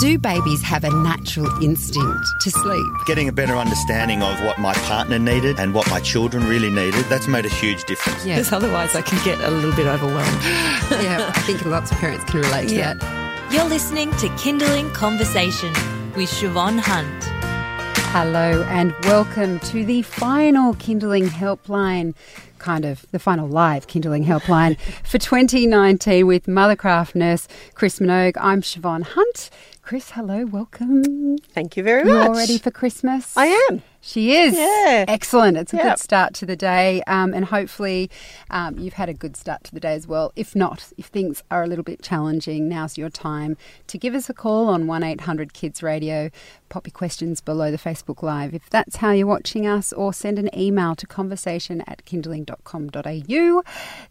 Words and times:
Do 0.00 0.18
babies 0.18 0.60
have 0.62 0.82
a 0.84 0.90
natural 0.90 1.46
instinct 1.62 2.26
to 2.40 2.50
sleep? 2.50 2.86
Getting 3.06 3.28
a 3.28 3.32
better 3.32 3.54
understanding 3.56 4.22
of 4.22 4.42
what 4.42 4.58
my 4.58 4.74
partner 4.74 5.18
needed 5.18 5.58
and 5.60 5.72
what 5.72 5.88
my 5.88 6.00
children 6.00 6.46
really 6.48 6.70
needed, 6.70 7.04
that's 7.06 7.28
made 7.28 7.46
a 7.46 7.48
huge 7.48 7.84
difference. 7.84 8.24
Yeah. 8.26 8.36
Because 8.36 8.52
otherwise 8.52 8.94
I 8.96 9.02
can 9.02 9.22
get 9.24 9.38
a 9.40 9.50
little 9.50 9.72
bit 9.72 9.86
overwhelmed. 9.86 10.42
yeah, 11.04 11.30
I 11.34 11.40
think 11.42 11.64
lots 11.64 11.92
of 11.92 11.98
parents 11.98 12.24
can 12.24 12.40
relate 12.40 12.68
to 12.70 12.74
Yeah. 12.74 12.94
that. 12.94 13.52
You're 13.52 13.64
listening 13.68 14.10
to 14.12 14.28
Kinderling 14.30 14.92
Conversation 14.94 15.72
with 16.16 16.28
Siobhan 16.30 16.80
Hunt. 16.80 17.24
Hello 18.12 18.62
and 18.68 18.94
welcome 19.04 19.58
to 19.60 19.84
the 19.84 20.02
final 20.02 20.74
Kinderling 20.74 21.26
Helpline, 21.28 22.14
kind 22.58 22.84
of 22.84 23.06
the 23.12 23.18
final 23.18 23.48
live 23.48 23.86
Kinderling 23.86 24.24
Helpline 24.24 24.78
for 25.04 25.18
2019 25.18 26.26
with 26.26 26.46
Mothercraft 26.46 27.14
nurse 27.14 27.46
Chris 27.74 27.98
Minogue. 28.00 28.36
I'm 28.40 28.60
Siobhan 28.62 29.02
Hunt. 29.04 29.50
Chris, 29.84 30.12
hello, 30.12 30.46
welcome. 30.46 31.36
Thank 31.38 31.76
you 31.76 31.82
very 31.82 32.04
much. 32.04 32.12
You're 32.12 32.22
all 32.22 32.34
ready 32.34 32.56
for 32.56 32.70
Christmas? 32.70 33.36
I 33.36 33.46
am. 33.70 33.82
She 34.00 34.36
is. 34.36 34.54
Yeah. 34.54 35.06
Excellent. 35.08 35.56
It's 35.56 35.72
a 35.72 35.76
Yep. 35.76 35.84
good 35.84 35.98
start 35.98 36.34
to 36.34 36.46
the 36.46 36.56
day. 36.56 37.02
Um, 37.06 37.32
and 37.32 37.46
hopefully 37.46 38.10
um, 38.50 38.78
you've 38.78 38.94
had 38.94 39.08
a 39.08 39.14
good 39.14 39.34
start 39.34 39.64
to 39.64 39.72
the 39.74 39.80
day 39.80 39.94
as 39.94 40.06
well. 40.06 40.30
If 40.36 40.54
not, 40.54 40.92
if 40.98 41.06
things 41.06 41.42
are 41.50 41.62
a 41.62 41.66
little 41.66 41.84
bit 41.84 42.02
challenging, 42.02 42.68
now's 42.68 42.98
your 42.98 43.08
time 43.08 43.56
to 43.86 43.96
give 43.96 44.14
us 44.14 44.28
a 44.28 44.34
call 44.34 44.68
on 44.68 44.86
1 44.86 45.02
800 45.02 45.54
Kids 45.54 45.82
Radio. 45.82 46.28
Pop 46.68 46.86
your 46.86 46.92
questions 46.92 47.40
below 47.40 47.70
the 47.70 47.78
Facebook 47.78 48.22
Live 48.22 48.52
if 48.52 48.68
that's 48.68 48.96
how 48.96 49.12
you're 49.12 49.26
watching 49.26 49.66
us, 49.66 49.90
or 49.92 50.12
send 50.12 50.38
an 50.38 50.50
email 50.58 50.94
to 50.96 51.06
conversation 51.06 51.82
at 51.86 52.04
kinderling.com.au. 52.04 53.62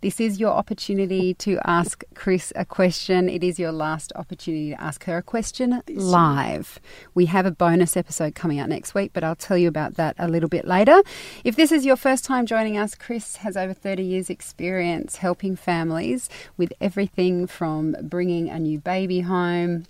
This 0.02 0.20
is 0.20 0.40
your 0.40 0.52
opportunity 0.54 1.36
to 1.36 1.60
ask 1.66 2.04
Chris 2.16 2.52
a 2.56 2.66
question. 2.66 3.30
It 3.30 3.44
is 3.44 3.60
your 3.60 3.72
last 3.72 4.12
opportunity 4.16 4.72
to 4.72 4.82
ask 4.82 5.04
her 5.04 5.18
a 5.18 5.24
question 5.24 5.63
live. 5.90 6.80
We 7.14 7.26
have 7.28 7.46
a 7.46 7.52
bonus 7.52 7.96
episode 7.96 8.36
coming 8.36 8.60
out 8.60 8.70
next 8.70 8.94
week, 8.94 9.12
but 9.14 9.24
I'll 9.24 9.36
tell 9.36 9.58
you 9.58 9.68
about 9.68 9.96
that 9.96 10.16
a 10.20 10.28
little 10.28 10.50
bit 10.50 10.66
later. 10.66 11.02
If 11.44 11.56
this 11.56 11.72
is 11.72 11.86
your 11.86 11.96
first 11.96 12.26
time 12.26 12.46
joining 12.46 12.78
us, 12.78 12.96
Chris 12.96 13.38
has 13.38 13.56
over 13.56 13.74
30 13.74 14.04
years' 14.04 14.30
experience 14.30 15.18
helping 15.18 15.56
families 15.56 16.30
with 16.58 16.74
everything 16.82 17.48
from 17.48 17.96
bringing 18.02 18.50
a 18.50 18.60
new 18.60 18.80
baby 18.80 19.22
home, 19.22 19.86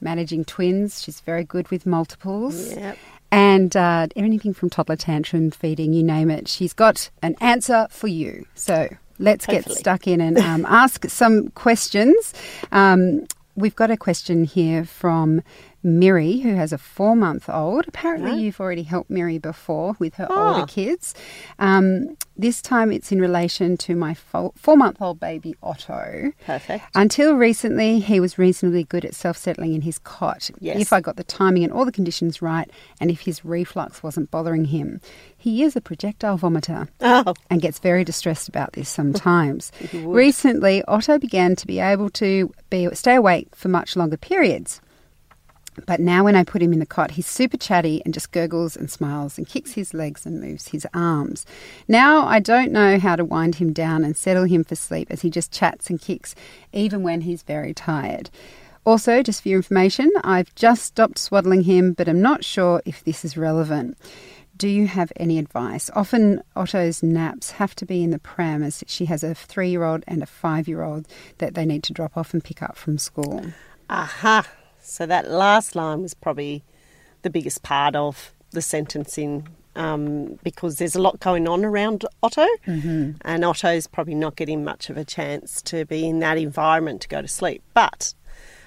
managing 0.00 0.44
twins. 0.44 1.02
She's 1.02 1.20
very 1.20 1.44
good 1.44 1.70
with 1.70 1.86
multiples. 1.86 2.74
Yep. 2.74 2.98
And 3.32 3.76
uh, 3.76 4.08
anything 4.16 4.54
from 4.54 4.70
toddler 4.70 4.96
tantrum, 4.96 5.50
feeding, 5.50 5.92
you 5.92 6.02
name 6.02 6.30
it. 6.30 6.48
She's 6.48 6.72
got 6.72 7.10
an 7.22 7.36
answer 7.40 7.86
for 7.90 8.08
you. 8.08 8.46
So 8.54 8.88
let's 9.20 9.46
get 9.46 9.70
stuck 9.70 10.08
in 10.08 10.20
and 10.20 10.38
um, 10.38 10.66
ask 10.68 11.08
some 11.08 11.48
questions. 11.50 12.34
Um, 12.72 13.26
we've 13.60 13.76
got 13.76 13.90
a 13.90 13.96
question 13.96 14.44
here 14.44 14.84
from 14.84 15.42
Miri, 15.82 16.38
who 16.40 16.54
has 16.54 16.72
a 16.72 16.78
four 16.78 17.16
month 17.16 17.48
old. 17.48 17.86
Apparently, 17.88 18.40
you've 18.42 18.60
already 18.60 18.82
helped 18.82 19.10
Miri 19.10 19.38
before 19.38 19.96
with 19.98 20.14
her 20.14 20.26
Ah. 20.30 20.54
older 20.54 20.66
kids. 20.66 21.14
Um, 21.58 22.16
this 22.36 22.60
time 22.62 22.90
it's 22.92 23.12
in 23.12 23.20
relation 23.20 23.76
to 23.78 23.94
my 23.96 24.14
four 24.14 24.76
month 24.76 25.00
old 25.00 25.20
baby 25.20 25.54
Otto. 25.62 26.32
Perfect. 26.46 26.84
Until 26.94 27.34
recently, 27.34 27.98
he 28.00 28.20
was 28.20 28.38
reasonably 28.38 28.84
good 28.84 29.04
at 29.04 29.14
self 29.14 29.36
settling 29.36 29.74
in 29.74 29.80
his 29.82 29.98
cot. 29.98 30.50
Yes. 30.60 30.80
If 30.80 30.92
I 30.92 31.00
got 31.00 31.16
the 31.16 31.24
timing 31.24 31.64
and 31.64 31.72
all 31.72 31.84
the 31.84 31.92
conditions 31.92 32.42
right, 32.42 32.70
and 33.00 33.10
if 33.10 33.20
his 33.22 33.44
reflux 33.44 34.02
wasn't 34.02 34.30
bothering 34.30 34.66
him. 34.66 35.00
He 35.36 35.62
is 35.62 35.74
a 35.76 35.80
projectile 35.80 36.36
vomiter 36.38 36.88
Oh, 37.00 37.32
and 37.48 37.62
gets 37.62 37.78
very 37.78 38.04
distressed 38.04 38.48
about 38.48 38.74
this 38.74 38.88
sometimes. 38.90 39.72
Recently, 39.94 40.82
Otto 40.86 41.18
began 41.18 41.56
to 41.56 41.66
be 41.66 41.80
able 41.80 42.10
to 42.10 42.52
be, 42.68 42.88
stay 42.94 43.14
awake 43.14 43.54
for 43.56 43.68
much 43.68 43.96
longer 43.96 44.18
periods. 44.18 44.82
But 45.86 46.00
now, 46.00 46.24
when 46.24 46.36
I 46.36 46.44
put 46.44 46.62
him 46.62 46.72
in 46.72 46.78
the 46.78 46.86
cot, 46.86 47.12
he's 47.12 47.26
super 47.26 47.56
chatty 47.56 48.02
and 48.04 48.14
just 48.14 48.32
gurgles 48.32 48.76
and 48.76 48.90
smiles 48.90 49.38
and 49.38 49.48
kicks 49.48 49.72
his 49.72 49.94
legs 49.94 50.26
and 50.26 50.40
moves 50.40 50.68
his 50.68 50.86
arms. 50.94 51.46
Now, 51.88 52.26
I 52.26 52.40
don't 52.40 52.72
know 52.72 52.98
how 52.98 53.16
to 53.16 53.24
wind 53.24 53.56
him 53.56 53.72
down 53.72 54.04
and 54.04 54.16
settle 54.16 54.44
him 54.44 54.64
for 54.64 54.74
sleep 54.74 55.08
as 55.10 55.22
he 55.22 55.30
just 55.30 55.52
chats 55.52 55.90
and 55.90 56.00
kicks, 56.00 56.34
even 56.72 57.02
when 57.02 57.22
he's 57.22 57.42
very 57.42 57.74
tired. 57.74 58.30
Also, 58.84 59.22
just 59.22 59.42
for 59.42 59.48
your 59.48 59.58
information, 59.58 60.10
I've 60.24 60.54
just 60.54 60.84
stopped 60.84 61.18
swaddling 61.18 61.62
him, 61.62 61.92
but 61.92 62.08
I'm 62.08 62.22
not 62.22 62.44
sure 62.44 62.80
if 62.84 63.04
this 63.04 63.24
is 63.24 63.36
relevant. 63.36 63.98
Do 64.56 64.68
you 64.68 64.88
have 64.88 65.12
any 65.16 65.38
advice? 65.38 65.90
Often 65.94 66.42
Otto's 66.54 67.02
naps 67.02 67.52
have 67.52 67.74
to 67.76 67.86
be 67.86 68.02
in 68.02 68.10
the 68.10 68.18
pram 68.18 68.62
as 68.62 68.84
she 68.86 69.06
has 69.06 69.22
a 69.22 69.34
three 69.34 69.70
year 69.70 69.84
old 69.84 70.04
and 70.06 70.22
a 70.22 70.26
five 70.26 70.68
year 70.68 70.82
old 70.82 71.08
that 71.38 71.54
they 71.54 71.64
need 71.64 71.82
to 71.84 71.92
drop 71.92 72.16
off 72.16 72.34
and 72.34 72.44
pick 72.44 72.62
up 72.62 72.76
from 72.76 72.98
school. 72.98 73.42
aha. 73.88 74.46
So 74.82 75.06
that 75.06 75.30
last 75.30 75.76
line 75.76 76.02
was 76.02 76.14
probably 76.14 76.62
the 77.22 77.30
biggest 77.30 77.62
part 77.62 77.94
of 77.94 78.32
the 78.52 78.62
sentencing 78.62 79.48
um, 79.76 80.38
because 80.42 80.76
there's 80.76 80.96
a 80.96 81.00
lot 81.00 81.20
going 81.20 81.46
on 81.48 81.64
around 81.64 82.04
Otto, 82.22 82.46
mm-hmm. 82.66 83.12
and 83.22 83.44
Otto's 83.44 83.86
probably 83.86 84.14
not 84.14 84.36
getting 84.36 84.64
much 84.64 84.90
of 84.90 84.96
a 84.96 85.04
chance 85.04 85.62
to 85.62 85.84
be 85.84 86.08
in 86.08 86.18
that 86.20 86.38
environment 86.38 87.02
to 87.02 87.08
go 87.08 87.22
to 87.22 87.28
sleep. 87.28 87.62
But 87.72 88.14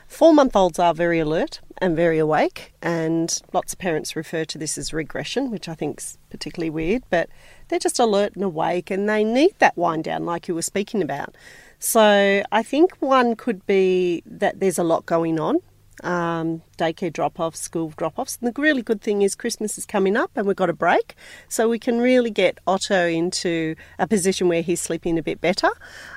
four 0.07 0.33
month 0.33 0.55
olds 0.55 0.79
are 0.79 0.93
very 0.93 1.19
alert 1.19 1.59
and 1.79 1.95
very 1.95 2.19
awake, 2.19 2.73
and 2.81 3.41
lots 3.51 3.73
of 3.73 3.79
parents 3.79 4.15
refer 4.15 4.45
to 4.45 4.57
this 4.57 4.77
as 4.77 4.93
regression, 4.93 5.51
which 5.51 5.67
I 5.67 5.75
think 5.75 5.99
is 5.99 6.17
particularly 6.29 6.69
weird, 6.69 7.03
but 7.09 7.29
they're 7.67 7.79
just 7.79 7.99
alert 7.99 8.35
and 8.35 8.43
awake, 8.43 8.89
and 8.89 9.09
they 9.09 9.23
need 9.23 9.55
that 9.59 9.75
wind 9.75 10.05
down, 10.05 10.25
like 10.25 10.47
you 10.47 10.55
were 10.55 10.61
speaking 10.61 11.01
about. 11.01 11.35
So 11.79 12.43
I 12.49 12.63
think 12.63 12.95
one 13.01 13.35
could 13.35 13.65
be 13.65 14.23
that 14.25 14.61
there's 14.61 14.79
a 14.79 14.83
lot 14.83 15.05
going 15.05 15.37
on. 15.37 15.59
Um, 16.03 16.61
daycare 16.77 17.13
drop 17.13 17.39
offs, 17.39 17.59
school 17.59 17.93
drop 17.97 18.19
offs. 18.19 18.37
And 18.41 18.53
the 18.53 18.61
really 18.61 18.81
good 18.81 19.01
thing 19.01 19.21
is 19.21 19.35
Christmas 19.35 19.77
is 19.77 19.85
coming 19.85 20.17
up 20.17 20.31
and 20.35 20.45
we've 20.45 20.55
got 20.55 20.69
a 20.69 20.73
break. 20.73 21.15
So 21.47 21.69
we 21.69 21.79
can 21.79 21.99
really 21.99 22.29
get 22.29 22.59
Otto 22.67 23.07
into 23.07 23.75
a 23.99 24.07
position 24.07 24.49
where 24.49 24.61
he's 24.61 24.81
sleeping 24.81 25.17
a 25.17 25.23
bit 25.23 25.39
better. 25.39 25.69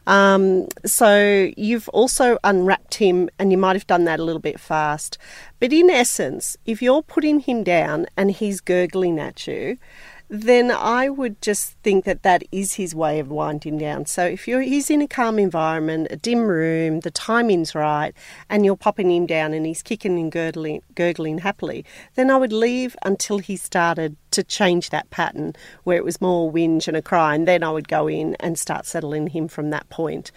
Um, 0.06 0.66
so 0.84 1.50
you've 1.56 1.88
also 1.90 2.38
unwrapped 2.42 2.94
him 2.94 3.30
and 3.38 3.52
you 3.52 3.58
might 3.58 3.76
have 3.76 3.86
done 3.86 4.04
that 4.04 4.18
a 4.18 4.24
little 4.24 4.40
bit 4.40 4.58
fast. 4.58 5.18
But 5.60 5.72
in 5.72 5.88
essence, 5.88 6.56
if 6.66 6.82
you're 6.82 7.02
putting 7.02 7.40
him 7.40 7.62
down 7.62 8.06
and 8.16 8.30
he's 8.30 8.60
gurgling 8.60 9.18
at 9.18 9.46
you, 9.46 9.78
then 10.28 10.70
I 10.70 11.08
would 11.08 11.40
just 11.40 11.72
think 11.82 12.04
that 12.04 12.22
that 12.22 12.42
is 12.50 12.74
his 12.74 12.94
way 12.94 13.20
of 13.20 13.30
winding 13.30 13.78
down. 13.78 14.06
So 14.06 14.24
if 14.24 14.48
you're 14.48 14.60
he's 14.60 14.90
in 14.90 15.00
a 15.00 15.08
calm 15.08 15.38
environment, 15.38 16.08
a 16.10 16.16
dim 16.16 16.46
room, 16.46 17.00
the 17.00 17.10
timing's 17.10 17.74
right, 17.74 18.12
and 18.50 18.64
you're 18.64 18.76
popping 18.76 19.10
him 19.10 19.26
down 19.26 19.54
and 19.54 19.66
he's 19.66 19.82
kicking 19.82 20.18
and 20.18 20.32
gurgling, 20.32 20.82
gurgling 20.94 21.38
happily, 21.38 21.84
then 22.14 22.30
I 22.30 22.36
would 22.36 22.52
leave 22.52 22.96
until 23.04 23.38
he 23.38 23.56
started 23.56 24.16
to 24.32 24.42
change 24.42 24.90
that 24.90 25.08
pattern 25.10 25.54
where 25.84 25.96
it 25.96 26.04
was 26.04 26.20
more 26.20 26.52
whinge 26.52 26.88
and 26.88 26.96
a 26.96 27.02
cry, 27.02 27.34
and 27.34 27.46
then 27.46 27.62
I 27.62 27.70
would 27.70 27.88
go 27.88 28.08
in 28.08 28.36
and 28.40 28.58
start 28.58 28.84
settling 28.84 29.28
him 29.28 29.48
from 29.48 29.70
that 29.70 29.88
point. 29.88 30.32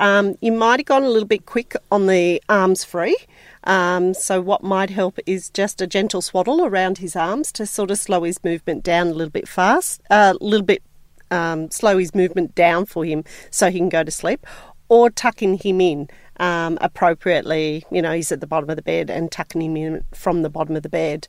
Um, 0.00 0.34
you 0.40 0.50
might 0.50 0.80
have 0.80 0.86
gone 0.86 1.04
a 1.04 1.08
little 1.08 1.28
bit 1.28 1.46
quick 1.46 1.76
on 1.92 2.06
the 2.06 2.42
arms 2.48 2.82
free. 2.82 3.16
Um, 3.64 4.14
so, 4.14 4.40
what 4.40 4.64
might 4.64 4.88
help 4.88 5.18
is 5.26 5.50
just 5.50 5.82
a 5.82 5.86
gentle 5.86 6.22
swaddle 6.22 6.64
around 6.64 6.98
his 6.98 7.14
arms 7.14 7.52
to 7.52 7.66
sort 7.66 7.90
of 7.90 7.98
slow 7.98 8.22
his 8.22 8.42
movement 8.42 8.82
down 8.82 9.08
a 9.08 9.12
little 9.12 9.30
bit 9.30 9.46
fast, 9.46 10.00
a 10.10 10.34
little 10.40 10.64
bit 10.64 10.82
um, 11.30 11.70
slow 11.70 11.98
his 11.98 12.14
movement 12.14 12.54
down 12.54 12.86
for 12.86 13.04
him 13.04 13.24
so 13.50 13.70
he 13.70 13.78
can 13.78 13.90
go 13.90 14.02
to 14.02 14.10
sleep, 14.10 14.46
or 14.88 15.10
tucking 15.10 15.58
him 15.58 15.82
in 15.82 16.08
um, 16.38 16.78
appropriately. 16.80 17.84
You 17.90 18.00
know, 18.00 18.12
he's 18.12 18.32
at 18.32 18.40
the 18.40 18.46
bottom 18.46 18.70
of 18.70 18.76
the 18.76 18.82
bed 18.82 19.10
and 19.10 19.30
tucking 19.30 19.60
him 19.60 19.76
in 19.76 20.02
from 20.14 20.40
the 20.40 20.50
bottom 20.50 20.76
of 20.76 20.82
the 20.82 20.88
bed. 20.88 21.28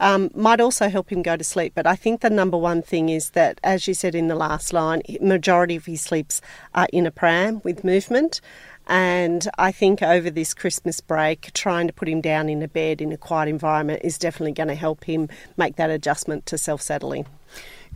Um, 0.00 0.30
might 0.34 0.60
also 0.60 0.88
help 0.88 1.12
him 1.12 1.22
go 1.22 1.36
to 1.36 1.44
sleep. 1.44 1.74
But 1.76 1.86
I 1.86 1.94
think 1.94 2.22
the 2.22 2.30
number 2.30 2.56
one 2.56 2.82
thing 2.82 3.10
is 3.10 3.30
that, 3.30 3.60
as 3.62 3.86
you 3.86 3.94
said 3.94 4.14
in 4.14 4.28
the 4.28 4.34
last 4.34 4.72
line, 4.72 5.02
majority 5.20 5.76
of 5.76 5.84
his 5.84 6.00
sleeps 6.00 6.40
are 6.74 6.88
in 6.92 7.06
a 7.06 7.10
pram 7.10 7.60
with 7.62 7.84
movement. 7.84 8.40
And 8.86 9.48
I 9.56 9.70
think 9.70 10.02
over 10.02 10.30
this 10.30 10.54
Christmas 10.54 11.00
break, 11.00 11.52
trying 11.52 11.86
to 11.86 11.92
put 11.92 12.08
him 12.08 12.20
down 12.20 12.48
in 12.48 12.62
a 12.62 12.66
bed 12.66 13.00
in 13.00 13.12
a 13.12 13.16
quiet 13.16 13.48
environment 13.48 14.00
is 14.02 14.18
definitely 14.18 14.52
going 14.52 14.68
to 14.68 14.74
help 14.74 15.04
him 15.04 15.28
make 15.56 15.76
that 15.76 15.90
adjustment 15.90 16.46
to 16.46 16.58
self 16.58 16.82
settling. 16.82 17.26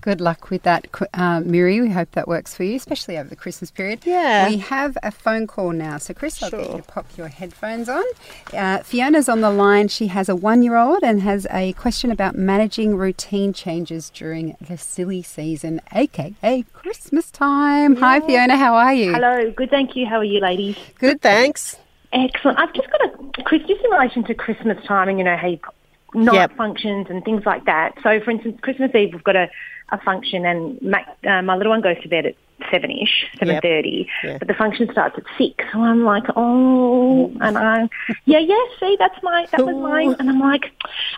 Good 0.05 0.21
luck 0.21 0.51
with 0.51 0.65
that, 0.65 0.87
uh, 1.15 1.41
Miri. 1.41 1.81
We 1.81 1.89
hope 1.89 2.11
that 2.11 2.29
works 2.29 2.55
for 2.55 2.63
you, 2.63 2.77
especially 2.77 3.17
over 3.17 3.31
the 3.31 3.37
Christmas 3.37 3.71
period. 3.71 4.01
Yeah. 4.05 4.51
We 4.51 4.59
have 4.59 4.99
a 5.03 5.11
phone 5.11 5.47
call 5.47 5.73
now. 5.73 5.97
So, 5.97 6.13
Chris, 6.13 6.43
I'll 6.43 6.51
get 6.51 6.61
you 6.71 6.77
to 6.77 6.83
pop 6.83 7.07
your 7.17 7.29
headphones 7.29 7.89
on. 7.89 8.05
Uh, 8.53 8.81
Fiona's 8.81 9.31
on 9.31 9.41
the 9.41 9.49
line. 9.51 9.89
She 9.89 10.09
has 10.09 10.29
a 10.29 10.37
one 10.37 10.63
year 10.63 10.77
old 10.77 11.03
and 11.03 11.23
has 11.23 11.47
a 11.51 11.73
question 11.73 12.11
about 12.11 12.37
managing 12.37 12.97
routine 12.97 13.55
changes 13.55 14.11
during 14.11 14.59
the 14.61 14.77
silly 14.77 15.23
season, 15.23 15.81
aka 15.95 16.67
Christmas 16.75 17.31
time. 17.31 17.97
Hi, 17.97 18.21
Fiona. 18.21 18.59
How 18.59 18.75
are 18.75 18.93
you? 18.93 19.11
Hello, 19.15 19.51
good, 19.53 19.71
thank 19.71 19.97
you. 19.97 20.05
How 20.05 20.17
are 20.19 20.25
you, 20.25 20.39
ladies? 20.41 20.77
Good, 20.99 21.23
thanks. 21.23 21.77
Excellent. 22.13 22.59
I've 22.59 22.75
just 22.75 22.91
got 22.91 23.01
a 23.07 23.43
Chris, 23.45 23.63
just 23.67 23.83
in 23.83 23.91
relation 23.91 24.23
to 24.25 24.35
Christmas 24.35 24.77
timing, 24.87 25.17
you 25.17 25.25
know, 25.25 25.37
how 25.39 25.49
you, 25.49 25.59
night 26.15 26.35
Yep. 26.35 26.57
functions 26.59 27.07
and 27.09 27.25
things 27.25 27.47
like 27.47 27.65
that. 27.65 27.95
So, 28.03 28.21
for 28.21 28.33
instance, 28.33 28.61
Christmas 28.61 28.95
Eve, 28.95 29.15
we've 29.15 29.25
got 29.25 29.35
a, 29.35 29.49
a 29.95 30.05
function, 30.05 30.45
and 30.45 30.81
Mac, 30.83 31.17
uh, 31.27 31.43
my 31.43 31.57
little 31.57 31.71
one 31.71 31.81
goes 31.81 32.01
to 32.03 32.09
bed 32.09 32.27
at 32.27 32.35
seven 32.71 32.91
ish, 32.91 33.27
seven 33.39 33.61
thirty, 33.61 34.09
Yeah. 34.23 34.39
but 34.39 34.49
the 34.49 34.55
function 34.55 34.89
starts 34.91 35.17
at 35.19 35.25
six. 35.39 35.65
So 35.73 35.81
I'm 35.81 36.05
like, 36.05 36.25
oh, 36.37 37.33
and 37.41 37.59
I, 37.59 37.89
yeah, 38.27 38.39
yeah, 38.39 38.57
see, 38.81 38.97
that's 38.99 39.21
my, 39.23 39.47
that 39.53 39.65
was 39.65 39.75
mine, 39.77 40.15
and 40.19 40.29
I'm 40.31 40.39
like, 40.41 40.65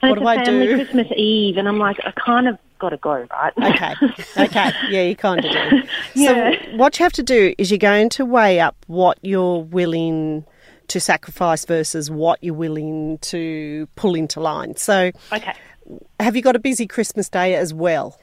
and 0.03 0.11
What 0.11 0.19
it's 0.19 0.21
do 0.21 0.27
a 0.27 0.31
I 0.31 0.45
family 0.45 0.67
do? 0.67 0.75
Christmas 0.77 1.09
Eve, 1.17 1.57
and 1.57 1.69
I'm 1.69 1.79
like, 1.79 1.99
I 2.05 2.13
kind 2.13 2.49
of 2.49 2.59
got 2.79 2.91
to 2.91 2.97
go, 2.99 3.27
right? 3.31 3.53
Okay, 3.59 3.95
okay, 4.39 4.71
yeah, 4.91 5.03
you 5.03 5.17
kind 5.17 5.45
of 5.45 5.51
do. 5.51 5.83
Yeah. 6.15 6.53
So 6.71 6.77
what 6.77 6.99
you 6.99 7.05
have 7.05 7.13
to 7.15 7.23
do 7.23 7.55
is 7.59 7.71
you're 7.71 7.79
going 7.79 8.09
to 8.11 8.25
weigh 8.25 8.61
up 8.61 8.77
what 8.87 9.19
you're 9.23 9.61
willing 9.63 10.45
to 10.89 11.01
sacrifice 11.01 11.65
versus 11.65 12.11
what 12.11 12.43
you're 12.43 12.55
willing 12.55 13.19
to 13.19 13.89
pull 13.97 14.15
into 14.15 14.41
line. 14.41 14.77
So 14.77 15.11
okay. 15.33 15.55
have 16.21 16.37
you 16.37 16.43
got 16.43 16.55
a 16.57 16.61
busy 16.61 16.87
Christmas 16.87 17.29
day 17.29 17.55
as 17.55 17.75
well? 17.75 18.19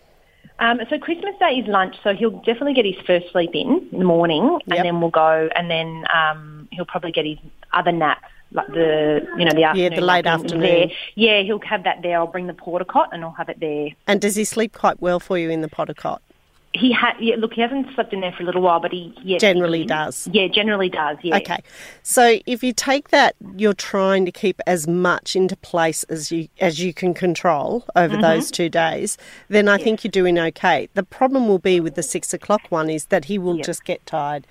Um, 0.59 0.79
so 0.89 0.97
Christmas 0.99 1.35
Day 1.39 1.55
is 1.55 1.67
lunch, 1.67 1.95
so 2.03 2.13
he'll 2.13 2.31
definitely 2.41 2.73
get 2.73 2.85
his 2.85 2.95
first 3.05 3.31
sleep 3.31 3.51
in 3.53 3.87
in 3.91 3.99
the 3.99 4.05
morning, 4.05 4.59
and 4.65 4.75
Yep. 4.75 4.83
then 4.83 5.01
we'll 5.01 5.09
go, 5.09 5.49
and 5.55 5.69
then 5.69 6.05
um, 6.13 6.67
he'll 6.71 6.85
probably 6.85 7.11
get 7.11 7.25
his 7.25 7.37
other 7.73 7.91
nap, 7.91 8.21
like 8.51 8.67
the 8.67 9.27
you 9.37 9.45
know 9.45 9.53
the 9.53 9.63
afternoon, 9.63 9.91
Yeah, 9.91 9.99
the 9.99 10.05
late 10.05 10.25
afternoon. 10.25 10.61
There. 10.61 10.87
Yeah, 11.15 11.41
he'll 11.41 11.59
have 11.61 11.83
that 11.85 12.01
there. 12.03 12.17
I'll 12.19 12.27
bring 12.27 12.47
the 12.47 12.53
porta 12.53 12.85
cot, 12.85 13.09
and 13.11 13.23
I'll 13.23 13.31
have 13.31 13.49
it 13.49 13.59
there. 13.59 13.89
And 14.07 14.21
does 14.21 14.35
he 14.35 14.43
sleep 14.45 14.73
quite 14.73 15.01
well 15.01 15.19
for 15.19 15.37
you 15.37 15.49
in 15.49 15.61
the 15.61 15.67
porta 15.69 15.93
cot? 15.93 16.21
He 16.75 16.91
had 16.91 17.13
yeah, 17.19 17.35
look, 17.37 17.53
he 17.53 17.61
hasn't 17.61 17.93
slept 17.93 18.13
in 18.13 18.21
there 18.21 18.31
for 18.31 18.43
a 18.43 18.45
little 18.45 18.61
while, 18.61 18.79
but 18.79 18.91
he 18.91 19.13
yeah, 19.23 19.37
Generally 19.37 19.81
he- 19.81 19.85
does. 19.85 20.27
Yeah, 20.31 20.47
generally 20.47 20.89
does. 20.89 21.17
Yeah. 21.21 21.37
Okay. 21.37 21.61
So 22.01 22.39
if 22.45 22.63
you 22.63 22.73
take 22.73 23.09
that 23.09 23.35
you're 23.55 23.73
trying 23.73 24.25
to 24.25 24.31
keep 24.31 24.59
as 24.65 24.87
much 24.87 25.35
into 25.35 25.55
place 25.55 26.03
as 26.05 26.31
you 26.31 26.47
as 26.59 26.79
you 26.79 26.93
can 26.93 27.13
control 27.13 27.85
over 27.95 28.13
mm-hmm. 28.13 28.21
those 28.21 28.49
two 28.49 28.69
days, 28.69 29.17
then 29.49 29.67
I 29.67 29.77
think 29.77 30.03
you're 30.03 30.11
doing 30.11 30.39
okay. 30.39 30.89
The 30.93 31.03
problem 31.03 31.47
will 31.47 31.59
be 31.59 31.79
with 31.79 31.95
the 31.95 32.03
six 32.03 32.33
o'clock 32.33 32.63
one 32.69 32.89
is 32.89 33.05
that 33.05 33.25
he 33.25 33.37
will 33.37 33.57
just 33.57 33.85
get 33.85 34.03
tired. 34.05 34.47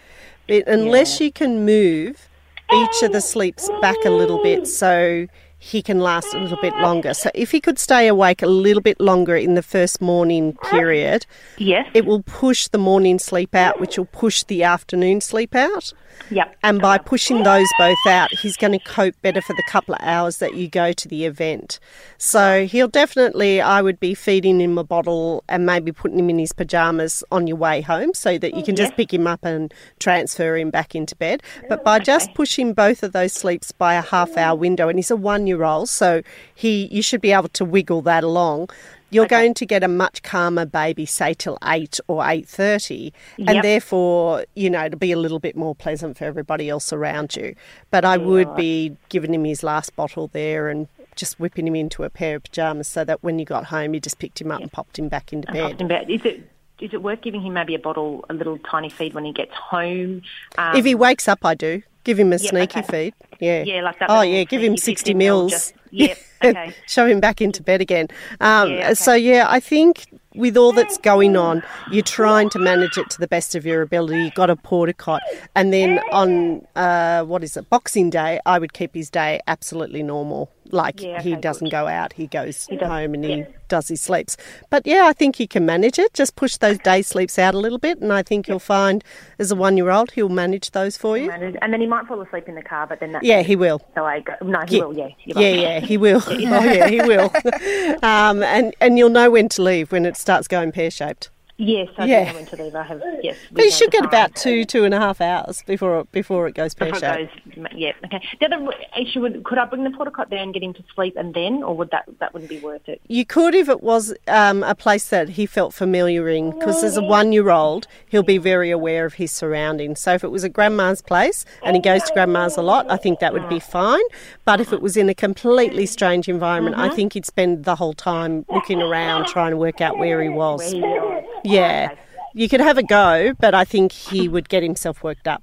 It, 0.48 0.66
unless 0.66 1.20
you 1.20 1.32
can 1.32 1.64
move 1.64 2.28
each 2.72 3.02
of 3.02 3.12
the 3.12 3.20
sleeps 3.20 3.68
back 3.80 3.96
a 4.04 4.10
little 4.10 4.42
bit 4.42 4.66
so 4.66 5.26
he 5.64 5.80
can 5.80 6.00
last 6.00 6.34
a 6.34 6.38
little 6.40 6.58
bit 6.60 6.74
longer. 6.78 7.14
So 7.14 7.30
if 7.36 7.52
he 7.52 7.60
could 7.60 7.78
stay 7.78 8.08
awake 8.08 8.42
a 8.42 8.48
little 8.48 8.82
bit 8.82 8.98
longer 9.00 9.36
in 9.36 9.54
the 9.54 9.62
first 9.62 10.00
morning 10.00 10.54
period, 10.70 11.24
Yes. 11.56 11.86
it 11.94 12.04
will 12.04 12.22
push 12.24 12.66
the 12.66 12.78
morning 12.78 13.20
sleep 13.20 13.54
out, 13.54 13.78
which 13.78 13.96
will 13.96 14.06
push 14.06 14.42
the 14.42 14.64
afternoon 14.64 15.20
sleep 15.20 15.54
out. 15.54 15.92
Yep. 16.30 16.56
And 16.62 16.80
by 16.80 16.98
pushing 16.98 17.42
those 17.42 17.68
both 17.78 17.98
out, 18.06 18.32
he's 18.32 18.56
going 18.56 18.72
to 18.72 18.78
cope 18.78 19.14
better 19.22 19.40
for 19.42 19.54
the 19.54 19.62
couple 19.64 19.94
of 19.94 20.00
hours 20.02 20.38
that 20.38 20.54
you 20.54 20.68
go 20.68 20.92
to 20.92 21.08
the 21.08 21.24
event. 21.24 21.78
So 22.18 22.66
he'll 22.66 22.88
definitely, 22.88 23.60
I 23.60 23.82
would 23.82 24.00
be 24.00 24.14
feeding 24.14 24.60
him 24.60 24.78
a 24.78 24.84
bottle 24.84 25.44
and 25.48 25.66
maybe 25.66 25.92
putting 25.92 26.18
him 26.18 26.30
in 26.30 26.38
his 26.38 26.52
pajamas 26.52 27.22
on 27.30 27.46
your 27.46 27.56
way 27.56 27.80
home 27.80 28.14
so 28.14 28.38
that 28.38 28.54
you 28.54 28.62
oh, 28.62 28.64
can 28.64 28.76
just 28.76 28.96
pick 28.96 29.12
him 29.12 29.26
up 29.26 29.44
and 29.44 29.72
transfer 29.98 30.56
him 30.56 30.70
back 30.70 30.94
into 30.94 31.14
bed. 31.16 31.42
But 31.68 31.84
by 31.84 31.96
oh, 31.96 32.00
just 32.00 32.32
pushing 32.34 32.72
both 32.72 33.02
of 33.02 33.12
those 33.12 33.32
sleeps 33.32 33.72
by 33.72 33.94
a 33.94 34.02
half 34.02 34.36
hour 34.36 34.56
window, 34.56 34.88
and 34.88 34.98
he's 34.98 35.10
a 35.10 35.16
one 35.16 35.46
year 35.46 35.64
old, 35.64 35.88
so 35.88 36.22
he 36.54 36.86
you 36.86 37.02
should 37.02 37.20
be 37.20 37.32
able 37.32 37.48
to 37.50 37.64
wiggle 37.64 38.02
that 38.02 38.24
along. 38.24 38.70
You're 39.12 39.26
going 39.26 39.54
to 39.54 39.66
get 39.66 39.84
a 39.84 39.88
much 39.88 40.22
calmer 40.22 40.64
baby, 40.66 41.06
say 41.06 41.34
till 41.34 41.58
eight 41.64 42.00
or 42.08 42.26
eight 42.26 42.48
thirty, 42.48 43.12
and 43.38 43.62
therefore, 43.62 44.44
you 44.54 44.70
know, 44.70 44.84
it'll 44.86 44.98
be 44.98 45.12
a 45.12 45.18
little 45.18 45.38
bit 45.38 45.54
more 45.56 45.74
pleasant 45.74 46.16
for 46.18 46.24
everybody 46.24 46.68
else 46.68 46.92
around 46.92 47.36
you. 47.36 47.54
But 47.90 48.04
I 48.04 48.16
would 48.16 48.54
be 48.56 48.96
giving 49.10 49.34
him 49.34 49.44
his 49.44 49.62
last 49.62 49.94
bottle 49.96 50.28
there 50.28 50.68
and 50.68 50.88
just 51.14 51.38
whipping 51.38 51.66
him 51.66 51.74
into 51.76 52.04
a 52.04 52.10
pair 52.10 52.36
of 52.36 52.42
pajamas 52.44 52.88
so 52.88 53.04
that 53.04 53.22
when 53.22 53.38
you 53.38 53.44
got 53.44 53.66
home, 53.66 53.92
you 53.92 54.00
just 54.00 54.18
picked 54.18 54.40
him 54.40 54.50
up 54.50 54.62
and 54.62 54.72
popped 54.72 54.98
him 54.98 55.08
back 55.08 55.32
into 55.32 55.52
bed. 55.52 56.10
Is 56.10 56.24
it 56.24 56.48
is 56.80 56.92
it 56.94 57.02
worth 57.02 57.20
giving 57.20 57.42
him 57.42 57.52
maybe 57.52 57.74
a 57.74 57.78
bottle, 57.78 58.24
a 58.30 58.34
little 58.34 58.58
tiny 58.58 58.88
feed 58.88 59.12
when 59.14 59.24
he 59.24 59.32
gets 59.32 59.52
home? 59.54 60.22
Um, 60.58 60.74
if 60.74 60.84
he 60.84 60.94
wakes 60.94 61.28
up, 61.28 61.44
I 61.44 61.54
do 61.54 61.82
give 62.04 62.18
him 62.18 62.32
a 62.32 62.36
Yep, 62.36 62.40
sneaky 62.50 62.80
okay. 62.80 63.10
feed. 63.10 63.14
Yeah. 63.38 63.62
Yeah, 63.62 63.82
like 63.82 63.98
that 64.00 64.10
Oh 64.10 64.22
yeah, 64.22 64.44
give 64.44 64.62
him 64.62 64.76
sixty 64.76 65.14
mils. 65.14 65.50
just- 65.52 65.74
yep, 65.90 66.18
okay. 66.44 66.74
Shove 66.86 67.08
him 67.08 67.20
back 67.20 67.40
into 67.40 67.62
bed 67.62 67.80
again. 67.80 68.08
Um, 68.40 68.70
Yeah, 68.70 68.84
okay. 68.86 68.94
So 68.94 69.14
yeah, 69.14 69.46
I 69.48 69.60
think 69.60 70.06
with 70.34 70.56
all 70.56 70.72
that's 70.72 70.96
going 70.98 71.36
on, 71.36 71.62
you're 71.90 72.02
trying 72.02 72.48
to 72.50 72.58
manage 72.58 72.96
it 72.96 73.10
to 73.10 73.18
the 73.18 73.28
best 73.28 73.54
of 73.54 73.66
your 73.66 73.82
ability. 73.82 74.16
You've 74.18 74.34
got 74.34 74.48
a 74.48 74.56
porta 74.56 74.94
cot, 74.94 75.20
and 75.54 75.72
then 75.74 75.98
on 76.10 76.66
uh, 76.74 77.22
what 77.24 77.44
is 77.44 77.56
it, 77.56 77.68
Boxing 77.68 78.08
Day, 78.10 78.40
I 78.46 78.58
would 78.58 78.72
keep 78.72 78.94
his 78.94 79.10
day 79.10 79.40
absolutely 79.46 80.02
normal. 80.02 80.50
Like 80.70 81.02
Yeah, 81.02 81.20
he 81.20 81.36
doesn't 81.36 81.66
good. 81.66 81.72
go 81.72 81.86
out, 81.86 82.14
he 82.14 82.26
goes 82.28 82.66
does, 82.66 82.80
home 82.88 83.12
and 83.12 83.24
he 83.24 83.34
yeah. 83.40 83.44
does 83.68 83.88
his 83.88 84.00
sleeps. 84.00 84.38
But 84.70 84.86
yeah, 84.86 85.02
I 85.04 85.12
think 85.12 85.36
he 85.36 85.46
can 85.46 85.66
manage 85.66 85.98
it. 85.98 86.14
Just 86.14 86.34
push 86.34 86.56
those 86.56 86.78
day 86.78 87.02
sleeps 87.02 87.38
out 87.38 87.52
a 87.54 87.58
little 87.58 87.78
bit, 87.78 87.98
and 88.00 88.10
I 88.10 88.22
think 88.22 88.48
you'll 88.48 88.58
find 88.58 89.04
as 89.38 89.50
a 89.50 89.56
one-year-old 89.56 90.12
he'll 90.12 90.30
manage 90.30 90.70
those 90.70 90.96
for 90.96 91.18
you. 91.18 91.30
And 91.30 91.58
then 91.74 91.80
he 91.82 91.86
might 91.86 92.06
fall 92.06 92.22
asleep 92.22 92.48
in 92.48 92.54
the 92.54 92.62
car, 92.62 92.86
but 92.86 93.00
then 93.00 93.12
that's 93.12 93.22
Yeah, 93.22 93.42
he 93.42 93.54
will. 93.54 93.82
So 93.94 94.06
I 94.06 94.20
go, 94.20 94.32
no, 94.40 94.60
he 94.66 94.78
Yeah. 94.78 94.82
will. 94.84 94.96
Yeah, 94.96 95.08
Yeah, 95.26 95.48
yeah, 95.48 95.80
he 95.80 95.98
will. 95.98 96.22
oh, 96.46 96.64
yeah, 96.64 96.88
he 96.88 97.00
will. 97.00 97.32
um, 98.02 98.42
and 98.42 98.74
and 98.80 98.98
you'll 98.98 99.10
know 99.10 99.30
when 99.30 99.48
to 99.50 99.62
leave 99.62 99.92
when 99.92 100.04
it 100.06 100.16
starts 100.16 100.48
going 100.48 100.72
pear 100.72 100.90
shaped. 100.90 101.30
Yes, 101.64 101.90
I 101.96 102.06
Yeah. 102.06 102.34
when 102.34 102.44
to 102.46 102.56
leave. 102.56 102.74
I 102.74 102.82
have 102.82 103.00
yes. 103.22 103.36
But 103.52 103.64
you 103.64 103.70
should 103.70 103.92
get 103.92 104.00
time. 104.00 104.08
about 104.08 104.34
two, 104.34 104.64
two 104.64 104.84
and 104.84 104.92
a 104.92 104.98
half 104.98 105.20
hours 105.20 105.62
before 105.64 106.00
it, 106.00 106.10
before 106.10 106.48
it 106.48 106.56
goes 106.56 106.74
pear 106.74 106.92
shaped. 106.92 107.30
yeah, 107.76 107.92
okay. 108.04 108.20
The 108.40 108.46
other 108.46 108.68
issue 108.98 109.20
would 109.20 109.44
could 109.44 109.58
I 109.58 109.66
bring 109.66 109.84
the 109.84 109.90
porta 109.90 110.10
cot 110.10 110.28
there 110.28 110.40
and 110.40 110.52
get 110.52 110.64
him 110.64 110.74
to 110.74 110.82
sleep 110.92 111.14
and 111.16 111.32
then, 111.34 111.62
or 111.62 111.76
would 111.76 111.92
that 111.92 112.06
that 112.18 112.34
wouldn't 112.34 112.50
be 112.50 112.58
worth 112.58 112.88
it? 112.88 113.00
You 113.06 113.24
could 113.24 113.54
if 113.54 113.68
it 113.68 113.80
was 113.80 114.12
um, 114.26 114.64
a 114.64 114.74
place 114.74 115.08
that 115.10 115.28
he 115.30 115.46
felt 115.46 115.72
familiar 115.72 116.28
in, 116.28 116.50
because 116.50 116.82
as 116.82 116.96
a 116.96 117.02
one-year-old, 117.02 117.86
he'll 118.08 118.24
be 118.24 118.38
very 118.38 118.72
aware 118.72 119.04
of 119.04 119.14
his 119.14 119.30
surroundings. 119.30 120.00
So 120.00 120.14
if 120.14 120.24
it 120.24 120.32
was 120.32 120.42
a 120.42 120.48
grandma's 120.48 121.00
place 121.00 121.44
and 121.62 121.76
he 121.76 121.82
goes 121.82 122.02
to 122.02 122.12
grandma's 122.12 122.56
a 122.56 122.62
lot, 122.62 122.90
I 122.90 122.96
think 122.96 123.20
that 123.20 123.32
would 123.32 123.48
be 123.48 123.60
fine. 123.60 124.02
But 124.44 124.60
if 124.60 124.72
it 124.72 124.82
was 124.82 124.96
in 124.96 125.08
a 125.08 125.14
completely 125.14 125.86
strange 125.86 126.28
environment, 126.28 126.76
I 126.76 126.88
think 126.88 127.12
he'd 127.12 127.24
spend 127.26 127.64
the 127.64 127.76
whole 127.76 127.94
time 127.94 128.44
looking 128.50 128.82
around 128.82 129.26
trying 129.28 129.52
to 129.52 129.56
work 129.56 129.80
out 129.80 129.96
where 129.98 130.20
he 130.20 130.28
was. 130.28 130.60
Where 130.74 131.22
he 131.22 131.31
was. 131.44 131.52
Yeah. 131.52 131.94
You 132.34 132.48
could 132.48 132.60
have 132.60 132.78
a 132.78 132.82
go, 132.82 133.34
but 133.38 133.54
I 133.54 133.64
think 133.64 133.92
he 133.92 134.28
would 134.28 134.48
get 134.48 134.62
himself 134.62 135.02
worked 135.02 135.28
up. 135.28 135.42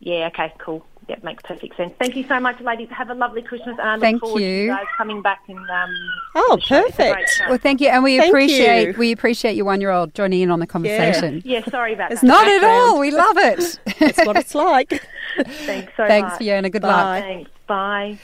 Yeah. 0.00 0.28
Okay. 0.28 0.52
Cool. 0.58 0.84
That 1.08 1.24
makes 1.24 1.42
perfect 1.42 1.76
sense. 1.76 1.92
Thank 1.98 2.14
you 2.16 2.24
so 2.28 2.38
much, 2.38 2.60
ladies. 2.60 2.88
Have 2.90 3.10
a 3.10 3.14
lovely 3.14 3.42
Christmas, 3.42 3.76
and 3.78 3.80
I 3.80 3.94
look 3.96 4.02
Thank 4.02 4.20
forward 4.20 4.38
to 4.38 4.44
you. 4.46 4.62
you 4.62 4.68
guys 4.68 4.86
coming 4.96 5.20
back 5.20 5.40
and 5.48 5.58
um. 5.58 5.94
Oh, 6.36 6.56
the 6.56 6.62
show. 6.62 6.76
It's 6.86 6.94
a 6.94 6.96
great 6.96 7.12
perfect. 7.14 7.42
Well, 7.48 7.58
thank 7.58 7.80
you, 7.80 7.88
and 7.88 8.04
we 8.04 8.18
Thank 8.18 8.30
appreciate 8.30 8.86
you. 8.86 8.94
we 8.96 9.10
appreciate 9.10 9.56
your 9.56 9.64
one 9.66 9.80
year 9.80 9.90
old 9.90 10.14
joining 10.14 10.40
in 10.42 10.50
on 10.50 10.60
the 10.60 10.66
conversation. 10.66 11.42
Yeah. 11.44 11.58
yeah 11.58 11.64
Sorry 11.70 11.94
about 11.94 12.10
that. 12.10 12.22
Not 12.22 12.46
at 12.46 12.62
all. 12.62 13.00
We 13.00 13.10
love 13.10 13.36
it. 13.36 13.80
That's 13.98 14.24
what 14.24 14.36
it's 14.36 14.54
like. 14.54 15.02
Thanks 15.36 15.92
so 15.96 16.06
Thanks, 16.06 16.30
much. 16.30 16.38
Fiona. 16.38 16.70
Good 16.70 16.82
Bye. 16.82 16.88
luck. 16.88 17.22
Thanks. 17.22 17.50
Bye. 17.66 18.18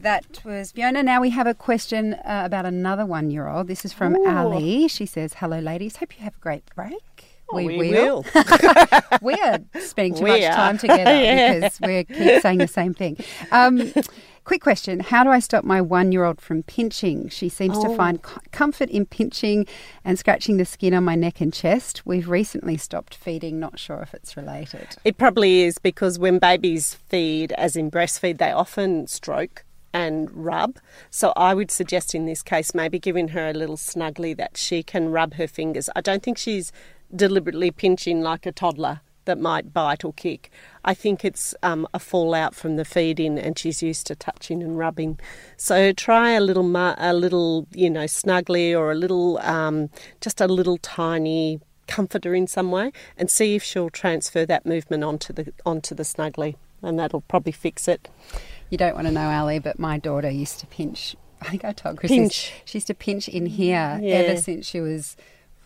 That 0.00 0.44
was 0.44 0.72
Fiona. 0.72 1.02
Now 1.02 1.20
we 1.20 1.30
have 1.30 1.46
a 1.46 1.54
question 1.54 2.14
uh, 2.14 2.42
about 2.44 2.66
another 2.66 3.06
one 3.06 3.30
year 3.30 3.48
old. 3.48 3.68
This 3.68 3.84
is 3.84 3.92
from 3.92 4.16
Ali. 4.26 4.88
She 4.88 5.06
says, 5.06 5.34
Hello, 5.34 5.58
ladies. 5.60 5.96
Hope 5.96 6.16
you 6.18 6.24
have 6.24 6.34
a 6.36 6.40
great 6.40 6.64
break. 6.74 6.92
we 7.52 7.76
will. 7.78 8.24
we 9.22 9.34
are 9.34 9.60
spending 9.80 10.14
too 10.14 10.24
We 10.24 10.30
much 10.30 10.42
are. 10.42 10.54
time 10.54 10.78
together 10.84 11.14
Yeah. 11.14 11.54
because 11.54 11.80
we 11.80 12.04
keep 12.04 12.42
saying 12.42 12.58
the 12.58 12.66
same 12.68 12.92
thing. 12.92 13.16
Um, 13.52 13.92
quick 14.44 14.60
question 14.62 15.00
How 15.00 15.24
do 15.24 15.30
I 15.30 15.38
stop 15.38 15.64
my 15.64 15.80
one 15.80 16.10
year 16.12 16.24
old 16.24 16.40
from 16.40 16.64
pinching? 16.64 17.28
She 17.30 17.48
seems 17.48 17.76
Oh. 17.78 17.88
to 17.88 17.96
find 17.96 18.20
comfort 18.50 18.90
in 18.90 19.06
pinching 19.06 19.66
and 20.04 20.18
scratching 20.18 20.56
the 20.58 20.64
skin 20.66 20.92
on 20.92 21.04
my 21.04 21.14
neck 21.14 21.40
and 21.40 21.52
chest. 21.52 22.02
We've 22.04 22.28
recently 22.28 22.76
stopped 22.76 23.14
feeding, 23.14 23.58
not 23.60 23.78
sure 23.78 24.00
if 24.02 24.12
it's 24.12 24.36
related. 24.36 24.96
It 25.04 25.16
probably 25.16 25.62
is 25.62 25.78
because 25.78 26.18
when 26.18 26.38
babies 26.40 26.94
feed, 27.08 27.52
as 27.52 27.76
in 27.76 27.90
breastfeed, 27.90 28.38
they 28.38 28.50
often 28.50 29.06
stroke 29.06 29.64
and 29.94 30.30
rub. 30.32 30.78
So 31.08 31.32
I 31.36 31.54
would 31.54 31.70
suggest 31.70 32.14
in 32.14 32.26
this 32.26 32.42
case 32.42 32.74
maybe 32.74 32.98
giving 32.98 33.28
her 33.28 33.48
a 33.48 33.54
little 33.54 33.76
snuggly 33.76 34.36
that 34.36 34.58
she 34.58 34.82
can 34.82 35.10
rub 35.10 35.34
her 35.34 35.46
fingers. 35.46 35.88
I 35.96 36.02
don't 36.02 36.22
think 36.22 36.36
she's 36.36 36.72
deliberately 37.14 37.70
pinching 37.70 38.20
like 38.20 38.44
a 38.44 38.52
toddler 38.52 39.00
that 39.24 39.38
might 39.38 39.72
bite 39.72 40.04
or 40.04 40.12
kick. 40.12 40.50
I 40.84 40.92
think 40.92 41.24
it's 41.24 41.54
um, 41.62 41.86
a 41.94 41.98
fallout 41.98 42.54
from 42.54 42.76
the 42.76 42.84
feeding, 42.84 43.38
and 43.38 43.58
she's 43.58 43.82
used 43.82 44.06
to 44.08 44.14
touching 44.14 44.62
and 44.62 44.76
rubbing. 44.76 45.18
So 45.56 45.92
try 45.92 46.32
a 46.32 46.40
little, 46.40 46.62
mu- 46.62 46.94
a 46.98 47.14
little, 47.14 47.66
you 47.72 47.88
know, 47.88 48.04
snuggly 48.04 48.78
or 48.78 48.92
a 48.92 48.94
little, 48.94 49.38
um, 49.38 49.88
just 50.20 50.42
a 50.42 50.46
little 50.46 50.76
tiny 50.76 51.60
comforter 51.86 52.34
in 52.34 52.46
some 52.46 52.70
way, 52.70 52.92
and 53.16 53.30
see 53.30 53.54
if 53.54 53.62
she'll 53.62 53.90
transfer 53.90 54.44
that 54.44 54.66
movement 54.66 55.04
onto 55.04 55.32
the 55.32 55.52
onto 55.64 55.94
the 55.94 56.02
snuggly, 56.02 56.56
and 56.82 56.98
that'll 56.98 57.22
probably 57.22 57.52
fix 57.52 57.88
it. 57.88 58.08
You 58.74 58.78
don't 58.78 58.96
want 58.96 59.06
to 59.06 59.12
know, 59.12 59.30
Ali, 59.30 59.60
but 59.60 59.78
my 59.78 59.98
daughter 59.98 60.28
used 60.28 60.58
to 60.58 60.66
pinch. 60.66 61.14
I 61.40 61.44
think 61.48 61.64
I 61.64 61.70
told 61.72 61.96
Chris 61.96 62.10
Pinch. 62.10 62.52
She 62.64 62.78
used 62.78 62.88
to 62.88 62.94
pinch 62.94 63.28
in 63.28 63.46
here 63.46 64.00
Yeah. 64.02 64.14
ever 64.16 64.40
since 64.40 64.66
she 64.66 64.80
was 64.80 65.16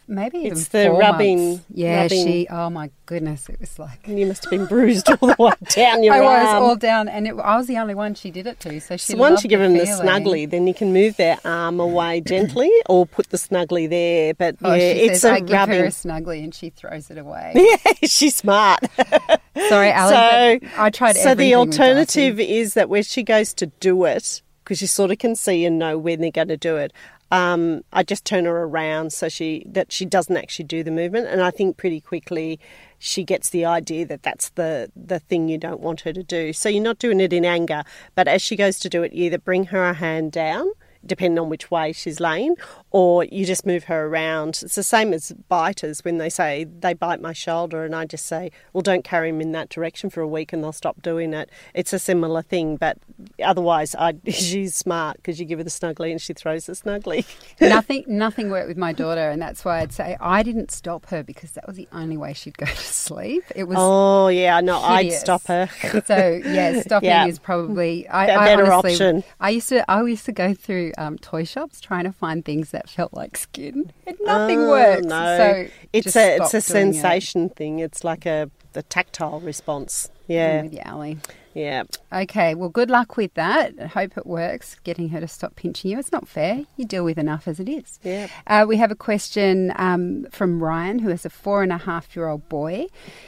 maybe 0.09 0.39
even 0.39 0.53
It's 0.53 0.69
the 0.69 0.87
four 0.87 0.99
rubbing- 0.99 1.51
months. 1.51 1.65
Yeah, 1.73 2.03
rubbing. 2.03 2.27
she. 2.27 2.47
Oh 2.51 2.71
my 2.71 2.91
goodness, 3.07 3.49
it 3.49 3.61
was 3.61 3.79
like. 3.79 4.07
You 4.09 4.27
must 4.27 4.45
have 4.45 4.51
been 4.51 4.67
bruised 4.67 5.09
all 5.11 5.29
the 5.29 5.37
way 5.39 5.53
down 5.71 6.03
your 6.03 6.15
I 6.15 6.21
was 6.21 6.49
all 6.55 6.77
down, 6.77 7.09
and 7.09 7.27
it, 7.29 7.35
I 7.39 7.57
was 7.57 7.67
the 7.67 7.77
only 7.79 7.95
one 7.95 8.15
she 8.15 8.31
did 8.31 8.47
it 8.47 8.59
to. 8.61 8.81
So 8.81 8.97
she. 8.97 9.13
So 9.13 9.19
once 9.19 9.45
you 9.45 9.51
give 9.51 9.61
them 9.61 9.75
the 9.75 9.85
snuggly, 9.85 10.49
then 10.51 10.67
you 10.67 10.75
can 10.75 10.93
move 10.93 11.17
their 11.17 11.39
arm 11.45 11.79
away 11.81 12.21
gently 12.27 12.71
or 12.87 13.07
put 13.07 13.29
the 13.31 13.37
snuggly 13.37 13.89
there. 13.89 14.35
But 14.35 14.57
Oh, 14.63 14.75
yeah, 14.75 14.83
it's 14.83 15.21
says, 15.21 15.31
a 15.31 15.35
I 15.35 15.41
give 15.41 15.49
her 15.51 15.57
rubbing. 15.57 15.81
a 15.81 15.85
snuggly, 15.89 16.43
and 16.45 16.55
she 16.55 16.71
throws 16.71 17.11
it 17.11 17.19
away. 17.19 17.53
Yeah, 17.55 17.93
she's 18.05 18.37
smart. 18.37 18.81
Sorry, 19.69 19.91
Alan. 19.91 20.61
so 20.61 20.69
I 20.79 20.91
tried. 20.91 21.17
So 21.17 21.35
the 21.35 21.55
alternative 21.55 22.39
is 22.41 22.75
that 22.75 22.89
where 22.89 23.03
she 23.03 23.23
goes 23.23 23.53
to 23.55 23.67
do 23.67 24.05
it, 24.05 24.41
because 24.65 24.81
you 24.81 24.87
sort 24.87 25.11
of 25.11 25.19
can 25.19 25.35
see 25.37 25.65
and 25.65 25.79
know 25.79 25.99
when 25.99 26.21
they're 26.21 26.31
going 26.31 26.49
to 26.49 26.57
do 26.57 26.77
it. 26.77 26.93
Um, 27.31 27.83
I 27.93 28.03
just 28.03 28.25
turn 28.25 28.47
her 28.47 28.65
around 28.65 29.13
so 29.13 29.29
she 29.29 29.65
that 29.67 29.93
she 29.93 30.07
doesn't 30.07 30.37
actually 30.37 30.65
do 30.65 30.83
the 30.83 30.91
movement, 30.91 31.27
and 31.27 31.43
I 31.43 31.51
think 31.51 31.77
pretty 31.77 32.01
quickly 32.01 32.59
she 32.99 33.23
gets 33.23 33.51
the 33.51 33.65
idea 33.65 34.07
that 34.07 34.23
that's 34.23 34.49
the 34.51 34.91
the 34.97 35.19
thing 35.19 35.49
you 35.49 35.59
don't 35.59 35.81
want 35.81 36.03
her 36.03 36.13
to 36.13 36.23
do. 36.23 36.53
So 36.53 36.69
you're 36.69 36.83
not 36.83 36.99
doing 36.99 37.21
it 37.21 37.33
in 37.33 37.45
anger, 37.45 37.85
but 38.15 38.29
as 38.29 38.41
she 38.41 38.57
goes 38.57 38.79
to 38.81 38.89
do 38.89 39.03
it, 39.03 39.13
you 39.13 39.27
either 39.27 39.39
bring 39.39 39.65
her 39.67 39.93
hand 39.93 40.33
down 40.33 40.71
depending 41.07 41.39
on 41.39 41.49
which 41.49 41.71
way 41.71 41.93
she's 41.93 42.21
laying, 42.21 42.57
or 42.91 43.25
you 43.25 43.45
just 43.45 43.67
move 43.67 43.85
her 43.85 44.07
around. 44.07 44.61
It's 44.63 44.75
the 44.75 44.83
same 44.83 45.13
as 45.13 45.33
biters 45.49 46.05
when 46.05 46.19
they 46.19 46.29
say 46.31 46.65
they 46.65 46.95
bite 46.95 47.21
my 47.21 47.33
shoulder, 47.33 47.85
and 47.85 47.95
I 47.95 48.05
just 48.07 48.27
say, 48.27 48.51
well, 48.73 48.83
don't 48.83 49.05
carry 49.05 49.29
him 49.29 49.41
in 49.41 49.53
that 49.53 49.69
direction 49.69 50.11
for 50.11 50.21
a 50.21 50.29
week 50.29 50.53
and 50.53 50.63
they'll 50.63 50.73
stop 50.73 51.03
doing 51.03 51.35
it. 51.35 51.51
It's 51.75 51.93
a 51.93 51.99
similar 51.99 52.43
thing, 52.43 52.77
but 52.77 52.99
otherwise, 53.43 53.95
I, 53.95 54.15
she's 54.29 54.75
smart 54.75 55.17
because 55.19 55.39
you 55.39 55.45
give 55.47 55.59
her 55.59 55.65
the 55.65 55.71
snuggly 55.71 56.11
and 56.11 56.21
she 56.21 56.33
throws 56.33 56.67
the 56.67 56.73
snuggly. 56.73 57.27
nothing 57.61 58.05
nothing 58.07 58.51
worked 58.51 58.69
with 58.69 58.77
my 58.79 58.93
daughter 58.93 59.29
and 59.31 59.41
that's 59.43 59.65
why 59.65 59.81
I'd 59.81 59.93
say 59.93 60.17
I 60.21 60.43
didn't 60.43 60.71
stop 60.71 61.07
her 61.07 61.23
because 61.23 61.53
that 61.53 61.67
was 61.67 61.77
the 61.77 61.89
only 61.93 62.17
way 62.17 62.33
she'd 62.33 62.57
go 62.57 62.67
to 62.67 62.77
sleep. 62.77 63.45
It 63.55 63.65
was 63.65 63.77
oh, 63.81 64.29
yeah, 64.29 64.61
no, 64.61 64.79
I'd 64.81 65.13
stop 65.13 65.47
her. 65.47 65.69
So 66.07 66.41
yeah, 66.45 66.81
stopping 66.83 67.09
Yeah. 67.09 67.27
is 67.27 67.39
probably 67.39 68.07
I, 68.09 68.27
A 68.27 68.37
I 68.39 68.45
better 68.47 68.71
honestly, 68.73 68.93
option. 68.93 69.25
I 69.41 69.51
used 69.51 69.69
to 69.71 69.91
I 69.91 70.03
used 70.03 70.25
to 70.27 70.33
go 70.33 70.55
through 70.55 70.93
um, 70.99 71.19
toy 71.19 71.45
shops 71.45 71.81
trying 71.81 72.05
to 72.05 72.13
find 72.13 72.45
things 72.45 72.71
that 72.71 72.78
felt 72.87 73.15
like 73.15 73.37
skin. 73.37 73.93
And 74.07 74.17
nothing 74.25 74.61
Oh, 74.61 74.69
worked. 74.71 75.05
No, 75.05 75.37
So 75.39 75.69
it's 75.93 76.15
a 76.17 76.37
it's 76.37 76.55
a 76.55 76.73
doing 76.73 76.89
it. 76.91 76.95
sensation 76.95 77.49
thing. 77.49 77.79
It's 77.79 78.05
like 78.05 78.27
a 78.27 78.51
the 78.75 78.83
tactile 78.83 79.41
response. 79.41 80.11
I'm 80.29 80.35
Yeah, 80.35 80.63
with 80.63 80.75
you, 80.75 80.83
Ali. 80.85 81.19
Yeah. 81.59 81.83
Okay, 82.13 82.55
well, 82.55 82.69
good 82.69 82.89
luck 82.89 83.17
with 83.17 83.35
that. 83.35 83.75
I 83.81 83.87
hope 83.87 84.17
it 84.17 84.27
works, 84.27 84.77
getting 84.85 85.09
her 85.09 85.21
to 85.21 85.27
stop 85.27 85.57
pinching 85.57 85.91
you. 85.91 85.99
It's 85.99 86.13
not 86.13 86.29
fair. 86.29 86.65
You 86.77 86.85
deal 86.85 87.05
with 87.05 87.19
enough 87.19 87.49
as 87.49 87.59
it 87.59 87.69
is. 87.69 87.99
Yeah. 88.05 88.29
Uh, 88.47 88.65
we 88.67 88.77
have 88.77 88.93
a 88.93 88.95
question 88.95 89.73
um, 89.77 90.27
from 90.31 90.63
Ryan, 90.63 91.01
who 91.01 91.09
has 91.09 91.25
a 91.25 91.31
four 91.31 91.65
and 91.65 91.73
a 91.73 91.79
half 91.79 92.15
year 92.15 92.29
old 92.29 92.49
boy 92.49 92.87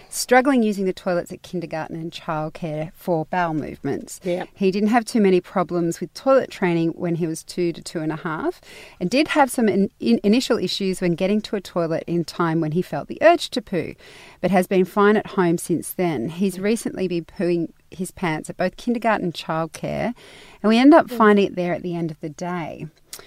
struggling 0.08 0.62
using 0.62 0.84
the 0.84 0.92
toilets 0.92 1.32
at 1.32 1.42
kindergarten 1.42 1.96
and 1.96 2.12
childcare 2.12 2.92
for 2.94 3.24
bowel 3.26 3.54
movements. 3.54 4.20
Yeah. 4.22 4.44
He 4.54 4.70
didn't 4.70 4.90
have 4.90 5.04
too 5.04 5.20
many 5.20 5.40
problems 5.40 6.00
with 6.00 6.14
toilet 6.14 6.50
training 6.50 6.90
when 6.90 7.16
he 7.16 7.26
was 7.26 7.42
two 7.42 7.72
to 7.72 7.82
two 7.82 8.00
and 8.00 8.12
a 8.12 8.16
half, 8.16 8.60
and 9.00 9.10
did 9.10 9.28
have 9.28 9.50
some 9.50 9.68
in, 9.68 9.90
in, 9.98 10.20
initial 10.22 10.56
issues 10.58 11.00
when 11.00 11.14
getting 11.14 11.40
to 11.42 11.56
a 11.56 11.60
toilet 11.60 12.04
in 12.06 12.24
time 12.24 12.60
when 12.60 12.72
he 12.72 12.82
felt 12.82 13.08
the 13.08 13.18
urge 13.22 13.50
to 13.50 13.60
poo, 13.60 13.94
but 14.40 14.52
has 14.52 14.68
been 14.68 14.84
fine 14.84 15.16
at 15.16 15.28
home 15.28 15.58
since 15.58 15.92
then. 15.92 16.28
He's 16.28 16.60
recently 16.60 17.08
been 17.08 17.24
pooing 17.24 17.72
his 17.90 18.10
pants 18.10 18.48
at 18.50 18.56
both 18.56 18.76
kindergarten 18.76 19.26
and 19.26 19.34
childcare, 19.34 20.14
and 20.62 20.68
we 20.68 20.78
end 20.78 20.94
up 20.94 21.10
hmm. 21.10 21.16
finding 21.16 21.46
it 21.46 21.56
there 21.56 21.74
at 21.74 21.82
the 21.82 21.94
end 21.94 22.10
of 22.10 22.20
the 22.20 22.28
day. 22.30 22.86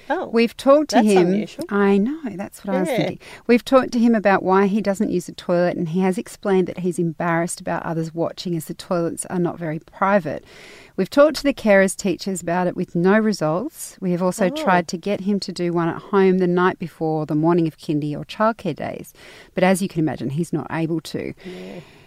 Oh, 0.10 0.28
We've 0.28 0.56
talked 0.58 0.90
to 0.92 0.96
that's 0.98 1.08
him. 1.08 1.28
unusual. 1.28 1.66
I 1.70 1.98
know, 1.98 2.20
that's 2.36 2.66
what 2.66 2.76
I 2.76 2.80
was 2.80 2.90
Yeah. 2.90 2.98
thinking. 2.98 3.20
We've 3.48 3.64
talked 3.64 3.92
to 3.92 4.00
him 4.00 4.16
about 4.16 4.42
why 4.42 4.66
he 4.68 4.82
doesn't 4.82 5.12
use 5.12 5.28
the 5.28 5.34
toilet, 5.34 5.78
and 5.78 5.90
he 5.90 6.00
has 6.00 6.18
explained 6.18 6.68
that 6.68 6.80
he's 6.80 6.98
embarrassed 6.98 7.62
about 7.62 7.84
others 7.86 8.14
watching 8.14 8.56
as 8.56 8.66
the 8.66 8.74
toilets 8.74 9.26
are 9.28 9.40
not 9.40 9.60
very 9.60 9.80
private. 9.80 10.46
We've 10.96 11.10
talked 11.10 11.36
to 11.38 11.44
the 11.44 11.54
carers 11.54 11.96
teachers 11.96 12.42
about 12.42 12.68
it 12.68 12.76
with 12.76 12.96
no 12.96 13.18
results. 13.20 13.98
We 14.00 14.12
have 14.12 14.24
also 14.24 14.48
Oh. 14.48 14.50
tried 14.50 14.88
to 14.90 14.98
get 14.98 15.22
him 15.22 15.40
to 15.42 15.52
do 15.52 15.72
one 15.74 15.90
at 15.90 16.02
home 16.02 16.40
the 16.40 16.48
night 16.48 16.80
before 16.80 17.26
the 17.26 17.36
morning 17.36 17.68
of 17.68 17.78
kindy 17.78 18.16
or 18.16 18.26
childcare 18.26 18.76
days. 18.76 19.14
But 19.54 19.64
as 19.64 19.82
you 19.82 19.88
can 19.88 20.00
imagine, 20.00 20.32
he's 20.32 20.54
not 20.54 20.68
able 20.72 21.02
to. 21.02 21.34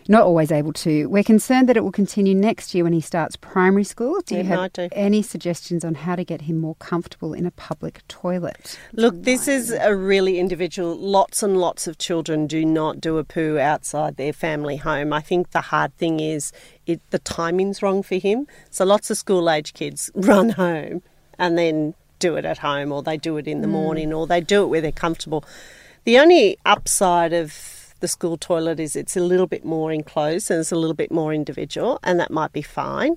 Not 0.09 0.23
always 0.23 0.53
able 0.53 0.73
to. 0.75 1.07
We're 1.07 1.25
concerned 1.25 1.69
that 1.69 1.77
it 1.77 1.85
will 1.85 1.93
continue 1.93 2.35
next 2.35 2.75
year 2.75 2.85
when 2.85 2.93
he 2.93 3.01
starts 3.01 3.37
primary 3.37 3.85
school. 3.85 4.21
Do 4.21 4.37
you 4.37 4.45
have 4.45 4.73
do. 4.73 4.89
any 4.93 5.23
suggestions 5.23 5.85
on 5.85 5.95
how 5.95 6.17
to 6.17 6.25
get 6.25 6.43
him 6.43 6.59
more 6.59 6.77
comfortable 6.77 7.35
in 7.35 7.47
a 7.47 7.51
public 7.51 8.07
toilet? 8.09 8.79
Look, 8.93 9.23
this 9.23 9.49
is 9.49 9.73
a 9.73 9.95
really 9.97 10.39
individual. 10.39 10.97
Lots 10.97 11.43
and 11.43 11.57
lots 11.57 11.87
of 11.87 11.99
children 11.99 12.47
do 12.47 12.65
not 12.65 13.01
do 13.01 13.19
a 13.19 13.25
poo 13.25 13.59
outside 13.59 14.17
their 14.17 14.33
family 14.33 14.77
home. 14.77 15.13
I 15.13 15.21
think 15.21 15.51
the 15.51 15.61
hard 15.61 15.97
thing 15.97 16.21
is 16.21 16.53
it, 16.87 17.01
the 17.11 17.19
timing's 17.19 17.83
wrong 17.83 18.03
for 18.03 18.17
him. 18.17 18.47
So 18.71 18.85
lots 18.85 19.11
of 19.11 19.17
school 19.17 19.51
age 19.51 19.75
kids 19.75 20.11
run 20.15 20.51
home 20.51 21.03
and 21.39 21.59
then 21.59 21.95
do 22.19 22.37
it 22.37 22.45
at 22.45 22.59
home, 22.59 22.93
or 22.93 23.03
they 23.03 23.17
do 23.17 23.37
it 23.37 23.47
in 23.47 23.61
the 23.61 23.67
hmm. 23.67 23.75
morning, 23.75 24.13
or 24.13 24.27
they 24.27 24.41
do 24.41 24.63
it 24.63 24.67
where 24.69 24.81
they're 24.81 24.93
comfortable. 24.93 25.45
The 26.05 26.19
only 26.19 26.57
upside 26.65 27.33
of 27.33 27.76
the 28.07 28.11
school 28.11 28.37
toilet 28.37 28.79
is 28.79 28.95
it's 28.95 29.17
a 29.17 29.21
little 29.21 29.49
bit 29.49 29.65
more 29.65 29.93
enclosed 29.93 30.49
and 30.49 30.61
it's 30.61 30.71
a 30.71 30.77
little 30.77 30.95
bit 30.95 31.11
more 31.11 31.35
individual, 31.35 31.99
and 32.05 32.21
that 32.21 32.31
might 32.31 32.53
be 32.53 32.63
fine. 32.63 33.17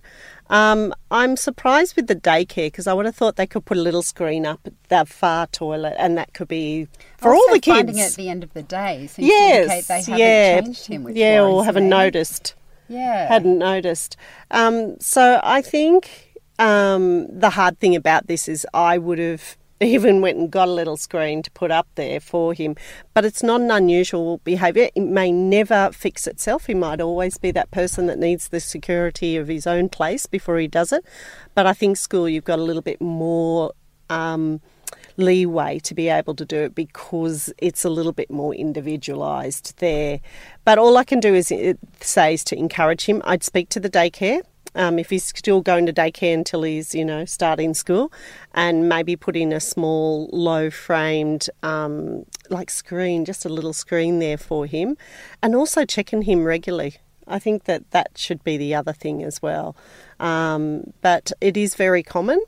Um, 0.49 0.95
I'm 1.11 1.37
surprised 1.37 1.95
with 1.95 2.07
the 2.07 2.15
daycare 2.15 2.67
because 2.67 2.87
I 2.87 2.93
would 2.93 3.05
have 3.05 3.15
thought 3.15 3.35
they 3.35 3.45
could 3.45 3.65
put 3.65 3.77
a 3.77 3.81
little 3.81 4.01
screen 4.01 4.47
up 4.47 4.61
at 4.65 4.73
the 4.89 5.05
far 5.05 5.45
toilet, 5.45 5.95
and 5.99 6.17
that 6.17 6.33
could 6.33 6.47
be 6.47 6.87
for 7.17 7.35
all 7.35 7.47
the 7.51 7.59
kids. 7.59 7.77
finding 7.77 7.99
it 7.99 8.11
at 8.11 8.13
the 8.13 8.29
end 8.29 8.43
of 8.43 8.51
the 8.53 8.63
day, 8.63 9.05
so 9.05 9.21
yes, 9.21 9.87
they 9.87 10.01
haven't 10.01 10.17
yeah, 10.17 10.61
changed 10.61 10.87
him. 10.87 11.07
Yeah, 11.09 11.43
or 11.43 11.63
haven't 11.63 11.83
me. 11.83 11.89
noticed 11.89 12.55
Yeah, 12.87 13.27
hadn't 13.27 13.59
noticed. 13.59 14.17
Um, 14.49 14.99
so 14.99 15.39
I 15.43 15.61
think 15.61 16.33
um, 16.57 17.27
the 17.29 17.51
hard 17.51 17.79
thing 17.79 17.95
about 17.95 18.25
this 18.25 18.47
is 18.47 18.65
I 18.73 18.97
would 18.97 19.19
have 19.19 19.55
even 19.85 20.21
went 20.21 20.37
and 20.37 20.51
got 20.51 20.67
a 20.67 20.71
little 20.71 20.97
screen 20.97 21.41
to 21.43 21.51
put 21.51 21.71
up 21.71 21.87
there 21.95 22.19
for 22.19 22.53
him. 22.53 22.75
But 23.13 23.25
it's 23.25 23.43
not 23.43 23.61
an 23.61 23.71
unusual 23.71 24.39
behaviour. 24.39 24.89
It 24.95 25.01
may 25.01 25.31
never 25.31 25.91
fix 25.93 26.27
itself. 26.27 26.65
He 26.65 26.73
might 26.73 27.01
always 27.01 27.37
be 27.37 27.51
that 27.51 27.71
person 27.71 28.07
that 28.07 28.19
needs 28.19 28.49
the 28.49 28.59
security 28.59 29.37
of 29.37 29.47
his 29.47 29.65
own 29.65 29.89
place 29.89 30.25
before 30.25 30.57
he 30.57 30.67
does 30.67 30.91
it. 30.91 31.05
But 31.55 31.65
I 31.65 31.73
think 31.73 31.97
school, 31.97 32.27
you've 32.27 32.45
got 32.45 32.59
a 32.59 32.63
little 32.63 32.81
bit 32.81 33.01
more. 33.01 33.73
Um, 34.09 34.61
leeway 35.17 35.77
to 35.79 35.93
be 35.93 36.07
able 36.07 36.33
to 36.33 36.45
do 36.45 36.57
it 36.57 36.73
because 36.73 37.53
it's 37.57 37.83
a 37.83 37.89
little 37.89 38.13
bit 38.13 38.31
more 38.31 38.55
individualised 38.55 39.77
there. 39.79 40.19
But 40.65 40.77
all 40.77 40.97
I 40.97 41.03
can 41.03 41.19
do 41.19 41.35
is 41.35 41.53
say 41.99 42.33
is 42.33 42.43
to 42.45 42.57
encourage 42.57 43.05
him. 43.05 43.21
I'd 43.25 43.43
speak 43.43 43.69
to 43.69 43.79
the 43.79 43.89
daycare. 43.89 44.41
Um, 44.75 44.99
if 44.99 45.09
he's 45.09 45.25
still 45.25 45.61
going 45.61 45.87
to 45.87 45.93
daycare 45.93 46.33
until 46.33 46.61
he's, 46.61 46.93
you 46.93 47.03
know, 47.03 47.25
starting 47.25 47.73
school, 47.73 48.11
and 48.53 48.87
maybe 48.87 49.15
put 49.15 49.35
in 49.35 49.51
a 49.51 49.59
small, 49.59 50.29
low-framed, 50.31 51.49
um, 51.63 52.25
like 52.49 52.69
screen, 52.69 53.25
just 53.25 53.45
a 53.45 53.49
little 53.49 53.73
screen 53.73 54.19
there 54.19 54.37
for 54.37 54.67
him, 54.67 54.95
and 55.41 55.55
also 55.55 55.85
checking 55.85 56.21
him 56.21 56.43
regularly. 56.43 56.97
I 57.27 57.39
think 57.39 57.63
that 57.65 57.89
that 57.91 58.11
should 58.15 58.43
be 58.43 58.57
the 58.57 58.75
other 58.75 58.93
thing 58.93 59.23
as 59.23 59.41
well. 59.41 59.75
Um, 60.19 60.93
but 61.01 61.31
it 61.41 61.57
is 61.57 61.75
very 61.75 62.03
common, 62.03 62.39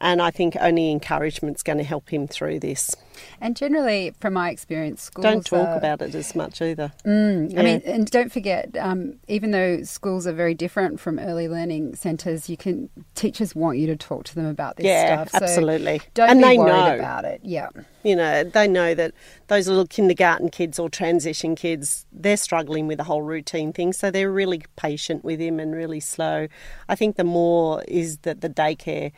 and 0.00 0.20
I 0.22 0.30
think 0.30 0.56
only 0.60 0.90
encouragement's 0.90 1.62
going 1.62 1.78
to 1.78 1.84
help 1.84 2.10
him 2.12 2.26
through 2.28 2.60
this. 2.60 2.94
and 3.40 3.56
generally, 3.56 4.12
from 4.20 4.34
my 4.34 4.48
experience, 4.50 5.02
schools 5.02 5.24
Don't 5.24 5.44
talk 5.44 5.66
are- 5.68 5.76
about 5.76 6.00
it 6.02 6.14
as 6.14 6.34
much 6.36 6.62
either. 6.62 6.92
Mm, 7.04 7.58
I 7.58 7.62
mean, 7.62 7.82
and 7.84 8.08
don't 8.10 8.30
forget, 8.30 8.76
um, 8.78 9.14
even 9.26 9.50
though 9.50 9.82
schools 9.82 10.24
are 10.26 10.32
very 10.32 10.54
different 10.54 11.00
from 11.00 11.18
early 11.18 11.48
learning 11.48 11.96
centres, 11.96 12.48
you 12.48 12.56
can 12.56 12.88
teachers 13.16 13.56
want 13.56 13.78
you 13.78 13.86
to 13.88 13.96
talk 13.96 14.22
to 14.26 14.34
them 14.36 14.46
about 14.46 14.76
this 14.76 14.86
Yeah, 14.86 15.24
stuff. 15.24 15.30
So 15.40 15.44
absolutely. 15.46 16.00
Don't 16.14 16.30
And 16.30 16.38
be 16.40 16.44
they 16.48 16.58
worried 16.58 16.68
know. 16.68 16.94
about 16.94 17.24
it. 17.24 17.40
Yeah. 17.42 17.68
You 18.04 18.14
know, 18.14 18.44
they 18.44 18.68
know 18.68 18.94
that 18.94 19.12
those 19.48 19.66
little 19.66 19.86
kindergarten 19.86 20.48
kids 20.50 20.78
or 20.78 20.88
transition 20.88 21.56
kids, 21.56 22.06
they're 22.12 22.36
struggling 22.36 22.86
with 22.86 22.98
the 22.98 23.04
whole 23.04 23.22
routine 23.22 23.72
thing, 23.72 23.92
so 23.92 24.12
they're 24.12 24.30
really 24.30 24.62
patient 24.76 25.24
with 25.24 25.40
him 25.40 25.58
and 25.58 25.74
really 25.74 25.98
slow. 26.00 26.46
I 26.88 26.94
think 26.94 27.16
the 27.16 27.24
more 27.24 27.82
is 27.88 28.18
that 28.18 28.40
the 28.42 28.48
daycare 28.48 29.10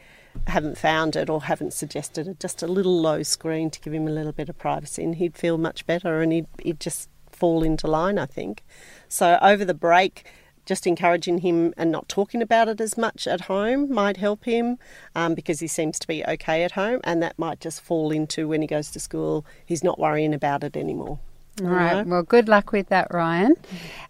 haven't 0.47 0.79
found 0.79 1.17
it 1.17 1.29
or 1.29 1.45
haven't 1.45 1.73
suggested 1.73 2.27
it, 2.29 2.41
just 2.41 2.63
a 2.63 2.67
little 2.67 3.01
low 3.01 3.23
screen 3.23 3.71
to 3.71 3.81
give 3.81 3.93
him 3.93 4.07
a 4.07 4.13
little 4.13 4.33
bit 4.33 4.49
of 4.49 4.59
privacy, 4.59 5.03
and 5.03 5.17
he'd 5.17 5.37
feel 5.37 5.59
much 5.59 5.87
better 5.87 6.21
and 6.21 6.33
he'd, 6.33 6.47
he'd 6.63 6.81
just 6.81 7.09
fall 7.31 7.63
into 7.63 7.87
line, 7.87 8.19
I 8.19 8.27
think. 8.27 8.63
So 9.09 9.39
over 9.41 9.65
the 9.65 9.75
break, 9.75 10.27
just 10.67 10.87
encouraging 10.87 11.39
him 11.39 11.75
and 11.77 11.91
not 11.91 12.09
talking 12.09 12.43
about 12.43 12.69
it 12.69 12.81
as 12.81 12.97
much 12.97 13.27
at 13.27 13.43
home 13.43 13.93
might 13.93 14.19
help 14.19 14.45
him 14.45 14.79
um, 15.15 15.35
because 15.35 15.61
he 15.61 15.67
seems 15.67 15.99
to 15.99 16.07
be 16.07 16.25
okay 16.25 16.63
at 16.63 16.73
home, 16.73 17.01
and 17.03 17.23
that 17.23 17.39
might 17.39 17.61
just 17.61 17.81
fall 17.81 18.11
into 18.11 18.47
when 18.47 18.61
he 18.61 18.69
goes 18.69 18.91
to 18.93 19.01
school, 19.01 19.45
he's 19.65 19.83
not 19.83 19.99
worrying 19.99 20.35
about 20.35 20.63
it 20.63 20.77
anymore. 20.77 21.19
All 21.61 21.67
right. 21.67 22.07
Well, 22.07 22.23
good 22.23 22.49
luck 22.49 22.73
with 22.73 22.89
that, 22.89 23.09
Ryan. 23.13 23.55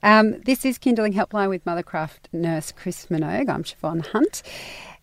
Um, 0.02 0.40
this 0.42 0.64
is 0.64 0.78
Kinderling 0.78 1.14
Helpline 1.14 1.48
with 1.48 1.64
Mothercraft 1.64 2.32
nurse 2.32 2.70
Chris 2.70 3.06
Minogue. 3.06 3.48
I'm 3.48 3.64
Siobhan 3.64 4.06
Hunt. 4.06 4.42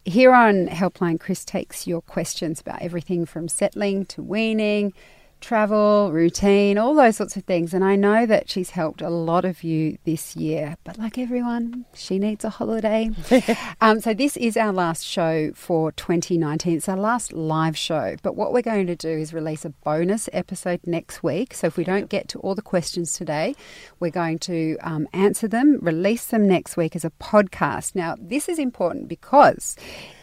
Here 0.08 0.34
on 0.34 0.68
Helpline, 0.68 1.20
Chris 1.20 1.44
takes 1.44 1.86
your 1.86 2.02
questions 2.02 2.62
about 2.62 2.82
everything 2.82 3.26
from 3.26 3.50
settling 3.50 4.06
to 4.06 4.24
weaning 4.24 4.94
travel, 5.39 6.12
routine, 6.12 6.77
all 6.77 6.96
those 6.96 7.17
sorts 7.17 7.36
of 7.38 7.44
things. 7.44 7.74
And 7.74 7.84
I 7.84 7.96
know 7.96 8.25
that 8.25 8.50
she's 8.50 8.72
helped 8.72 9.01
a 9.01 9.10
lot 9.10 9.46
of 9.46 9.63
you 9.63 9.98
this 10.03 10.36
year. 10.36 10.77
But 10.84 10.98
like 10.98 11.17
everyone, 11.17 11.86
she 11.94 12.20
needs 12.20 12.44
a 12.44 12.50
holiday. 12.50 13.12
um, 13.82 14.00
so 14.00 14.13
this 14.13 14.38
is 14.38 14.58
our 14.58 14.74
last 14.74 15.06
show 15.06 15.51
for 15.53 15.91
2019. 15.91 16.77
It's 16.77 16.89
our 16.89 16.98
last 16.98 17.34
live 17.34 17.77
show. 17.77 18.15
But 18.22 18.36
what 18.36 18.53
we're 18.53 18.62
going 18.62 18.88
to 18.88 18.96
do 18.96 19.10
is 19.10 19.34
release 19.34 19.65
a 19.65 19.70
bonus 19.70 20.29
episode 20.34 20.82
next 20.86 21.24
week. 21.24 21.53
So 21.53 21.67
if 21.67 21.77
we 21.77 21.84
don't 21.84 22.10
get 22.10 22.27
to 22.29 22.39
all 22.39 22.56
the 22.56 22.62
questions 22.62 23.13
today, 23.13 23.56
we're 24.00 24.12
going 24.12 24.39
to 24.39 24.77
um, 24.82 25.08
answer 25.13 25.48
them, 25.48 25.79
release 25.82 26.25
them 26.25 26.48
next 26.48 26.77
week 26.77 26.96
as 26.96 27.06
a 27.06 27.12
podcast. 27.12 27.96
Now, 27.96 28.15
this 28.20 28.50
is 28.50 28.60
important 28.60 29.08
because 29.08 29.75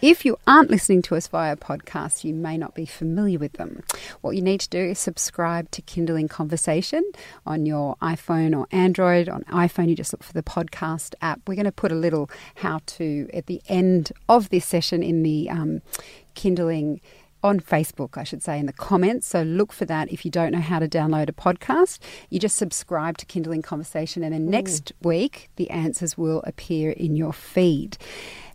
if 0.02 0.24
you 0.24 0.38
aren't 0.46 0.70
listening 0.70 1.02
to 1.02 1.16
us 1.16 1.28
via 1.28 1.56
podcast, 1.56 2.24
you 2.24 2.34
may 2.34 2.58
not 2.58 2.74
be 2.74 2.86
familiar 2.86 3.38
with 3.38 3.54
them. 3.54 3.82
What 4.20 4.36
you 4.36 4.42
need 4.42 4.60
to 4.60 4.68
do 4.68 4.78
is 4.78 4.98
subscribe 5.04 5.70
to 5.70 5.82
Kinderling 5.82 6.28
Conversation 6.30 7.04
on 7.46 7.66
your 7.66 7.96
iPhone 7.96 8.56
or 8.58 8.66
Android. 8.72 9.28
On 9.28 9.44
iPhone, 9.44 9.88
you 9.88 9.94
just 9.94 10.12
look 10.12 10.24
for 10.24 10.32
the 10.32 10.42
podcast 10.42 11.14
app. 11.20 11.40
We're 11.46 11.54
going 11.54 11.64
to 11.66 11.72
put 11.72 11.92
a 11.92 11.96
little 11.96 12.30
how 12.56 12.80
to 12.86 13.28
at 13.34 13.46
the 13.46 13.60
end 13.68 14.12
of 14.28 14.48
this 14.48 14.64
session 14.64 15.02
in 15.02 15.22
the 15.22 15.50
um, 15.50 15.82
Kinderling 16.34 17.00
on 17.44 17.60
Facebook, 17.60 18.16
I 18.16 18.24
should 18.24 18.42
say, 18.42 18.58
in 18.58 18.64
the 18.64 18.72
comments. 18.72 19.26
So 19.26 19.42
look 19.42 19.70
for 19.70 19.84
that 19.84 20.10
if 20.10 20.24
you 20.24 20.30
don't 20.30 20.52
know 20.52 20.60
how 20.60 20.78
to 20.78 20.88
download 20.88 21.28
a 21.28 21.32
podcast. 21.32 21.98
You 22.30 22.40
just 22.40 22.56
subscribe 22.56 23.18
to 23.18 23.26
Kinderling 23.26 23.62
Conversation, 23.62 24.24
and 24.24 24.32
then 24.32 24.46
next 24.46 24.92
week, 25.02 25.50
the 25.56 25.68
answers 25.68 26.16
will 26.16 26.42
appear 26.46 26.90
in 26.92 27.16
your 27.16 27.34
feed. 27.34 27.98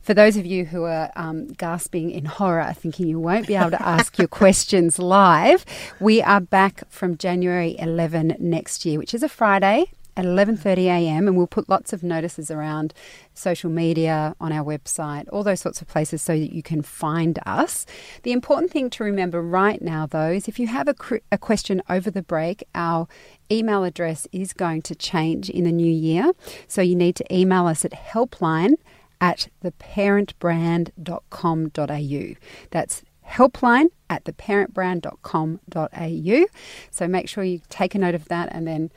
For 0.10 0.16
those 0.16 0.38
of 0.38 0.46
you 0.48 0.66
who 0.66 0.86
are 0.86 1.12
um, 1.16 1.50
gasping 1.50 2.10
in 2.10 2.25
horror, 2.25 2.74
thinking 2.74 3.06
you 3.06 3.20
won't 3.20 3.46
be 3.46 3.54
able 3.54 3.70
to 3.70 3.88
ask 3.88 4.18
your 4.18 4.28
questions 4.28 4.98
live, 4.98 5.63
we 6.00 6.20
are 6.20 6.42
back 6.42 6.82
from 6.89 7.16
January 7.16 7.75
11 7.78 8.36
next 8.39 8.88
year, 8.88 8.98
which 8.98 9.13
is 9.13 9.22
a 9.22 9.30
Friday 9.30 9.86
at 10.18 10.25
11:30 10.25 10.86
a.m. 10.86 11.28
and 11.28 11.38
we'll 11.38 11.46
put 11.46 11.70
lots 11.70 11.94
of 11.94 12.01
notices 12.01 12.50
around 12.50 12.92
social 13.36 13.70
media 13.70 14.36
on 14.42 14.51
our 14.51 14.66
website 14.66 15.30
all 15.32 15.44
those 15.44 15.62
sorts 15.62 15.80
of 15.80 15.88
places 15.88 16.22
so 16.24 16.38
that 16.38 16.51
you 16.51 16.63
can 16.63 16.82
find 16.82 17.38
us 17.46 17.86
the 18.24 18.32
important 18.32 18.70
thing 18.72 18.89
to 18.89 19.04
remember 19.04 19.42
right 19.42 19.82
now 19.82 20.06
though 20.08 20.32
is 20.32 20.48
if 20.48 20.60
you 20.60 20.68
have 20.68 20.89
a, 20.89 20.96
a 21.32 21.38
question 21.38 21.82
over 21.88 22.12
the 22.12 22.24
break 22.24 22.63
our 22.75 23.08
email 23.50 23.86
address 23.86 24.28
is 24.34 24.51
going 24.51 24.82
to 24.82 24.94
change 24.94 25.50
in 25.50 25.63
the 25.63 25.72
new 25.72 25.92
year 25.92 26.34
so 26.68 26.82
you 26.82 26.96
need 26.96 27.16
to 27.16 27.34
email 27.34 27.66
us 27.66 27.86
at 27.86 27.92
helpline 27.92 28.74
at 29.22 29.48
theparentbrand.com.au 29.64 32.36
that's 32.72 33.04
helpline 33.28 33.90
at 34.10 34.24
theparentbrand.com.au 34.24 36.46
so 36.90 37.08
make 37.08 37.30
sure 37.30 37.44
you 37.44 37.62
take 37.70 37.94
a 37.96 38.00
note 38.00 38.16
of 38.16 38.28
that 38.28 38.50
and 38.52 38.68
then 38.68 38.90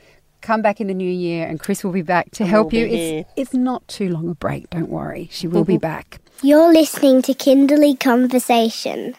come 0.43 0.61
back 0.61 0.79
in 0.79 0.87
the 0.87 0.93
new 0.93 1.09
year 1.09 1.47
and 1.47 1.59
Chris 1.59 1.83
will 1.83 1.91
be 1.91 2.03
back 2.03 2.29
to 2.31 2.43
And 2.43 2.49
help 2.49 2.73
you. 2.73 2.85
It's, 2.85 3.29
it's 3.35 3.53
not 3.53 3.87
too 3.87 4.09
long 4.09 4.29
a 4.29 4.35
break, 4.35 4.69
don't 4.69 4.89
worry. 4.89 5.29
She 5.31 5.47
will 5.47 5.63
be 5.63 5.75
mm-hmm. 5.75 5.79
back. 5.79 6.19
You're 6.43 6.71
listening 6.71 7.21
to 7.23 7.33
Kinderling 7.33 7.99
Conversation. 7.99 9.15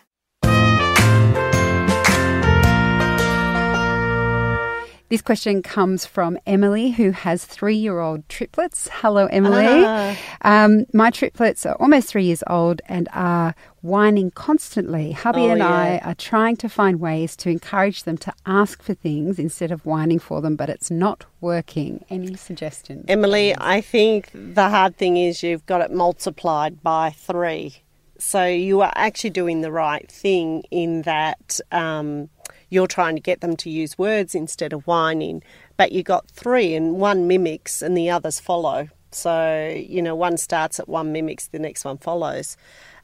This 5.14 5.22
question 5.22 5.62
comes 5.62 6.04
from 6.04 6.36
Emily, 6.44 6.90
who 6.90 7.12
has 7.12 7.44
three 7.44 7.76
year 7.76 8.00
old 8.00 8.28
triplets. 8.28 8.88
Hello, 8.94 9.26
Emily. 9.26 9.64
Ah. 9.68 10.18
Um, 10.42 10.86
my 10.92 11.10
triplets 11.10 11.64
are 11.64 11.76
almost 11.76 12.08
three 12.08 12.24
years 12.24 12.42
old 12.48 12.82
and 12.86 13.08
are 13.12 13.54
whining 13.80 14.32
constantly. 14.32 15.12
Hubby 15.12 15.42
Oh, 15.42 15.50
and 15.50 15.62
I 15.62 15.98
are 15.98 16.16
trying 16.16 16.56
to 16.56 16.68
find 16.68 16.98
ways 16.98 17.36
to 17.36 17.48
encourage 17.48 18.02
them 18.02 18.18
to 18.18 18.32
ask 18.44 18.82
for 18.82 18.94
things 18.94 19.38
instead 19.38 19.70
of 19.70 19.86
whining 19.86 20.18
for 20.18 20.40
them, 20.40 20.56
but 20.56 20.68
it's 20.68 20.90
not 20.90 21.26
working. 21.40 22.04
Any 22.10 22.34
suggestions? 22.34 23.04
Emily, 23.06 23.54
I 23.56 23.82
think 23.82 24.30
the 24.34 24.68
hard 24.68 24.96
thing 24.96 25.16
is 25.16 25.44
you've 25.44 25.64
got 25.66 25.80
it 25.80 25.92
multiplied 25.92 26.82
by 26.82 27.10
three. 27.10 27.84
So 28.18 28.44
you 28.46 28.80
are 28.80 28.92
actually 28.96 29.30
doing 29.30 29.60
the 29.60 29.70
right 29.70 30.10
thing 30.10 30.64
in 30.72 31.02
that 31.02 31.60
um, 31.70 32.30
you're 32.74 32.88
trying 32.88 33.14
to 33.14 33.20
get 33.20 33.40
them 33.40 33.56
to 33.58 33.70
use 33.70 33.96
words 33.96 34.34
instead 34.34 34.72
of 34.72 34.86
whining. 34.86 35.42
But 35.76 35.92
you've 35.92 36.04
got 36.04 36.28
three, 36.28 36.74
and 36.74 36.98
one 36.98 37.28
mimics 37.28 37.80
and 37.80 37.96
the 37.96 38.10
others 38.10 38.40
follow. 38.40 38.88
So, 39.12 39.72
you 39.88 40.02
know, 40.02 40.16
one 40.16 40.36
starts 40.36 40.80
at 40.80 40.88
one 40.88 41.12
mimics, 41.12 41.46
the 41.46 41.60
next 41.60 41.84
one 41.84 41.98
follows. 41.98 42.56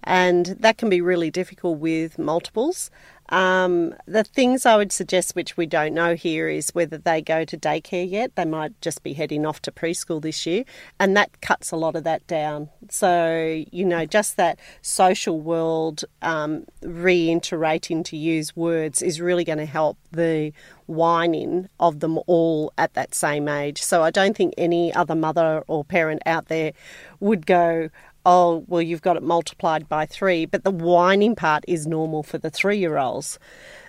And 0.02 0.46
that 0.46 0.76
can 0.76 0.90
be 0.90 1.00
really 1.00 1.30
difficult 1.30 1.78
with 1.78 2.18
multiples. 2.18 2.90
Um, 3.30 3.94
the 4.06 4.24
things 4.24 4.66
I 4.66 4.76
would 4.76 4.90
suggest, 4.90 5.36
which 5.36 5.56
we 5.56 5.66
don't 5.66 5.94
know 5.94 6.14
here, 6.14 6.48
is 6.48 6.70
whether 6.70 6.98
they 6.98 7.22
go 7.22 7.44
to 7.44 7.56
daycare 7.56 8.08
yet. 8.08 8.34
They 8.34 8.44
might 8.44 8.78
just 8.80 9.02
be 9.02 9.12
heading 9.12 9.46
off 9.46 9.62
to 9.62 9.72
preschool 9.72 10.20
this 10.20 10.46
year, 10.46 10.64
and 10.98 11.16
that 11.16 11.40
cuts 11.40 11.70
a 11.70 11.76
lot 11.76 11.94
of 11.94 12.04
that 12.04 12.26
down. 12.26 12.70
So, 12.88 13.64
you 13.70 13.84
know, 13.84 14.04
just 14.04 14.36
that 14.36 14.58
social 14.82 15.40
world 15.40 16.04
um, 16.22 16.66
reiterating 16.82 18.02
to 18.04 18.16
use 18.16 18.56
words 18.56 19.00
is 19.00 19.20
really 19.20 19.44
going 19.44 19.58
to 19.58 19.66
help 19.66 19.96
the 20.10 20.52
whining 20.86 21.68
of 21.78 22.00
them 22.00 22.18
all 22.26 22.72
at 22.76 22.94
that 22.94 23.14
same 23.14 23.46
age. 23.46 23.80
So, 23.80 24.02
I 24.02 24.10
don't 24.10 24.36
think 24.36 24.54
any 24.58 24.92
other 24.92 25.14
mother 25.14 25.62
or 25.68 25.84
parent 25.84 26.22
out 26.26 26.48
there 26.48 26.72
would 27.20 27.46
go, 27.46 27.90
oh, 28.26 28.64
well, 28.68 28.82
you've 28.82 29.02
got 29.02 29.16
it 29.16 29.22
multiplied 29.22 29.88
by 29.88 30.06
three, 30.06 30.46
but 30.46 30.64
the 30.64 30.70
whining 30.70 31.34
part 31.34 31.64
is 31.66 31.86
normal 31.86 32.22
for 32.22 32.38
the 32.38 32.50
three 32.50 32.78
year 32.78 32.98
olds. 32.98 33.38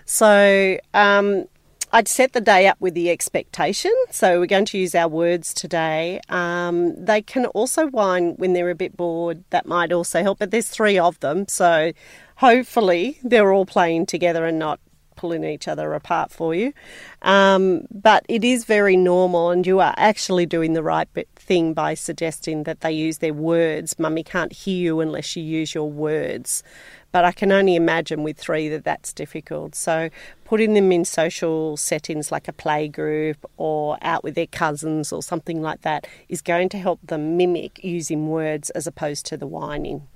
So 0.06 0.78
um, 0.94 1.46
I'd 1.94 2.08
set 2.08 2.34
the 2.34 2.42
day 2.42 2.68
up 2.68 2.80
with 2.80 2.94
the 2.94 3.10
expectation. 3.10 3.94
So 4.12 4.40
we're 4.40 4.46
going 4.46 4.66
to 4.66 4.78
use 4.78 4.96
our 4.96 5.08
words 5.08 5.54
today. 5.54 6.22
Um, 6.30 6.94
they 7.04 7.22
can 7.22 7.46
also 7.48 7.88
whine 7.88 8.36
when 8.38 8.54
they're 8.54 8.70
a 8.70 8.76
bit 8.76 8.96
bored. 8.96 9.44
That 9.50 9.66
might 9.66 9.92
also 9.92 10.22
help, 10.22 10.40
but 10.40 10.52
there's 10.52 10.70
three 10.70 10.98
of 10.98 11.20
them. 11.20 11.48
So 11.48 11.92
hopefully 12.38 13.20
they're 13.24 13.52
all 13.52 13.66
playing 13.66 14.06
together 14.06 14.46
and 14.46 14.58
not 14.58 14.80
pulling 15.22 15.44
each 15.44 15.68
other 15.68 15.94
apart 15.94 16.32
for 16.32 16.56
you. 16.56 16.74
Um, 17.22 17.86
but 17.92 18.26
it 18.28 18.44
is 18.44 18.66
very 18.66 18.98
normal, 18.98 19.52
and 19.52 19.68
you 19.68 19.80
are 19.80 19.94
actually 19.98 20.48
doing 20.48 20.74
the 20.74 20.82
right 20.82 21.08
thing 21.36 21.76
by 21.76 21.94
suggesting 21.94 22.64
that 22.64 22.82
they 22.82 22.92
use 22.92 23.20
their 23.20 23.36
words. 23.36 24.00
Mummy 24.00 24.24
can't 24.24 24.52
hear 24.52 24.82
you 24.84 25.00
unless 25.00 25.36
you 25.36 25.44
use 25.44 25.76
your 25.76 25.92
words. 25.92 26.64
But 27.12 27.24
I 27.24 27.34
can 27.34 27.52
only 27.52 27.76
imagine 27.76 28.24
with 28.24 28.38
three 28.38 28.68
that 28.70 28.84
that's 28.84 29.14
difficult. 29.14 29.76
So 29.76 30.10
putting 30.44 30.74
them 30.74 30.92
in 30.92 31.06
social 31.06 31.78
settings 31.78 32.32
like 32.32 32.48
a 32.48 32.54
play 32.54 32.88
group 32.88 33.38
or 33.58 33.98
out 34.02 34.24
with 34.24 34.34
their 34.34 34.48
cousins 34.48 35.12
or 35.12 35.22
something 35.22 35.62
like 35.62 35.82
that 35.82 36.08
is 36.30 36.42
going 36.42 36.70
to 36.70 36.80
help 36.80 37.00
them 37.06 37.38
mimic 37.38 37.84
using 37.84 38.30
words 38.30 38.72
as 38.72 38.88
opposed 38.88 39.26
to 39.28 39.38
the 39.38 39.46
whining. 39.46 40.08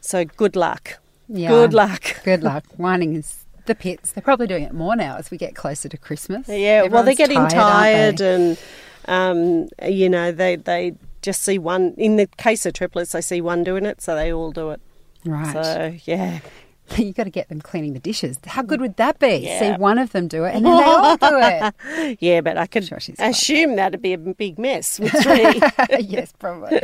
So 0.00 0.24
good 0.24 0.56
luck. 0.56 0.98
Yeah. 1.28 1.48
Good 1.48 1.74
luck. 1.74 2.22
Good 2.24 2.44
luck. 2.44 2.64
Whining 2.76 3.16
is 3.16 3.45
the 3.66 3.74
pits. 3.74 4.12
They're 4.12 4.22
probably 4.22 4.46
doing 4.46 4.64
it 4.64 4.72
more 4.72 4.96
now 4.96 5.16
as 5.16 5.30
we 5.30 5.36
get 5.36 5.54
closer 5.54 5.88
to 5.88 5.96
Christmas. 5.96 6.48
Yeah, 6.48 6.84
well, 6.84 7.02
they're 7.02 7.14
getting 7.14 7.38
aren't 7.38 7.50
tired, 7.50 8.18
they? 8.18 8.34
and 8.34 8.58
um, 9.06 9.68
you 9.88 10.08
know 10.08 10.32
they 10.32 10.56
they 10.56 10.94
just 11.22 11.42
see 11.42 11.58
one. 11.58 11.94
In 11.96 12.16
the 12.16 12.26
case 12.38 12.66
of 12.66 12.72
triplets, 12.72 13.12
they 13.12 13.20
see 13.20 13.40
one 13.40 13.64
doing 13.64 13.86
it, 13.86 14.00
so 14.00 14.14
they 14.14 14.32
all 14.32 14.52
do 14.52 14.70
it. 14.70 14.80
Right. 15.24 15.52
So 15.52 15.96
yeah, 16.04 16.40
you 16.96 17.12
got 17.12 17.24
to 17.24 17.30
get 17.30 17.48
them 17.48 17.60
cleaning 17.60 17.92
the 17.92 17.98
dishes. 17.98 18.38
How 18.46 18.62
good 18.62 18.80
would 18.80 18.96
that 18.96 19.18
be? 19.18 19.36
Yeah. 19.38 19.58
See 19.58 19.80
one 19.80 19.98
of 19.98 20.12
them 20.12 20.28
do 20.28 20.44
it, 20.44 20.54
and 20.54 20.64
then 20.64 20.76
they 20.76 20.84
all 20.84 21.16
do 21.16 21.38
it. 21.40 22.18
yeah, 22.20 22.40
but 22.40 22.56
I 22.56 22.66
could 22.66 22.84
Sure, 22.86 22.98
assume 23.18 23.76
that'd 23.76 24.00
be 24.02 24.12
a 24.12 24.18
big 24.18 24.58
mess 24.58 24.98
with 25.00 25.12
three. 25.22 25.60
yes, 26.00 26.32
probably. 26.38 26.80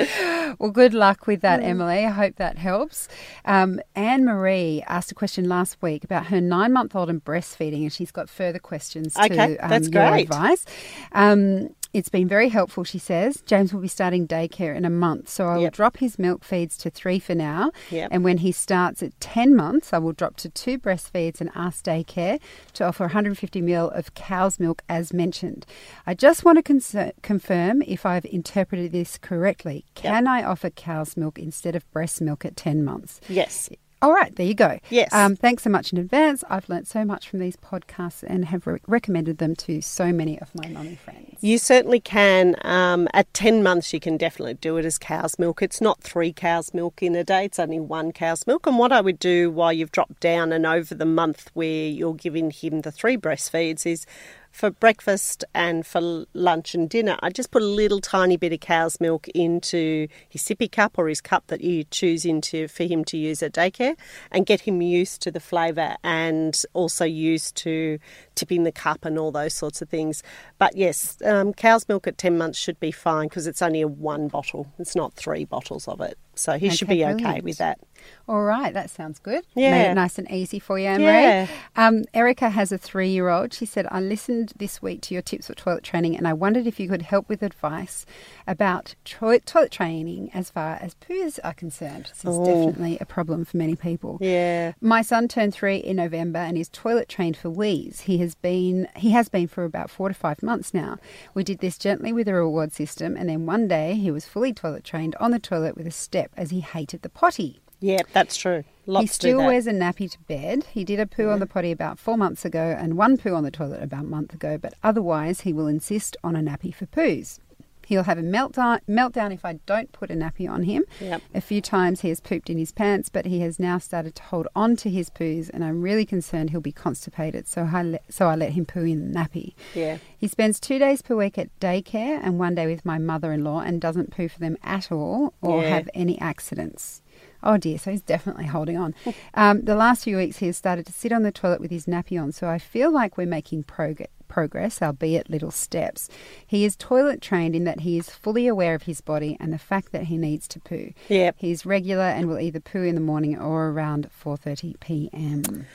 Well, 0.58 0.70
good 0.70 0.94
luck 0.94 1.26
with 1.26 1.40
Mm. 1.40 1.42
that, 1.42 1.62
Emily. 1.62 2.04
I 2.04 2.10
hope 2.10 2.36
that 2.36 2.58
helps. 2.58 3.08
Um, 3.44 3.80
Anne 3.96 4.24
Marie 4.24 4.82
asked 4.86 5.10
a 5.10 5.14
question 5.14 5.48
last 5.48 5.76
week 5.82 6.04
about 6.04 6.26
her 6.26 6.40
nine 6.40 6.72
month 6.72 6.94
old 6.94 7.08
and 7.10 7.24
breastfeeding, 7.24 7.82
and 7.82 7.92
she's 7.92 8.10
got 8.12 8.28
further 8.28 8.58
questions 8.58 9.16
Okay, 9.16 9.28
to 9.56 9.56
um, 9.58 9.70
that's 9.70 9.88
your 9.88 10.08
great. 10.10 10.22
advice. 10.24 10.64
Um, 11.12 11.74
it's 11.92 12.08
been 12.08 12.26
very 12.28 12.48
helpful, 12.48 12.84
she 12.84 12.98
says. 12.98 13.42
James 13.44 13.72
will 13.74 13.80
be 13.82 13.88
starting 13.88 14.26
daycare 14.26 14.74
in 14.74 14.84
a 14.84 14.90
month, 14.90 15.28
so 15.28 15.46
I 15.46 15.54
will 15.56 15.62
Yep. 15.64 15.72
drop 15.74 15.96
his 15.98 16.18
milk 16.18 16.42
feeds 16.44 16.76
to 16.78 16.90
three 16.90 17.18
for 17.18 17.34
now. 17.34 17.70
Yep. 17.90 18.08
And 18.12 18.24
when 18.24 18.38
he 18.38 18.50
starts 18.52 19.02
at 19.02 19.18
10 19.20 19.54
months, 19.54 19.92
I 19.92 19.98
will 19.98 20.12
drop 20.12 20.36
to 20.36 20.48
two 20.48 20.78
breastfeeds 20.78 21.40
and 21.40 21.50
ask 21.54 21.84
daycare 21.84 22.40
to 22.74 22.84
offer 22.84 23.04
150 23.04 23.60
ml 23.60 23.90
of 23.96 24.14
cow's 24.14 24.58
milk 24.58 24.82
as 24.88 25.12
mentioned. 25.12 25.66
I 26.06 26.14
just 26.14 26.44
want 26.44 26.56
to 26.58 26.62
concer- 26.62 27.12
confirm 27.22 27.82
if 27.82 28.06
I've 28.06 28.24
interpreted 28.26 28.92
this 28.92 29.18
correctly. 29.18 29.84
Can 29.94 30.26
I 30.26 30.42
offer 30.42 30.70
cow's 30.70 31.16
milk 31.16 31.38
instead 31.38 31.76
of 31.76 31.90
breast 31.92 32.20
milk 32.22 32.44
at 32.44 32.56
10 32.56 32.84
months? 32.84 33.20
yes, 33.28 33.68
All 34.02 34.12
right, 34.12 34.34
there 34.34 34.46
you 34.46 34.54
go. 34.54 34.80
Yes. 34.90 35.12
Um, 35.12 35.36
thanks 35.36 35.62
so 35.62 35.70
much 35.70 35.92
in 35.92 35.98
advance. 35.98 36.42
I've 36.50 36.68
learnt 36.68 36.88
so 36.88 37.04
much 37.04 37.28
from 37.28 37.38
these 37.38 37.56
podcasts 37.56 38.24
and 38.26 38.46
have 38.46 38.66
re- 38.66 38.80
recommended 38.88 39.38
them 39.38 39.54
to 39.56 39.80
so 39.80 40.12
many 40.12 40.40
of 40.40 40.52
my 40.56 40.66
mummy 40.66 40.96
friends. 40.96 41.38
You 41.40 41.56
certainly 41.56 42.00
can. 42.00 42.56
Um, 42.62 43.06
at 43.14 43.32
10 43.32 43.62
months, 43.62 43.92
you 43.92 44.00
can 44.00 44.16
definitely 44.16 44.54
do 44.54 44.76
it 44.76 44.84
as 44.84 44.98
cow's 44.98 45.38
milk. 45.38 45.62
It's 45.62 45.80
not 45.80 46.00
three 46.00 46.32
cow's 46.32 46.74
milk 46.74 47.00
in 47.00 47.14
a 47.14 47.22
day, 47.22 47.44
it's 47.44 47.60
only 47.60 47.78
one 47.78 48.10
cow's 48.10 48.44
milk. 48.44 48.66
And 48.66 48.76
what 48.76 48.90
I 48.90 49.00
would 49.00 49.20
do 49.20 49.52
while 49.52 49.72
you've 49.72 49.92
dropped 49.92 50.18
down 50.18 50.52
and 50.52 50.66
over 50.66 50.96
the 50.96 51.06
month 51.06 51.52
where 51.54 51.86
you're 51.86 52.14
giving 52.14 52.50
him 52.50 52.80
the 52.80 52.90
three 52.90 53.16
breastfeeds 53.16 53.86
is 53.86 54.04
for 54.52 54.70
breakfast 54.70 55.44
and 55.54 55.84
for 55.84 56.26
lunch 56.34 56.74
and 56.74 56.88
dinner, 56.88 57.16
I 57.20 57.30
just 57.30 57.50
put 57.50 57.62
a 57.62 57.66
little 57.66 58.00
tiny 58.00 58.36
bit 58.36 58.52
of 58.52 58.60
cow's 58.60 59.00
milk 59.00 59.26
into 59.28 60.06
his 60.28 60.42
sippy 60.42 60.70
cup 60.70 60.98
or 60.98 61.08
his 61.08 61.20
cup 61.20 61.46
that 61.48 61.62
you 61.62 61.84
choose 61.84 62.24
into 62.24 62.68
for 62.68 62.84
him 62.84 63.04
to 63.06 63.16
use 63.16 63.42
at 63.42 63.52
daycare 63.52 63.96
and 64.30 64.44
get 64.44 64.60
him 64.60 64.82
used 64.82 65.22
to 65.22 65.30
the 65.30 65.40
flavour 65.40 65.96
and 66.04 66.62
also 66.74 67.04
used 67.04 67.56
to 67.56 67.98
tipping 68.34 68.62
the 68.62 68.72
cup 68.72 69.04
and 69.04 69.18
all 69.18 69.32
those 69.32 69.54
sorts 69.54 69.80
of 69.80 69.88
things. 69.88 70.22
But 70.58 70.76
yes, 70.76 71.16
um, 71.24 71.54
cow's 71.54 71.88
milk 71.88 72.06
at 72.06 72.18
10 72.18 72.36
months 72.36 72.58
should 72.58 72.78
be 72.78 72.92
fine 72.92 73.28
because 73.28 73.46
it's 73.46 73.62
only 73.62 73.80
a 73.80 73.88
one 73.88 74.28
bottle, 74.28 74.66
it's 74.78 74.94
not 74.94 75.14
three 75.14 75.46
bottles 75.46 75.88
of 75.88 76.00
it. 76.02 76.18
So 76.34 76.58
he 76.58 76.70
should 76.70 76.88
Okay, 76.88 76.96
be 76.96 77.04
okay 77.04 77.14
brilliant. 77.22 77.44
with 77.44 77.58
that. 77.58 77.78
All 78.26 78.42
right, 78.42 78.74
that 78.74 78.90
sounds 78.90 79.20
good. 79.20 79.44
Yeah. 79.54 79.70
Made 79.70 79.90
it 79.90 79.94
nice 79.94 80.18
and 80.18 80.28
easy 80.28 80.58
for 80.58 80.76
you, 80.76 80.86
Anne 80.88 81.00
Yeah. 81.00 81.46
Marie. 81.46 81.56
Um, 81.76 82.04
Erica 82.14 82.50
has 82.50 82.72
a 82.72 82.78
three 82.78 83.10
year 83.10 83.28
old. 83.28 83.52
She 83.52 83.64
said, 83.64 83.86
I 83.92 84.00
listened 84.00 84.54
this 84.56 84.82
week 84.82 85.02
to 85.02 85.14
your 85.14 85.22
tips 85.22 85.46
for 85.46 85.54
toilet 85.54 85.84
training 85.84 86.16
and 86.16 86.26
I 86.26 86.32
wondered 86.32 86.66
if 86.66 86.80
you 86.80 86.88
could 86.88 87.02
help 87.02 87.28
with 87.28 87.42
advice 87.44 88.04
about 88.46 88.94
tro- 89.04 89.38
toilet 89.38 89.70
training 89.70 90.30
as 90.34 90.50
far 90.50 90.78
as 90.80 90.94
poos 90.96 91.38
are 91.44 91.54
concerned. 91.54 92.06
This 92.06 92.24
is 92.24 92.38
Oh. 92.38 92.44
definitely 92.44 92.98
a 93.00 93.04
problem 93.06 93.44
for 93.44 93.56
many 93.56 93.76
people. 93.76 94.18
Yeah. 94.20 94.72
My 94.80 95.02
son 95.02 95.28
turned 95.28 95.54
three 95.54 95.76
in 95.76 95.96
November 95.96 96.40
and 96.40 96.56
is 96.58 96.68
toilet 96.70 97.08
trained 97.08 97.36
for 97.36 97.50
wees. 97.50 98.00
He 98.02 98.18
has 98.18 98.34
been 98.34 98.88
he 98.96 99.10
has 99.10 99.28
been 99.28 99.46
for 99.46 99.64
about 99.64 99.90
four 99.90 100.08
to 100.08 100.14
five 100.14 100.42
months 100.42 100.74
now. 100.74 100.98
We 101.34 101.44
did 101.44 101.58
this 101.60 101.78
gently 101.78 102.12
with 102.12 102.26
a 102.26 102.34
reward 102.34 102.72
system, 102.72 103.16
and 103.16 103.28
then 103.28 103.46
one 103.46 103.68
day 103.68 103.94
he 103.94 104.10
was 104.10 104.24
fully 104.26 104.52
toilet 104.52 104.82
trained 104.84 105.14
on 105.20 105.30
the 105.30 105.38
toilet 105.38 105.76
with 105.76 105.86
a 105.86 105.90
step 105.92 106.21
as 106.36 106.50
he 106.50 106.60
hated 106.60 107.02
the 107.02 107.08
potty. 107.08 107.60
Yeah, 107.80 108.02
that's 108.12 108.36
true. 108.36 108.62
Lots 108.86 109.02
he 109.02 109.06
still 109.08 109.38
wears 109.38 109.66
a 109.66 109.72
nappy 109.72 110.10
to 110.10 110.18
bed. 110.20 110.64
He 110.72 110.84
did 110.84 111.00
a 111.00 111.06
poo 111.06 111.30
on 111.30 111.40
the 111.40 111.46
potty 111.46 111.72
about 111.72 111.98
four 111.98 112.16
months 112.16 112.44
ago 112.44 112.76
and 112.78 112.96
one 112.96 113.16
poo 113.16 113.34
on 113.34 113.42
the 113.42 113.50
toilet 113.50 113.82
about 113.82 114.04
a 114.04 114.08
month 114.08 114.34
ago, 114.34 114.56
but 114.56 114.74
otherwise 114.82 115.40
he 115.42 115.52
will 115.52 115.66
insist 115.66 116.16
on 116.22 116.36
a 116.36 116.40
nappy 116.40 116.74
for 116.74 116.86
poos. 116.86 117.38
He'll 117.86 118.04
have 118.04 118.18
a 118.18 118.22
meltdown, 118.22 118.80
meltdown 118.88 119.32
if 119.34 119.44
I 119.44 119.54
don't 119.66 119.90
put 119.92 120.10
a 120.10 120.14
nappy 120.14 120.48
on 120.48 120.62
him. 120.64 120.84
Yep. 121.00 121.22
A 121.34 121.40
few 121.40 121.60
times 121.60 122.00
he 122.02 122.08
has 122.08 122.20
pooped 122.20 122.48
in 122.50 122.58
his 122.58 122.72
pants, 122.72 123.08
but 123.08 123.26
he 123.26 123.40
has 123.40 123.58
now 123.58 123.78
started 123.78 124.14
to 124.16 124.22
hold 124.22 124.48
on 124.54 124.76
to 124.76 124.90
his 124.90 125.10
poos, 125.10 125.50
and 125.52 125.64
I'm 125.64 125.82
really 125.82 126.06
concerned 126.06 126.50
he'll 126.50 126.60
be 126.60 126.72
constipated, 126.72 127.48
so 127.48 127.68
I 127.72 127.82
let, 127.82 128.04
so 128.12 128.28
I 128.28 128.36
let 128.36 128.52
him 128.52 128.64
poo 128.66 128.84
in 128.84 129.12
the 129.12 129.18
nappy. 129.18 129.54
Yeah. 129.74 129.98
He 130.16 130.28
spends 130.28 130.60
two 130.60 130.78
days 130.78 131.02
per 131.02 131.16
week 131.16 131.38
at 131.38 131.48
daycare 131.60 132.20
and 132.22 132.38
one 132.38 132.54
day 132.54 132.66
with 132.66 132.84
my 132.84 132.98
mother 132.98 133.32
in 133.32 133.42
law 133.44 133.60
and 133.60 133.80
doesn't 133.80 134.10
poo 134.10 134.28
for 134.28 134.38
them 134.38 134.56
at 134.62 134.92
all 134.92 135.34
or 135.40 135.62
Yeah. 135.62 135.68
have 135.70 135.90
any 135.94 136.18
accidents. 136.20 137.02
Oh 137.44 137.56
dear, 137.56 137.76
so 137.78 137.90
he's 137.90 138.02
definitely 138.02 138.46
holding 138.46 138.76
on. 138.76 138.94
Um, 139.34 139.62
the 139.62 139.74
last 139.74 140.04
few 140.04 140.16
weeks 140.18 140.36
he 140.38 140.46
has 140.46 140.56
started 140.56 140.84
to 140.86 140.92
sit 140.92 141.10
on 141.10 141.22
the 141.22 141.32
toilet 141.32 141.60
with 141.60 141.70
his 141.70 141.86
nappy 141.86 142.20
on, 142.22 142.30
so 142.32 142.48
I 142.48 142.58
feel 142.58 142.92
like 142.92 143.16
we're 143.16 143.26
making 143.26 143.64
prog- 143.64 144.06
progress, 144.32 144.80
albeit 144.80 145.28
little 145.28 145.50
steps. 145.50 146.08
He 146.46 146.64
is 146.64 146.74
toilet 146.74 147.20
trained 147.20 147.54
in 147.54 147.64
that 147.64 147.80
he 147.80 147.98
is 147.98 148.08
fully 148.08 148.46
aware 148.46 148.74
of 148.74 148.84
his 148.84 149.02
body 149.02 149.36
and 149.38 149.52
the 149.52 149.58
fact 149.58 149.92
that 149.92 150.04
he 150.04 150.16
needs 150.16 150.48
to 150.48 150.58
poo. 150.58 150.94
Yep. 151.08 151.36
He's 151.38 151.66
regular 151.66 152.04
and 152.04 152.26
will 152.26 152.40
either 152.40 152.58
poo 152.58 152.82
in 152.82 152.94
the 152.94 153.02
morning 153.02 153.38
or 153.38 153.68
around 153.68 154.08
4:30 154.24 154.80
p.m. 154.80 155.66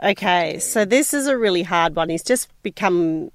Okay, 0.00 0.60
so 0.60 0.84
this 0.84 1.12
is 1.12 1.26
a 1.26 1.36
really 1.36 1.64
hard 1.64 1.96
one. 1.96 2.08
He's 2.08 2.22
just 2.22 2.48
become 2.62 3.32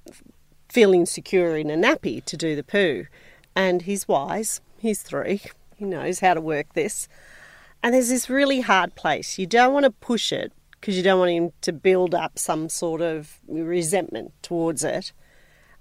feeling 0.70 1.04
secure 1.04 1.58
in 1.58 1.68
a 1.70 1.76
nappy 1.76 2.24
to 2.24 2.36
do 2.38 2.56
the 2.56 2.62
poo. 2.62 3.04
And 3.54 3.82
he's 3.82 4.08
wise. 4.08 4.62
He's 4.78 5.02
three. 5.02 5.42
He 5.76 5.84
knows 5.84 6.20
how 6.20 6.32
to 6.32 6.40
work 6.40 6.72
this. 6.72 7.06
And 7.82 7.92
there's 7.92 8.08
this 8.08 8.30
really 8.30 8.60
hard 8.62 8.94
place. 8.94 9.38
You 9.38 9.46
don't 9.46 9.74
want 9.74 9.84
to 9.84 9.90
push 9.90 10.32
it 10.32 10.52
because 10.80 10.96
you 10.96 11.02
don't 11.02 11.18
want 11.18 11.30
him 11.30 11.52
to 11.60 11.72
build 11.72 12.14
up 12.14 12.38
some 12.38 12.68
sort 12.68 13.00
of 13.00 13.38
resentment 13.46 14.32
towards 14.42 14.82
it. 14.82 15.12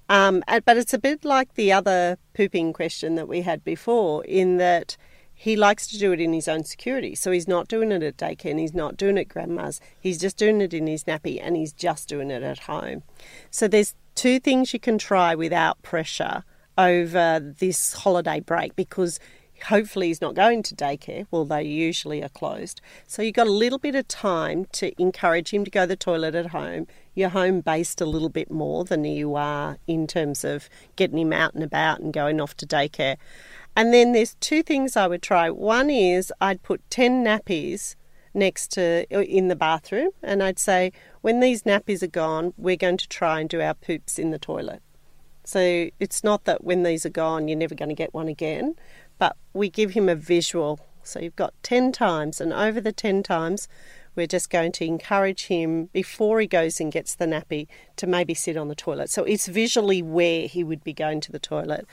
Um, 0.09 0.43
but 0.65 0.77
it's 0.77 0.93
a 0.93 0.99
bit 0.99 1.23
like 1.23 1.53
the 1.53 1.71
other 1.71 2.17
pooping 2.33 2.73
question 2.73 3.15
that 3.15 3.27
we 3.27 3.41
had 3.41 3.63
before, 3.63 4.25
in 4.25 4.57
that 4.57 4.97
he 5.33 5.55
likes 5.55 5.87
to 5.87 5.97
do 5.97 6.11
it 6.11 6.19
in 6.19 6.33
his 6.33 6.49
own 6.49 6.65
security. 6.65 7.15
So 7.15 7.31
he's 7.31 7.47
not 7.47 7.69
doing 7.69 7.93
it 7.93 8.03
at 8.03 8.17
daycare 8.17 8.51
and 8.51 8.59
he's 8.59 8.73
not 8.73 8.97
doing 8.97 9.17
it 9.17 9.21
at 9.21 9.29
grandma's. 9.29 9.79
He's 10.01 10.19
just 10.19 10.35
doing 10.35 10.59
it 10.59 10.73
in 10.73 10.85
his 10.85 11.05
nappy 11.05 11.39
and 11.41 11.55
he's 11.55 11.71
just 11.71 12.09
doing 12.09 12.29
it 12.29 12.43
at 12.43 12.59
home. 12.59 13.03
So 13.49 13.67
there's 13.67 13.95
two 14.15 14.41
things 14.41 14.73
you 14.73 14.81
can 14.81 14.97
try 14.97 15.35
without 15.35 15.81
pressure 15.81 16.43
over 16.77 17.39
this 17.39 17.93
holiday 17.93 18.41
break 18.41 18.75
because 18.75 19.17
hopefully 19.63 20.07
he's 20.07 20.21
not 20.21 20.35
going 20.35 20.63
to 20.63 20.75
daycare, 20.75 21.25
well, 21.31 21.45
they 21.45 21.63
usually 21.63 22.23
are 22.23 22.29
closed. 22.29 22.81
So 23.07 23.21
you've 23.21 23.35
got 23.35 23.47
a 23.47 23.51
little 23.51 23.79
bit 23.79 23.95
of 23.95 24.07
time 24.07 24.65
to 24.73 24.91
encourage 25.01 25.53
him 25.53 25.65
to 25.65 25.71
go 25.71 25.81
to 25.81 25.87
the 25.87 25.95
toilet 25.95 26.35
at 26.35 26.47
home. 26.47 26.87
You're 27.13 27.29
home 27.29 27.61
based 27.61 28.01
a 28.01 28.05
little 28.05 28.29
bit 28.29 28.49
more 28.49 28.83
than 28.85 29.03
you 29.05 29.35
are 29.35 29.77
in 29.87 30.07
terms 30.07 30.43
of 30.43 30.69
getting 30.95 31.17
him 31.17 31.33
out 31.33 31.53
and 31.53 31.63
about 31.63 31.99
and 31.99 32.13
going 32.13 32.39
off 32.39 32.55
to 32.57 32.67
daycare. 32.67 33.17
And 33.75 33.93
then 33.93 34.11
there's 34.11 34.35
two 34.35 34.63
things 34.63 34.97
I 34.97 35.07
would 35.07 35.21
try. 35.21 35.49
One 35.49 35.89
is 35.89 36.33
I'd 36.41 36.63
put 36.63 36.81
10 36.89 37.23
nappies 37.23 37.95
next 38.33 38.71
to 38.73 39.05
uh, 39.11 39.21
in 39.21 39.47
the 39.47 39.55
bathroom 39.55 40.11
and 40.21 40.43
I'd 40.43 40.59
say 40.59 40.91
when 41.21 41.39
these 41.39 41.63
nappies 41.63 42.03
are 42.03 42.07
gone, 42.07 42.53
we're 42.57 42.75
going 42.75 42.97
to 42.97 43.07
try 43.07 43.39
and 43.39 43.49
do 43.49 43.61
our 43.61 43.73
poops 43.73 44.19
in 44.19 44.31
the 44.31 44.39
toilet. 44.39 44.81
So 45.43 45.89
it's 45.99 46.23
not 46.23 46.45
that 46.45 46.63
when 46.63 46.83
these 46.83 47.05
are 47.05 47.09
gone, 47.09 47.47
you're 47.47 47.57
never 47.57 47.73
going 47.73 47.89
to 47.89 47.95
get 47.95 48.13
one 48.13 48.27
again, 48.27 48.75
but 49.19 49.37
we 49.53 49.69
give 49.69 49.91
him 49.91 50.09
a 50.09 50.15
visual. 50.15 50.79
So 51.03 51.19
you've 51.19 51.35
got 51.35 51.53
10 51.63 51.91
times, 51.91 52.41
and 52.41 52.51
over 52.51 52.81
the 52.81 52.91
10 52.91 53.23
times, 53.23 53.67
we're 54.15 54.27
just 54.27 54.49
going 54.49 54.71
to 54.73 54.85
encourage 54.85 55.45
him 55.45 55.85
before 55.93 56.41
he 56.41 56.47
goes 56.47 56.79
and 56.79 56.91
gets 56.91 57.15
the 57.15 57.25
nappy 57.25 57.67
to 57.95 58.05
maybe 58.05 58.33
sit 58.33 58.57
on 58.57 58.67
the 58.67 58.75
toilet. 58.75 59.09
So 59.09 59.23
it's 59.23 59.47
visually 59.47 60.01
where 60.01 60.45
he 60.47 60.63
would 60.63 60.83
be 60.83 60.93
going 60.93 61.21
to 61.21 61.31
the 61.31 61.39
toilet. 61.39 61.85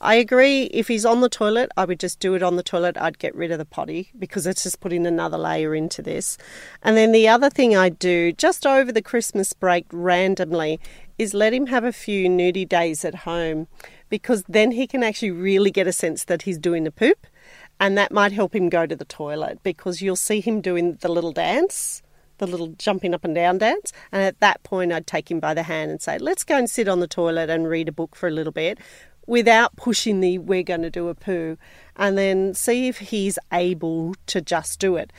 I 0.00 0.14
agree, 0.14 0.64
if 0.64 0.88
he's 0.88 1.04
on 1.04 1.22
the 1.22 1.28
toilet, 1.28 1.70
I 1.76 1.84
would 1.84 1.98
just 1.98 2.20
do 2.20 2.34
it 2.34 2.42
on 2.42 2.56
the 2.56 2.62
toilet. 2.62 2.96
I'd 2.98 3.18
get 3.18 3.34
rid 3.34 3.50
of 3.50 3.58
the 3.58 3.64
potty 3.64 4.10
because 4.16 4.46
it's 4.46 4.62
just 4.62 4.80
putting 4.80 5.06
another 5.06 5.38
layer 5.38 5.74
into 5.74 6.02
this. 6.02 6.38
And 6.82 6.96
then 6.96 7.10
the 7.10 7.26
other 7.26 7.50
thing 7.50 7.76
I 7.76 7.88
do 7.88 8.32
just 8.32 8.64
over 8.64 8.92
the 8.92 9.02
Christmas 9.02 9.52
break 9.52 9.86
randomly 9.92 10.78
is 11.18 11.34
let 11.34 11.52
him 11.52 11.66
have 11.66 11.84
a 11.84 11.92
few 11.92 12.28
nudie 12.28 12.68
days 12.68 13.04
at 13.04 13.14
home 13.14 13.68
because 14.08 14.44
then 14.48 14.72
he 14.72 14.86
can 14.86 15.02
actually 15.02 15.30
really 15.30 15.70
get 15.70 15.86
a 15.86 15.92
sense 15.92 16.24
that 16.24 16.42
he's 16.42 16.58
doing 16.58 16.84
the 16.84 16.90
poop 16.90 17.26
and 17.80 17.96
that 17.96 18.12
might 18.12 18.32
help 18.32 18.54
him 18.54 18.68
go 18.68 18.86
to 18.86 18.96
the 18.96 19.04
toilet 19.04 19.58
because 19.62 20.02
you'll 20.02 20.16
see 20.16 20.40
him 20.40 20.60
doing 20.60 20.98
the 21.00 21.08
little 21.08 21.32
dance 21.32 22.02
the 22.38 22.46
little 22.46 22.74
jumping 22.78 23.14
up 23.14 23.24
and 23.24 23.34
down 23.34 23.58
dance. 23.58 23.92
And 24.10 24.22
at 24.22 24.40
that 24.40 24.62
point 24.62 24.92
I'd 24.92 25.06
take 25.06 25.30
him 25.30 25.40
by 25.40 25.54
the 25.54 25.62
hand 25.62 25.90
and 25.90 26.02
say 26.02 26.18
let's 26.18 26.44
go 26.44 26.56
and 26.56 26.68
sit 26.68 26.88
on 26.88 27.00
the 27.00 27.06
toilet 27.06 27.48
and 27.48 27.68
read 27.68 27.88
a 27.88 27.92
book 27.92 28.16
for 28.16 28.28
a 28.28 28.32
little 28.32 28.52
bit 28.52 28.78
without 29.26 29.76
pushing 29.76 30.20
the 30.20 30.38
we're 30.38 30.64
going 30.64 30.82
to 30.82 30.90
do 30.90 31.08
a 31.08 31.14
poo 31.14 31.56
and 31.96 32.18
then 32.18 32.52
see 32.54 32.88
if 32.88 32.98
he's 32.98 33.38
able 33.52 34.14
to 34.26 34.40
just 34.40 34.80
do 34.80 34.96
it. 34.96 35.12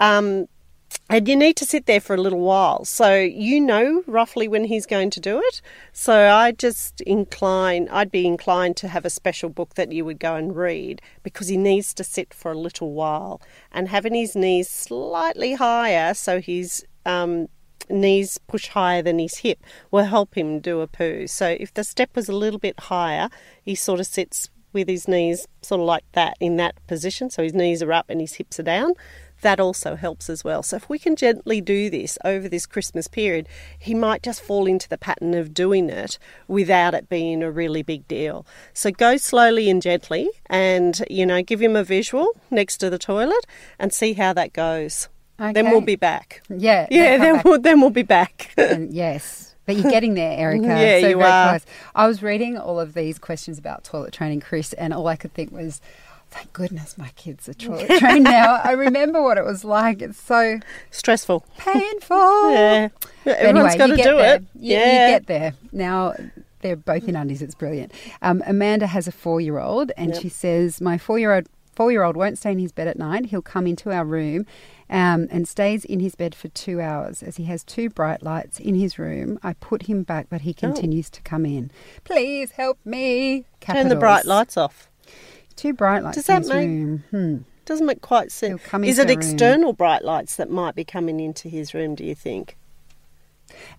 Um, 0.00 0.46
and 1.10 1.28
you 1.28 1.36
need 1.36 1.56
to 1.56 1.66
sit 1.66 1.86
there 1.86 2.00
for 2.00 2.14
a 2.14 2.20
little 2.20 2.40
while. 2.40 2.84
So 2.84 3.14
you 3.16 3.60
know 3.60 4.02
roughly 4.06 4.48
when 4.48 4.64
he's 4.64 4.86
going 4.86 5.10
to 5.10 5.20
do 5.20 5.38
it. 5.38 5.60
So 5.92 6.30
I 6.30 6.52
just 6.52 7.00
incline, 7.02 7.88
I'd 7.90 8.10
be 8.10 8.26
inclined 8.26 8.76
to 8.78 8.88
have 8.88 9.04
a 9.04 9.10
special 9.10 9.50
book 9.50 9.74
that 9.74 9.92
you 9.92 10.04
would 10.04 10.18
go 10.18 10.34
and 10.34 10.56
read 10.56 11.02
because 11.22 11.48
he 11.48 11.56
needs 11.56 11.92
to 11.94 12.04
sit 12.04 12.32
for 12.32 12.52
a 12.52 12.58
little 12.58 12.92
while. 12.92 13.42
And 13.70 13.88
having 13.88 14.14
his 14.14 14.34
knees 14.34 14.68
slightly 14.68 15.54
higher 15.54 16.14
so 16.14 16.40
his 16.40 16.84
um, 17.04 17.48
knees 17.90 18.38
push 18.38 18.68
higher 18.68 19.02
than 19.02 19.18
his 19.18 19.38
hip 19.38 19.62
will 19.90 20.04
help 20.04 20.36
him 20.36 20.58
do 20.58 20.80
a 20.80 20.86
poo. 20.86 21.26
So 21.26 21.56
if 21.60 21.74
the 21.74 21.84
step 21.84 22.16
was 22.16 22.30
a 22.30 22.36
little 22.36 22.58
bit 22.58 22.80
higher, 22.80 23.28
he 23.62 23.74
sort 23.74 24.00
of 24.00 24.06
sits 24.06 24.48
with 24.72 24.88
his 24.88 25.06
knees 25.06 25.46
sort 25.62 25.80
of 25.80 25.86
like 25.86 26.04
that 26.12 26.36
in 26.40 26.56
that 26.56 26.74
position. 26.86 27.30
So 27.30 27.42
his 27.42 27.54
knees 27.54 27.82
are 27.82 27.92
up 27.92 28.06
and 28.08 28.20
his 28.20 28.34
hips 28.34 28.58
are 28.58 28.64
down 28.64 28.94
that 29.44 29.60
also 29.60 29.94
helps 29.94 30.28
as 30.28 30.42
well. 30.42 30.64
So 30.64 30.74
if 30.76 30.88
we 30.88 30.98
can 30.98 31.14
gently 31.14 31.60
do 31.60 31.88
this 31.88 32.18
over 32.24 32.48
this 32.48 32.66
Christmas 32.66 33.06
period, 33.06 33.48
he 33.78 33.94
might 33.94 34.22
just 34.22 34.40
fall 34.42 34.66
into 34.66 34.88
the 34.88 34.98
pattern 34.98 35.34
of 35.34 35.54
doing 35.54 35.88
it 35.88 36.18
without 36.48 36.94
it 36.94 37.08
being 37.08 37.42
a 37.42 37.50
really 37.50 37.82
big 37.82 38.08
deal. 38.08 38.44
So 38.72 38.90
go 38.90 39.16
slowly 39.16 39.70
and 39.70 39.80
gently 39.80 40.28
and, 40.46 41.00
you 41.08 41.24
know, 41.26 41.42
give 41.42 41.62
him 41.62 41.76
a 41.76 41.84
visual 41.84 42.28
next 42.50 42.78
to 42.78 42.90
the 42.90 42.98
toilet 42.98 43.46
and 43.78 43.92
see 43.92 44.14
how 44.14 44.32
that 44.32 44.52
goes. 44.52 45.08
Then 45.38 45.70
we'll 45.70 45.80
be 45.80 45.96
back. 45.96 46.42
Yeah. 46.48 46.86
Yeah, 46.90 47.18
then 47.18 47.36
back. 47.36 47.44
we'll, 47.44 47.60
then 47.60 47.80
we'll 47.80 47.90
be 47.90 48.02
back. 48.02 48.52
And 48.56 48.92
yes. 48.92 49.54
But 49.66 49.76
you're 49.76 49.90
getting 49.90 50.14
there, 50.14 50.32
Erica. 50.38 50.66
Yeah, 50.66 51.00
so 51.00 51.08
you 51.08 51.20
are. 51.20 51.48
close. 51.50 51.66
I 51.94 52.06
was 52.06 52.22
reading 52.22 52.58
all 52.58 52.78
of 52.78 52.94
these 52.94 53.18
questions 53.18 53.58
about 53.58 53.84
toilet 53.84 54.12
training, 54.12 54.40
Chris, 54.40 54.72
and 54.74 54.92
all 54.92 55.06
I 55.06 55.16
could 55.16 55.32
think 55.34 55.52
was 55.52 55.80
Thank 56.34 56.52
goodness 56.52 56.98
my 56.98 57.10
kids 57.14 57.48
are 57.48 57.54
toilet 57.54 57.88
trained 58.00 58.24
now. 58.24 58.60
I 58.64 58.72
remember 58.72 59.22
what 59.22 59.38
it 59.38 59.44
was 59.44 59.64
like. 59.64 60.02
It's 60.02 60.20
so 60.20 60.58
Stressful. 60.90 61.44
painful. 61.58 62.16
Yeah. 62.52 62.88
But 63.24 63.36
Everyone's 63.38 63.74
anyway, 63.74 63.78
got 63.78 63.96
to 63.96 64.02
do 64.02 64.16
there. 64.16 64.34
it. 64.36 64.42
You, 64.54 64.76
yeah. 64.76 65.06
you 65.08 65.12
get 65.14 65.26
there. 65.28 65.54
Now, 65.72 66.14
they're 66.60 66.76
both 66.76 67.08
in 67.08 67.14
undies. 67.16 67.40
It's 67.40 67.54
brilliant. 67.54 67.92
Um, 68.20 68.42
Amanda 68.46 68.86
has 68.88 69.06
a 69.06 69.12
four 69.12 69.40
year 69.40 69.58
old, 69.60 69.92
and 69.96 70.12
Yep. 70.12 70.22
she 70.22 70.28
says, 70.28 70.80
My 70.80 70.98
four 70.98 71.18
year 71.18 71.34
old. 71.34 71.46
Four 71.76 71.90
year 71.90 72.04
old 72.04 72.16
won't 72.16 72.38
stay 72.38 72.52
in 72.52 72.60
his 72.60 72.70
bed 72.70 72.86
at 72.86 72.96
night. 72.98 73.26
He'll 73.26 73.42
come 73.42 73.66
into 73.66 73.90
our 73.90 74.04
room 74.04 74.46
um, 74.88 75.26
and 75.32 75.48
stays 75.48 75.84
in 75.84 75.98
his 75.98 76.14
bed 76.14 76.32
for 76.32 76.46
two 76.48 76.80
hours. 76.80 77.20
As 77.20 77.36
he 77.36 77.44
has 77.46 77.64
two 77.64 77.90
bright 77.90 78.22
lights 78.22 78.60
in 78.60 78.76
his 78.76 78.96
room, 78.96 79.40
I 79.42 79.54
put 79.54 79.82
him 79.86 80.04
back, 80.04 80.28
but 80.30 80.42
he 80.42 80.54
continues 80.54 81.10
to 81.10 81.20
come 81.22 81.44
in. 81.44 81.72
Please 82.04 82.52
help 82.52 82.78
me. 82.84 83.44
Turn 83.60 83.88
the 83.88 83.96
bright 83.96 84.24
lights 84.24 84.56
off. 84.56 84.88
Two 85.56 85.72
bright 85.72 86.02
lights 86.02 86.16
Does 86.16 86.28
in 86.28 86.34
that 86.34 86.40
his 86.42 86.48
make- 86.48 86.68
room. 86.68 87.04
Hmm. 87.10 87.36
Doesn't 87.64 87.86
make 87.86 88.02
quite 88.02 88.30
sense. 88.30 88.60
Is 88.82 88.98
it 88.98 89.02
our 89.02 89.08
room. 89.08 89.18
external 89.18 89.72
bright 89.72 90.04
lights 90.04 90.36
that 90.36 90.50
might 90.50 90.74
be 90.74 90.84
coming 90.84 91.18
into 91.18 91.48
his 91.48 91.72
room, 91.72 91.94
do 91.94 92.04
you 92.04 92.14
think? 92.14 92.56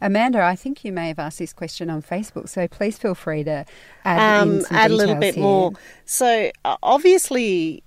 Amanda, 0.02 0.42
I 0.42 0.56
think 0.56 0.84
you 0.86 0.92
may 0.92 1.08
have 1.10 1.20
asked 1.20 1.40
this 1.40 1.54
question 1.54 1.90
on 1.90 2.02
Facebook, 2.02 2.50
so 2.50 2.68
please 2.68 2.98
feel 2.98 3.14
free 3.16 3.44
to 3.44 3.66
add, 4.04 4.42
um, 4.42 4.62
add 4.72 4.90
a 4.92 4.96
little 4.96 5.16
bit 5.16 5.36
here. 5.36 5.44
more. 5.44 5.74
So 6.06 6.52
uh, 6.64 6.78
obviously, 6.82 7.84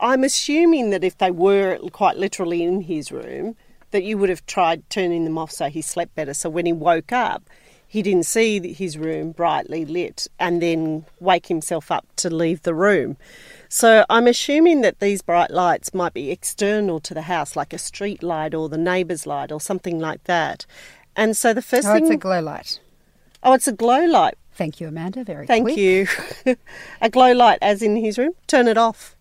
I'm 0.00 0.24
assuming 0.24 0.90
that 0.90 1.02
if 1.04 1.18
they 1.18 1.30
were 1.30 1.78
quite 1.92 2.16
literally 2.16 2.62
in 2.62 2.82
his 2.82 3.10
room, 3.10 3.56
that 3.92 4.04
you 4.04 4.18
would 4.18 4.28
have 4.30 4.44
tried 4.46 4.88
turning 4.90 5.24
them 5.24 5.38
off 5.38 5.50
so 5.50 5.68
he 5.68 5.82
slept 5.82 6.14
better. 6.14 6.34
So 6.34 6.50
when 6.50 6.66
he 6.66 6.72
woke 6.72 7.12
up, 7.12 7.48
he 7.92 8.00
didn't 8.00 8.24
see 8.24 8.72
his 8.72 8.96
room 8.96 9.32
brightly 9.32 9.84
lit 9.84 10.26
and 10.38 10.62
then 10.62 11.04
wake 11.20 11.48
himself 11.48 11.90
up 11.90 12.06
to 12.16 12.30
leave 12.30 12.62
the 12.62 12.72
room. 12.74 13.18
So 13.68 14.06
I'm 14.08 14.26
assuming 14.26 14.80
that 14.80 14.98
these 15.00 15.20
bright 15.20 15.50
lights 15.50 15.92
might 15.92 16.14
be 16.14 16.30
external 16.30 17.00
to 17.00 17.12
the 17.12 17.22
house, 17.22 17.54
like 17.54 17.74
a 17.74 17.78
street 17.78 18.22
light 18.22 18.54
or 18.54 18.70
the 18.70 18.78
neighbour's 18.78 19.26
light 19.26 19.52
or 19.52 19.60
something 19.60 19.98
like 19.98 20.24
that. 20.24 20.64
And 21.14 21.36
so 21.36 21.52
the 21.52 21.60
first 21.60 21.86
Oh, 21.86 21.92
thing, 21.92 22.04
it's 22.04 22.12
a 22.12 22.16
glow 22.16 22.40
light. 22.40 22.80
oh, 23.42 23.52
it's 23.52 23.68
a 23.68 23.72
glow 23.72 24.06
light. 24.06 24.38
Thank 24.54 24.80
you, 24.80 24.88
Amanda. 24.88 25.22
Very 25.22 25.46
Thank 25.46 25.64
quick. 25.64 25.76
you. 25.76 26.06
a 27.02 27.10
glow 27.10 27.32
light, 27.34 27.58
as 27.60 27.82
in 27.82 27.96
his 27.96 28.16
room, 28.16 28.32
turn 28.46 28.68
it 28.68 28.78
off. 28.78 29.16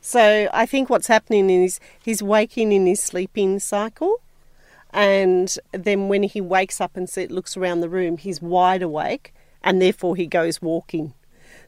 So 0.00 0.48
I 0.52 0.66
think 0.66 0.90
what's 0.90 1.06
happening 1.06 1.50
is 1.50 1.78
he's 2.02 2.20
waking 2.20 2.72
in 2.72 2.86
his 2.86 3.00
sleeping 3.00 3.60
cycle, 3.60 4.20
and 4.96 5.58
then 5.72 6.08
when 6.08 6.22
he 6.22 6.40
wakes 6.40 6.80
up 6.80 6.96
and 6.96 7.06
looks 7.30 7.54
around 7.54 7.80
the 7.80 7.88
room, 7.88 8.16
he's 8.16 8.40
wide 8.40 8.80
awake, 8.80 9.34
and 9.62 9.80
therefore 9.80 10.16
he 10.16 10.26
goes 10.26 10.62
walking. 10.62 11.12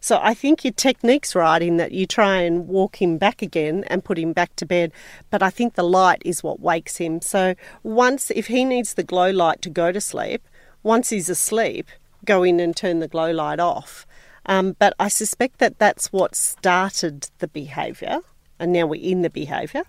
So 0.01 0.19
I 0.23 0.33
think 0.33 0.64
your 0.64 0.73
technique's 0.73 1.35
right 1.35 1.61
in 1.61 1.77
that 1.77 1.93
you 1.93 2.07
try 2.07 2.38
and 2.38 2.67
walk 2.67 3.03
him 3.03 3.19
back 3.19 3.43
again 3.43 3.85
and 3.88 4.03
put 4.03 4.19
him 4.19 4.33
back 4.33 4.57
to 4.57 4.64
bed, 4.67 4.93
but 5.29 5.43
I 5.43 5.51
think 5.51 5.75
the 5.75 5.83
light 5.83 6.23
is 6.25 6.43
what 6.43 6.61
wakes 6.61 6.97
him. 6.97 7.21
So 7.21 7.55
once, 7.83 8.31
if 8.31 8.47
he 8.47 8.64
needs 8.64 8.95
the 8.95 9.03
glow 9.03 9.31
light 9.31 9.61
to 9.62 9.71
go 9.71 9.93
to 9.93 10.01
sleep, 10.01 10.43
once 10.83 11.11
he's 11.11 11.29
asleep, 11.29 11.88
go 12.25 12.43
in 12.43 12.61
and 12.61 12.75
turn 12.75 13.01
the 13.01 13.09
glow 13.09 13.31
light 13.31 13.61
off. 13.61 14.07
Um, 14.47 14.75
but 14.79 14.95
I 14.99 15.09
suspect 15.09 15.59
that 15.59 15.79
that's 15.79 16.12
what 16.14 16.35
started 16.35 17.29
the 17.41 17.49
behaviour, 17.49 18.21
and 18.59 18.73
now 18.73 18.87
we're 18.87 19.03
in 19.03 19.21
the 19.21 19.29
behaviour. 19.29 19.83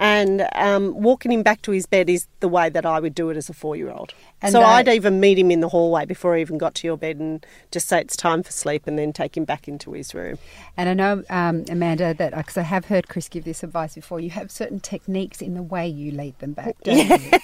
And 0.00 0.48
um, 0.54 0.94
walking 1.02 1.30
him 1.30 1.42
back 1.42 1.60
to 1.62 1.72
his 1.72 1.84
bed 1.84 2.08
is 2.08 2.26
the 2.40 2.48
way 2.48 2.70
that 2.70 2.86
I 2.86 2.98
would 2.98 3.14
do 3.14 3.28
it 3.28 3.36
as 3.36 3.50
a 3.50 3.52
four 3.52 3.76
year 3.76 3.90
old. 3.90 4.14
So 4.42 4.52
that- 4.52 4.64
I'd 4.66 4.88
even 4.88 5.20
meet 5.20 5.38
him 5.38 5.50
in 5.50 5.60
the 5.60 5.68
hallway 5.68 6.06
before 6.06 6.34
he 6.34 6.40
even 6.40 6.56
got 6.56 6.74
to 6.76 6.86
your 6.86 6.96
bed 6.96 7.18
and 7.18 7.44
just 7.70 7.86
say 7.86 8.00
it's 8.00 8.16
time 8.16 8.42
for 8.42 8.50
sleep 8.50 8.86
and 8.86 8.98
then 8.98 9.12
take 9.12 9.36
him 9.36 9.44
back 9.44 9.68
into 9.68 9.92
his 9.92 10.14
room. 10.14 10.38
And 10.74 10.88
I 10.88 10.94
know, 10.94 11.22
um, 11.28 11.66
Amanda, 11.68 12.14
that 12.14 12.34
because 12.34 12.56
I 12.56 12.62
have 12.62 12.86
heard 12.86 13.08
Chris 13.08 13.28
give 13.28 13.44
this 13.44 13.62
advice 13.62 13.94
before, 13.94 14.20
you 14.20 14.30
have 14.30 14.50
certain 14.50 14.80
techniques 14.80 15.42
in 15.42 15.52
the 15.52 15.62
way 15.62 15.86
you 15.86 16.12
lead 16.12 16.38
them 16.38 16.52
back, 16.54 16.76
don't 16.82 17.20
you? 17.22 17.38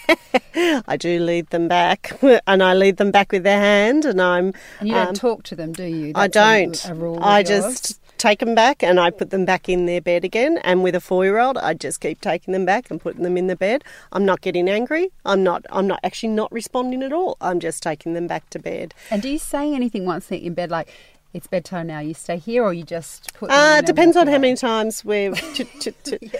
I 0.88 0.96
do 0.96 1.20
lead 1.20 1.48
them 1.50 1.68
back, 1.68 2.18
and 2.46 2.62
I 2.62 2.72
lead 2.72 2.96
them 2.96 3.10
back 3.10 3.32
with 3.32 3.42
their 3.42 3.60
hand, 3.60 4.06
and 4.06 4.18
I'm. 4.20 4.54
And 4.80 4.88
you 4.88 4.94
don't 4.94 5.08
um, 5.08 5.14
talk 5.14 5.42
to 5.44 5.56
them, 5.56 5.72
do 5.74 5.84
you? 5.84 6.12
I 6.14 6.28
That's 6.28 6.84
a- 6.86 6.88
don't. 6.88 7.18
A, 7.18 7.20
I 7.22 7.42
just 7.42 8.00
take 8.18 8.40
them 8.40 8.54
back 8.54 8.82
and 8.82 8.98
I 8.98 9.10
put 9.10 9.30
them 9.30 9.44
back 9.44 9.68
in 9.68 9.86
their 9.86 10.00
bed 10.00 10.24
again. 10.24 10.58
And 10.64 10.82
with 10.82 10.94
a 10.94 11.00
four-year-old, 11.00 11.58
I 11.58 11.74
just 11.74 12.00
keep 12.00 12.20
taking 12.20 12.52
them 12.52 12.64
back 12.64 12.90
and 12.90 13.00
putting 13.00 13.22
them 13.22 13.36
in 13.36 13.46
the 13.46 13.56
bed. 13.56 13.84
I'm 14.12 14.24
not 14.24 14.40
getting 14.40 14.68
angry. 14.68 15.10
I'm 15.24 15.42
not. 15.42 15.64
I'm 15.70 15.86
not 15.86 16.00
actually 16.02 16.30
not 16.30 16.50
responding 16.52 17.02
at 17.02 17.12
all. 17.12 17.36
I'm 17.40 17.60
just 17.60 17.82
taking 17.82 18.14
them 18.14 18.26
back 18.26 18.48
to 18.50 18.58
bed. 18.58 18.94
And 19.10 19.22
do 19.22 19.28
you 19.28 19.38
say 19.38 19.74
anything 19.74 20.04
once 20.04 20.26
they're 20.26 20.38
in 20.38 20.54
bed, 20.54 20.70
like, 20.70 20.88
it's 21.36 21.46
bedtime 21.46 21.86
now, 21.86 22.00
you 22.00 22.14
stay 22.14 22.38
here, 22.38 22.64
or 22.64 22.72
you 22.72 22.82
just 22.82 23.32
put 23.34 23.50
Uh, 23.50 23.82
depends 23.82 24.16
on 24.16 24.26
how 24.26 24.38
many 24.38 24.56
times 24.56 25.04
we've. 25.04 25.36
chit. 25.54 25.96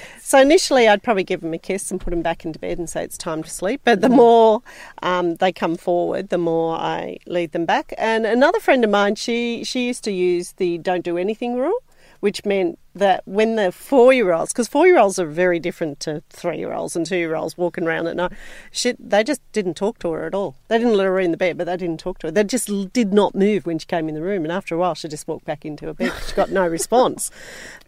So 0.20 0.40
initially, 0.40 0.88
I'd 0.88 1.02
probably 1.02 1.22
give 1.22 1.40
them 1.42 1.54
a 1.54 1.58
kiss 1.58 1.90
and 1.90 2.00
put 2.00 2.10
them 2.10 2.22
back 2.22 2.44
into 2.44 2.58
bed 2.58 2.78
and 2.78 2.90
say 2.90 3.04
it's 3.04 3.16
time 3.16 3.42
to 3.44 3.50
sleep. 3.50 3.82
But 3.84 4.00
the 4.00 4.08
more 4.08 4.62
um, 5.02 5.36
they 5.36 5.52
come 5.52 5.76
forward, 5.76 6.30
the 6.30 6.38
more 6.38 6.76
I 6.76 7.18
lead 7.26 7.52
them 7.52 7.64
back. 7.64 7.92
And 7.96 8.26
another 8.26 8.58
friend 8.58 8.82
of 8.84 8.90
mine, 8.90 9.14
she 9.14 9.62
she 9.64 9.86
used 9.86 10.02
to 10.04 10.10
use 10.12 10.52
the 10.52 10.78
"don't 10.78 11.04
do 11.04 11.16
anything" 11.18 11.56
rule, 11.56 11.78
which 12.20 12.44
meant 12.44 12.78
that 12.94 13.22
when 13.26 13.56
the 13.56 13.70
four-year-olds, 13.70 14.52
because 14.52 14.68
four-year-olds 14.68 15.18
are 15.18 15.26
very 15.26 15.58
different 15.60 16.00
to 16.00 16.22
three-year-olds 16.30 16.96
and 16.96 17.04
two-year-olds 17.04 17.58
walking 17.58 17.84
around 17.86 18.06
at 18.06 18.16
night, 18.16 18.32
she, 18.70 18.94
they 18.98 19.22
just 19.22 19.42
didn't 19.52 19.74
talk 19.74 19.98
to 19.98 20.10
her 20.12 20.24
at 20.24 20.34
all. 20.34 20.56
They 20.68 20.78
didn't 20.78 20.94
let 20.96 21.04
her 21.04 21.20
in 21.20 21.30
the 21.30 21.36
bed, 21.36 21.58
but 21.58 21.64
they 21.66 21.76
didn't 21.76 22.00
talk 22.00 22.18
to 22.20 22.28
her. 22.28 22.30
They 22.30 22.44
just 22.44 22.70
did 22.94 23.12
not 23.12 23.34
move 23.34 23.66
when 23.66 23.78
she 23.78 23.84
came 23.86 24.08
in 24.08 24.14
the 24.14 24.22
room, 24.22 24.44
and 24.44 24.52
after 24.52 24.74
a 24.74 24.78
while, 24.78 24.94
she 24.94 25.08
just 25.08 25.28
walked 25.28 25.44
back 25.44 25.66
into 25.66 25.84
her 25.86 25.92
bed. 25.92 26.12
She 26.26 26.34
got 26.34 26.50
no 26.50 26.66
response. 26.78 27.30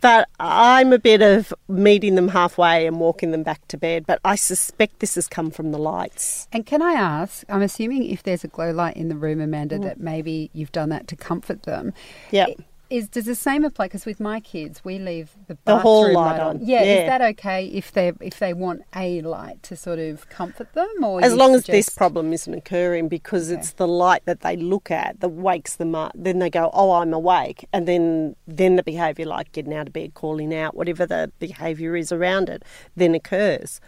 But 0.02 0.28
I'm 0.38 0.92
a 0.92 0.98
bit 0.98 1.22
of 1.22 1.54
meeting 1.68 2.14
them 2.14 2.28
halfway 2.28 2.86
and 2.86 3.00
walking 3.00 3.30
them 3.30 3.42
back 3.42 3.66
to 3.68 3.78
bed. 3.78 4.04
But 4.06 4.20
I 4.24 4.36
suspect 4.36 5.00
this 5.00 5.14
has 5.14 5.26
come 5.26 5.50
from 5.50 5.72
the 5.72 5.78
lights. 5.78 6.48
And 6.52 6.66
can 6.66 6.82
I 6.82 6.92
ask, 6.92 7.44
I'm 7.48 7.62
assuming 7.62 8.04
if 8.04 8.22
there's 8.22 8.44
a 8.44 8.48
glow 8.48 8.72
light 8.72 8.96
in 8.96 9.08
the 9.08 9.16
room, 9.16 9.40
Amanda, 9.40 9.78
Mm. 9.78 9.82
that 9.84 10.00
maybe 10.00 10.50
you've 10.52 10.72
done 10.72 10.88
that 10.90 11.06
to 11.08 11.16
comfort 11.16 11.62
them. 11.62 11.92
Yep. 12.30 12.58
Is 12.90 13.06
does 13.08 13.26
the 13.26 13.34
same 13.34 13.64
apply? 13.64 13.86
Because 13.86 14.06
with 14.06 14.18
my 14.18 14.40
kids, 14.40 14.82
we 14.82 14.98
leave 14.98 15.32
the 15.46 15.54
The 15.54 15.58
bathroom 15.64 15.82
hall 15.82 16.12
light 16.14 16.40
on. 16.40 16.60
Yeah, 16.62 16.82
Yeah. 16.82 16.92
is 17.02 17.08
that 17.08 17.20
okay 17.20 17.66
if 17.66 17.92
they 17.92 18.12
if 18.20 18.38
they 18.38 18.54
want 18.54 18.82
a 18.96 19.20
light 19.20 19.62
to 19.64 19.76
sort 19.76 19.98
of 19.98 20.26
comfort 20.30 20.72
them, 20.72 21.04
or 21.04 21.22
As 21.22 21.34
long 21.34 21.54
as 21.54 21.64
this 21.66 21.90
problem 21.90 22.32
isn't 22.32 22.54
occurring, 22.54 23.08
because 23.08 23.50
Okay. 23.50 23.60
it's 23.60 23.72
the 23.72 23.86
light 23.86 24.22
that 24.24 24.40
they 24.40 24.56
look 24.56 24.90
at 24.90 25.20
that 25.20 25.28
wakes 25.28 25.76
them 25.76 25.94
up. 25.94 26.12
Then 26.14 26.38
they 26.38 26.48
go, 26.48 26.70
"Oh, 26.72 26.92
I'm 26.92 27.12
awake," 27.12 27.66
and 27.74 27.86
then 27.86 28.36
then 28.46 28.76
the 28.76 28.82
behaviour, 28.82 29.26
like 29.26 29.52
getting 29.52 29.74
out 29.74 29.88
of 29.88 29.92
bed, 29.92 30.14
calling 30.14 30.54
out, 30.54 30.74
whatever 30.74 31.04
the 31.04 31.30
behaviour 31.38 31.94
is 31.94 32.10
around 32.10 32.48
it, 32.48 32.62
then 32.96 33.14
occurs. 33.14 33.80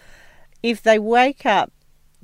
If 0.63 0.83
they 0.83 0.99
wake 0.99 1.47
up, 1.47 1.73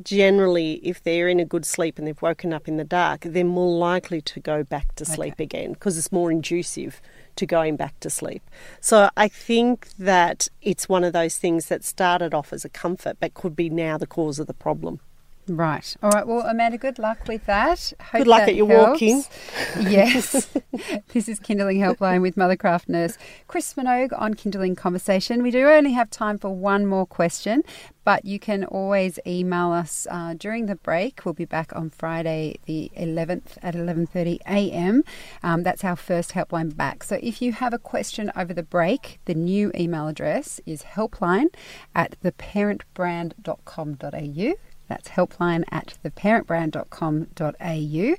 generally, 0.03 0.75
if 0.83 1.03
they're 1.03 1.29
in 1.29 1.41
a 1.41 1.45
good 1.45 1.65
sleep 1.65 1.99
and 1.99 2.07
they've 2.07 2.21
woken 2.23 2.53
up 2.53 2.69
in 2.69 2.77
the 2.77 2.85
dark, 2.85 3.23
they're 3.23 3.45
more 3.45 3.77
likely 3.77 4.21
to 4.21 4.41
go 4.41 4.63
back 4.63 4.95
to 4.97 5.05
sleep 5.05 5.41
again 5.41 5.73
because 5.73 5.97
it's 5.97 6.13
more 6.13 6.31
inducive 6.31 7.01
to 7.37 7.47
going 7.47 7.77
back 7.77 7.99
to 8.01 8.11
sleep. 8.11 8.43
So 8.81 9.11
I 9.17 9.29
think 9.29 9.89
that 9.99 10.49
it's 10.63 10.89
one 10.89 11.05
of 11.05 11.13
those 11.13 11.39
things 11.39 11.67
that 11.67 11.85
started 11.85 12.35
off 12.35 12.53
as 12.53 12.65
a 12.65 12.69
comfort 12.69 13.19
but 13.21 13.35
could 13.35 13.55
be 13.55 13.71
now 13.71 13.99
the 13.99 14.07
cause 14.07 14.39
of 14.39 14.47
the 14.47 14.55
problem. 14.55 15.01
Right. 15.49 15.97
All 16.03 16.11
right. 16.11 16.27
Well, 16.27 16.41
Amanda, 16.41 16.77
good 16.77 16.99
luck 16.99 17.19
with 17.29 17.47
that. 17.47 17.93
Hope 18.01 18.23
Good 18.23 18.27
luck 18.27 18.41
that 18.41 18.49
at 18.49 18.57
your 18.57 18.67
helps. 18.69 19.01
walking. 19.01 19.23
Yes. 19.81 20.49
this 21.13 21.29
is 21.29 21.39
Kinderling 21.39 21.79
Helpline 21.79 22.21
with 22.21 22.35
Mothercraft 22.35 22.89
nurse 22.89 23.17
Chris 23.47 23.75
Minogue 23.75 24.13
on 24.19 24.35
Kinderling 24.35 24.77
Conversation. 24.77 25.41
We 25.43 25.53
do 25.53 25.69
only 25.69 25.93
have 25.93 26.11
time 26.11 26.39
for 26.39 26.49
one 26.51 26.85
more 26.87 27.07
question, 27.07 27.63
but 28.05 28.25
you 28.25 28.39
can 28.41 28.65
always 28.65 29.21
email 29.27 29.71
us 29.71 30.07
uh, 30.11 30.35
during 30.35 30.67
the 30.67 30.75
break. 30.77 31.25
We'll 31.25 31.35
be 31.35 31.45
back 31.45 31.75
on 31.77 31.91
Friday 31.91 32.57
the 32.65 32.91
11th 32.99 33.57
at 33.63 33.75
11:30 33.75 34.39
a.m. 34.49 35.05
Um, 35.45 35.63
that's 35.63 35.85
our 35.85 35.97
first 35.97 36.33
helpline 36.33 36.75
back. 36.77 37.05
So 37.05 37.19
if 37.23 37.41
you 37.41 37.53
have 37.53 37.73
a 37.73 37.79
question 37.79 38.33
over 38.35 38.53
the 38.53 38.65
break, 38.65 39.21
the 39.27 39.35
new 39.35 39.71
email 39.79 40.09
address 40.09 40.61
is 40.67 40.83
helpline 40.83 41.55
at 41.95 42.17
theparentbrand.com.au. 42.23 44.55
That's 44.89 45.09
helpline 45.09 45.65
at 45.71 45.95
theparentbrand.com.au. 46.05 48.15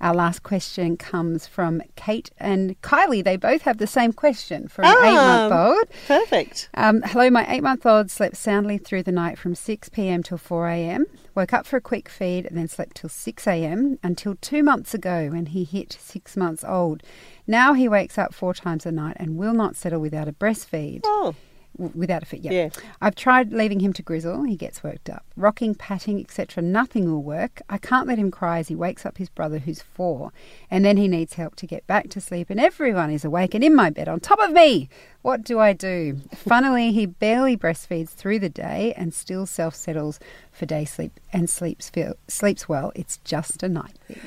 Our 0.00 0.14
last 0.14 0.42
question 0.42 0.96
comes 0.96 1.46
from 1.46 1.82
Kate 1.96 2.30
and 2.38 2.80
Kylie. 2.82 3.22
They 3.24 3.36
both 3.36 3.62
have 3.62 3.78
the 3.78 3.86
same 3.86 4.12
question 4.12 4.68
for 4.68 4.82
an 4.82 4.94
Ah. 4.96 5.04
eight 5.04 5.14
month 5.14 5.52
old. 5.52 5.84
Perfect. 6.06 6.68
Um, 6.74 7.02
hello, 7.02 7.30
my 7.30 7.46
eight 7.50 7.62
month 7.62 7.86
old 7.86 8.10
slept 8.10 8.36
soundly 8.36 8.78
through 8.78 9.02
the 9.04 9.12
night 9.12 9.38
from 9.38 9.54
6 9.54 9.88
pm 9.88 10.22
till 10.22 10.38
4 10.38 10.68
am. 10.68 11.06
Woke 11.34 11.52
up 11.52 11.66
for 11.66 11.76
a 11.76 11.80
quick 11.80 12.08
feed 12.08 12.46
and 12.46 12.56
then 12.56 12.68
slept 12.68 12.96
till 12.96 13.10
6 13.10 13.46
am 13.46 13.98
until 14.02 14.36
two 14.40 14.62
months 14.62 14.94
ago 14.94 15.28
when 15.30 15.46
he 15.46 15.64
hit 15.64 15.96
six 16.00 16.36
months 16.36 16.64
old. 16.66 17.02
Now 17.46 17.72
he 17.74 17.88
wakes 17.88 18.18
up 18.18 18.32
four 18.34 18.54
times 18.54 18.86
a 18.86 18.92
night 18.92 19.16
and 19.18 19.36
will 19.36 19.54
not 19.54 19.76
settle 19.76 20.00
without 20.00 20.28
a 20.28 20.32
breastfeed. 20.32 21.00
Oh, 21.04 21.34
W- 21.76 21.92
Without 21.98 22.22
a 22.22 22.26
fit, 22.26 22.40
yeah. 22.40 22.52
Yeah. 22.52 22.68
I've 23.00 23.14
tried 23.14 23.52
leaving 23.52 23.80
him 23.80 23.92
to 23.94 24.02
grizzle. 24.02 24.42
He 24.44 24.56
gets 24.56 24.82
worked 24.82 25.08
up. 25.08 25.24
Rocking, 25.36 25.74
patting, 25.74 26.20
etc. 26.20 26.62
Nothing 26.62 27.10
will 27.10 27.22
work. 27.22 27.62
I 27.68 27.78
can't 27.78 28.06
let 28.06 28.18
him 28.18 28.30
cry 28.30 28.58
as 28.58 28.68
he 28.68 28.74
wakes 28.74 29.06
up 29.06 29.18
his 29.18 29.28
brother, 29.28 29.58
who's 29.58 29.80
four, 29.80 30.32
and 30.70 30.84
then 30.84 30.96
he 30.96 31.08
needs 31.08 31.34
help 31.34 31.56
to 31.56 31.66
get 31.66 31.86
back 31.86 32.08
to 32.10 32.20
sleep. 32.20 32.50
And 32.50 32.60
everyone 32.60 33.10
is 33.10 33.24
awake 33.24 33.54
and 33.54 33.64
in 33.64 33.74
my 33.74 33.90
bed 33.90 34.08
on 34.08 34.20
top 34.20 34.40
of 34.40 34.52
me. 34.52 34.88
What 35.22 35.44
do 35.44 35.58
I 35.58 35.72
do? 35.72 36.16
Funnily, 36.34 36.92
he 36.92 37.06
barely 37.06 37.56
breastfeeds 37.56 38.10
through 38.10 38.38
the 38.40 38.48
day 38.48 38.92
and 38.96 39.12
still 39.14 39.46
self 39.46 39.74
settles 39.74 40.18
for 40.52 40.66
day 40.66 40.84
sleep 40.84 41.18
and 41.32 41.48
sleeps 41.48 41.88
feel, 41.90 42.14
sleeps 42.28 42.68
well. 42.68 42.92
It's 42.94 43.18
just 43.18 43.62
a 43.62 43.68
night 43.68 43.98
thing. 44.06 44.20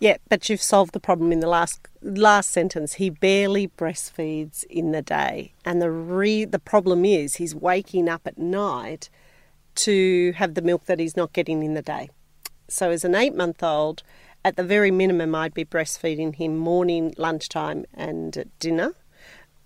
Yeah, 0.00 0.16
but 0.30 0.48
you've 0.48 0.62
solved 0.62 0.94
the 0.94 1.00
problem 1.00 1.30
in 1.30 1.40
the 1.40 1.46
last 1.46 1.86
last 2.00 2.50
sentence. 2.50 2.94
He 2.94 3.10
barely 3.10 3.68
breastfeeds 3.68 4.64
in 4.64 4.92
the 4.92 5.02
day, 5.02 5.52
and 5.62 5.80
the 5.80 5.90
re, 5.90 6.46
the 6.46 6.58
problem 6.58 7.04
is 7.04 7.36
he's 7.36 7.54
waking 7.54 8.08
up 8.08 8.22
at 8.26 8.38
night 8.38 9.10
to 9.74 10.32
have 10.36 10.54
the 10.54 10.62
milk 10.62 10.86
that 10.86 10.98
he's 10.98 11.18
not 11.18 11.34
getting 11.34 11.62
in 11.62 11.74
the 11.74 11.82
day. 11.82 12.08
So, 12.66 12.90
as 12.90 13.04
an 13.04 13.14
eight 13.14 13.34
month 13.34 13.62
old, 13.62 14.02
at 14.42 14.56
the 14.56 14.64
very 14.64 14.90
minimum, 14.90 15.34
I'd 15.34 15.52
be 15.52 15.66
breastfeeding 15.66 16.36
him 16.36 16.56
morning, 16.56 17.12
lunchtime, 17.18 17.84
and 17.92 18.50
dinner. 18.58 18.94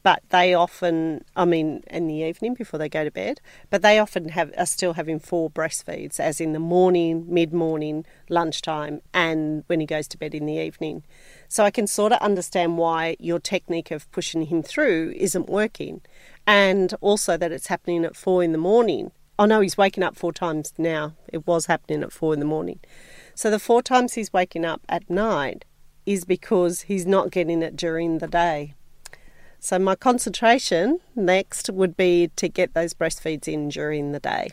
But 0.04 0.22
they 0.28 0.52
often, 0.52 1.24
I 1.34 1.46
mean, 1.46 1.82
in 1.86 2.08
the 2.08 2.16
evening 2.16 2.52
before 2.52 2.76
they 2.76 2.90
go 2.90 3.04
to 3.04 3.10
bed, 3.10 3.40
but 3.70 3.80
they 3.80 3.98
often 3.98 4.28
have 4.28 4.52
are 4.58 4.66
still 4.66 4.92
having 4.92 5.18
four 5.18 5.50
breastfeeds, 5.50 6.20
as 6.20 6.42
in 6.42 6.52
the 6.52 6.58
morning, 6.58 7.24
mid 7.26 7.54
morning, 7.54 8.04
lunchtime, 8.28 9.00
and 9.14 9.64
when 9.66 9.80
he 9.80 9.86
goes 9.86 10.06
to 10.08 10.18
bed 10.18 10.34
in 10.34 10.44
the 10.44 10.58
evening. 10.58 11.04
So 11.48 11.64
I 11.64 11.70
can 11.70 11.86
sort 11.86 12.12
of 12.12 12.18
understand 12.18 12.76
why 12.76 13.16
your 13.18 13.40
technique 13.40 13.90
of 13.90 14.10
pushing 14.12 14.42
him 14.42 14.62
through 14.62 15.14
isn't 15.16 15.48
working, 15.48 16.02
and 16.46 16.92
also 17.00 17.38
that 17.38 17.50
it's 17.50 17.68
happening 17.68 18.04
at 18.04 18.14
four 18.14 18.44
in 18.44 18.52
the 18.52 18.58
morning. 18.58 19.10
Oh 19.38 19.46
no, 19.46 19.62
he's 19.62 19.78
waking 19.78 20.04
up 20.04 20.16
four 20.16 20.34
times 20.34 20.74
now. 20.76 21.14
It 21.32 21.46
was 21.46 21.64
happening 21.64 22.02
at 22.02 22.12
four 22.12 22.34
in 22.34 22.40
the 22.40 22.46
morning. 22.46 22.78
So 23.34 23.50
the 23.50 23.58
four 23.58 23.80
times 23.80 24.12
he's 24.12 24.34
waking 24.34 24.66
up 24.66 24.82
at 24.86 25.08
night 25.08 25.64
is 26.04 26.26
because 26.26 26.82
he's 26.82 27.06
not 27.06 27.30
getting 27.30 27.62
it 27.62 27.74
during 27.74 28.18
the 28.18 28.28
day. 28.28 28.74
So 29.64 29.78
my 29.78 29.94
concentration 29.94 31.00
next 31.16 31.70
would 31.70 31.96
be 31.96 32.30
to 32.36 32.50
get 32.50 32.74
those 32.74 32.92
breastfeeds 32.92 33.48
in 33.48 33.70
during 33.70 34.12
the 34.12 34.20
day. 34.20 34.50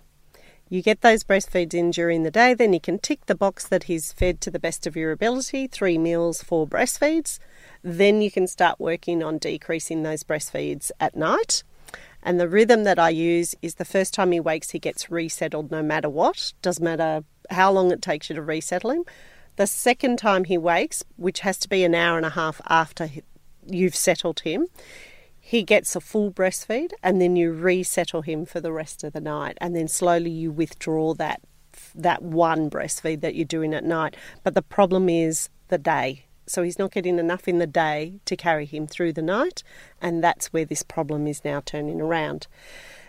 You 0.69 0.81
get 0.81 1.01
those 1.01 1.25
breastfeeds 1.25 1.73
in 1.73 1.91
during 1.91 2.23
the 2.23 2.31
day, 2.31 2.53
then 2.53 2.71
you 2.71 2.79
can 2.79 2.97
tick 2.97 3.25
the 3.25 3.35
box 3.35 3.67
that 3.67 3.83
he's 3.83 4.13
fed 4.13 4.39
to 4.39 4.49
the 4.49 4.57
best 4.57 4.87
of 4.87 4.95
your 4.95 5.11
ability, 5.11 5.67
three 5.67 5.97
meals, 5.97 6.41
four 6.41 6.65
breastfeeds. 6.65 7.39
Then 7.83 8.21
you 8.21 8.31
can 8.31 8.47
start 8.47 8.79
working 8.79 9.21
on 9.21 9.37
decreasing 9.37 10.03
those 10.03 10.23
breastfeeds 10.23 10.91
at 10.97 11.13
night. 11.13 11.63
And 12.23 12.39
the 12.39 12.47
rhythm 12.47 12.85
that 12.85 12.97
I 12.97 13.09
use 13.09 13.53
is 13.61 13.75
the 13.75 13.83
first 13.83 14.13
time 14.13 14.31
he 14.31 14.39
wakes, 14.39 14.69
he 14.69 14.79
gets 14.79 15.11
resettled 15.11 15.71
no 15.71 15.83
matter 15.83 16.09
what. 16.09 16.53
Doesn't 16.61 16.85
matter 16.85 17.25
how 17.49 17.69
long 17.69 17.91
it 17.91 18.01
takes 18.01 18.29
you 18.29 18.35
to 18.37 18.41
resettle 18.41 18.91
him. 18.91 19.03
The 19.57 19.67
second 19.67 20.19
time 20.19 20.45
he 20.45 20.57
wakes, 20.57 21.03
which 21.17 21.41
has 21.41 21.57
to 21.57 21.67
be 21.67 21.83
an 21.83 21.95
hour 21.95 22.15
and 22.15 22.25
a 22.25 22.29
half 22.29 22.61
after 22.69 23.09
you've 23.67 23.95
settled 23.95 24.41
him, 24.41 24.67
he 25.39 25.63
gets 25.63 25.95
a 25.95 25.99
full 25.99 26.31
breastfeed 26.31 26.91
and 27.03 27.19
then 27.19 27.35
you 27.35 27.51
resettle 27.51 28.21
him 28.21 28.45
for 28.45 28.61
the 28.61 28.71
rest 28.71 29.03
of 29.03 29.11
the 29.11 29.19
night 29.19 29.57
and 29.59 29.75
then 29.75 29.87
slowly 29.87 30.29
you 30.29 30.51
withdraw 30.51 31.13
that 31.15 31.41
that 31.95 32.21
one 32.21 32.69
breastfeed 32.69 33.21
that 33.21 33.35
you're 33.35 33.45
doing 33.45 33.73
at 33.73 33.83
night. 33.83 34.15
But 34.43 34.53
the 34.53 34.61
problem 34.61 35.09
is 35.09 35.49
the 35.69 35.77
day. 35.77 36.25
So 36.45 36.63
he's 36.63 36.79
not 36.79 36.91
getting 36.91 37.17
enough 37.17 37.47
in 37.47 37.59
the 37.59 37.67
day 37.67 38.19
to 38.25 38.35
carry 38.35 38.65
him 38.65 38.87
through 38.87 39.13
the 39.13 39.21
night 39.21 39.63
and 40.01 40.23
that's 40.23 40.53
where 40.53 40.65
this 40.65 40.83
problem 40.83 41.27
is 41.27 41.43
now 41.43 41.61
turning 41.65 41.99
around. 41.99 42.47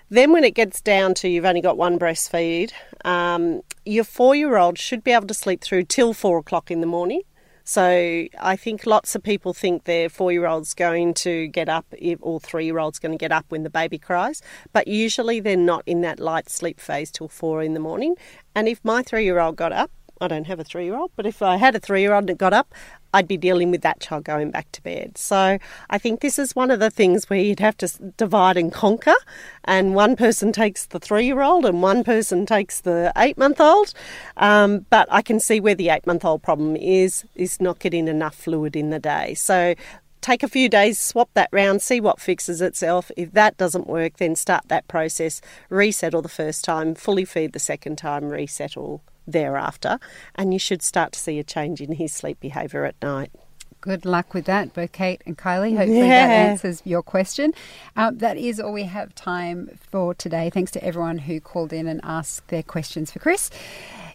Then 0.08 0.32
when 0.32 0.44
it 0.44 0.54
gets 0.54 0.80
down 0.80 1.14
to 1.14 1.28
you've 1.28 1.44
only 1.44 1.60
got 1.60 1.78
one 1.78 1.98
breastfeed 1.98 2.72
um, 3.04 3.62
your 3.84 4.04
four 4.04 4.34
year 4.34 4.56
old 4.56 4.78
should 4.78 5.04
be 5.04 5.12
able 5.12 5.26
to 5.26 5.34
sleep 5.34 5.60
through 5.60 5.84
till 5.84 6.12
four 6.14 6.38
o'clock 6.38 6.70
in 6.70 6.80
the 6.80 6.86
morning 6.86 7.22
so 7.64 8.26
I 8.40 8.56
think 8.56 8.86
lots 8.86 9.14
of 9.14 9.22
people 9.22 9.52
think 9.52 9.84
their 9.84 10.08
four 10.08 10.32
year 10.32 10.46
old's 10.46 10.74
going 10.74 11.14
to 11.14 11.48
get 11.48 11.68
up, 11.68 11.86
or 12.20 12.40
three 12.40 12.64
year 12.64 12.78
old's 12.78 12.98
going 12.98 13.12
to 13.12 13.18
get 13.18 13.32
up 13.32 13.46
when 13.48 13.62
the 13.62 13.70
baby 13.70 13.98
cries, 13.98 14.42
but 14.72 14.88
usually 14.88 15.40
they're 15.40 15.56
not 15.56 15.82
in 15.86 16.00
that 16.02 16.18
light 16.18 16.50
sleep 16.50 16.80
phase 16.80 17.10
till 17.10 17.28
four 17.28 17.62
in 17.62 17.74
the 17.74 17.80
morning. 17.80 18.16
And 18.54 18.68
if 18.68 18.84
my 18.84 19.02
three 19.02 19.24
year 19.24 19.38
old 19.38 19.56
got 19.56 19.72
up, 19.72 19.90
I 20.20 20.28
don't 20.28 20.46
have 20.46 20.60
a 20.60 20.64
three 20.64 20.84
year 20.84 20.96
old, 20.96 21.10
but 21.16 21.26
if 21.26 21.42
I 21.42 21.56
had 21.56 21.74
a 21.74 21.80
three 21.80 22.00
year 22.00 22.14
old 22.14 22.28
that 22.28 22.38
got 22.38 22.52
up, 22.52 22.74
I'd 23.12 23.28
be 23.28 23.36
dealing 23.36 23.70
with 23.70 23.82
that 23.82 24.00
child 24.00 24.24
going 24.24 24.50
back 24.50 24.70
to 24.72 24.82
bed. 24.82 25.18
So 25.18 25.58
I 25.90 25.98
think 25.98 26.20
this 26.20 26.38
is 26.38 26.56
one 26.56 26.70
of 26.70 26.80
the 26.80 26.90
things 26.90 27.28
where 27.28 27.38
you'd 27.38 27.60
have 27.60 27.76
to 27.78 27.88
divide 28.16 28.56
and 28.56 28.72
conquer, 28.72 29.14
and 29.64 29.94
one 29.94 30.16
person 30.16 30.52
takes 30.52 30.86
the 30.86 30.98
three 30.98 31.26
year 31.26 31.42
old 31.42 31.64
and 31.64 31.82
one 31.82 32.04
person 32.04 32.46
takes 32.46 32.80
the 32.80 33.12
eight 33.16 33.38
month 33.38 33.60
old. 33.60 33.92
Um, 34.36 34.86
but 34.90 35.06
I 35.10 35.22
can 35.22 35.40
see 35.40 35.60
where 35.60 35.74
the 35.74 35.90
eight 35.90 36.06
month 36.06 36.24
old 36.24 36.42
problem 36.42 36.76
is 36.76 37.24
is 37.34 37.60
not 37.60 37.78
getting 37.78 38.08
enough 38.08 38.34
fluid 38.34 38.76
in 38.76 38.90
the 38.90 38.98
day. 38.98 39.34
So 39.34 39.74
take 40.22 40.42
a 40.42 40.48
few 40.48 40.68
days, 40.68 40.98
swap 40.98 41.28
that 41.34 41.50
round, 41.52 41.82
see 41.82 42.00
what 42.00 42.20
fixes 42.20 42.62
itself. 42.62 43.10
If 43.16 43.32
that 43.32 43.58
doesn't 43.58 43.86
work, 43.86 44.16
then 44.16 44.34
start 44.36 44.68
that 44.68 44.88
process, 44.88 45.42
resettle 45.68 46.22
the 46.22 46.28
first 46.28 46.64
time, 46.64 46.94
fully 46.94 47.26
feed 47.26 47.52
the 47.52 47.58
second 47.58 47.98
time, 47.98 48.30
resettle 48.30 49.02
thereafter, 49.26 49.98
and 50.34 50.52
you 50.52 50.58
should 50.58 50.82
start 50.82 51.12
to 51.12 51.20
see 51.20 51.38
a 51.38 51.44
change 51.44 51.80
in 51.80 51.92
his 51.92 52.12
sleep 52.12 52.40
behaviour 52.40 52.84
at 52.84 52.94
night. 53.02 53.30
Good 53.80 54.04
luck 54.04 54.32
with 54.32 54.44
that, 54.44 54.72
both 54.74 54.92
Kate 54.92 55.22
and 55.26 55.36
Kylie. 55.36 55.76
Hopefully 55.76 56.02
that 56.02 56.30
answers 56.30 56.82
your 56.84 57.02
question. 57.02 57.52
Um, 57.96 58.18
that 58.18 58.36
is 58.36 58.60
all 58.60 58.72
we 58.72 58.84
have 58.84 59.12
time 59.16 59.76
for 59.90 60.14
today. 60.14 60.50
Thanks 60.50 60.70
to 60.72 60.84
everyone 60.84 61.18
who 61.18 61.40
called 61.40 61.72
in 61.72 61.88
and 61.88 62.00
asked 62.04 62.46
their 62.46 62.62
questions 62.62 63.10
for 63.10 63.18
Chris. 63.18 63.50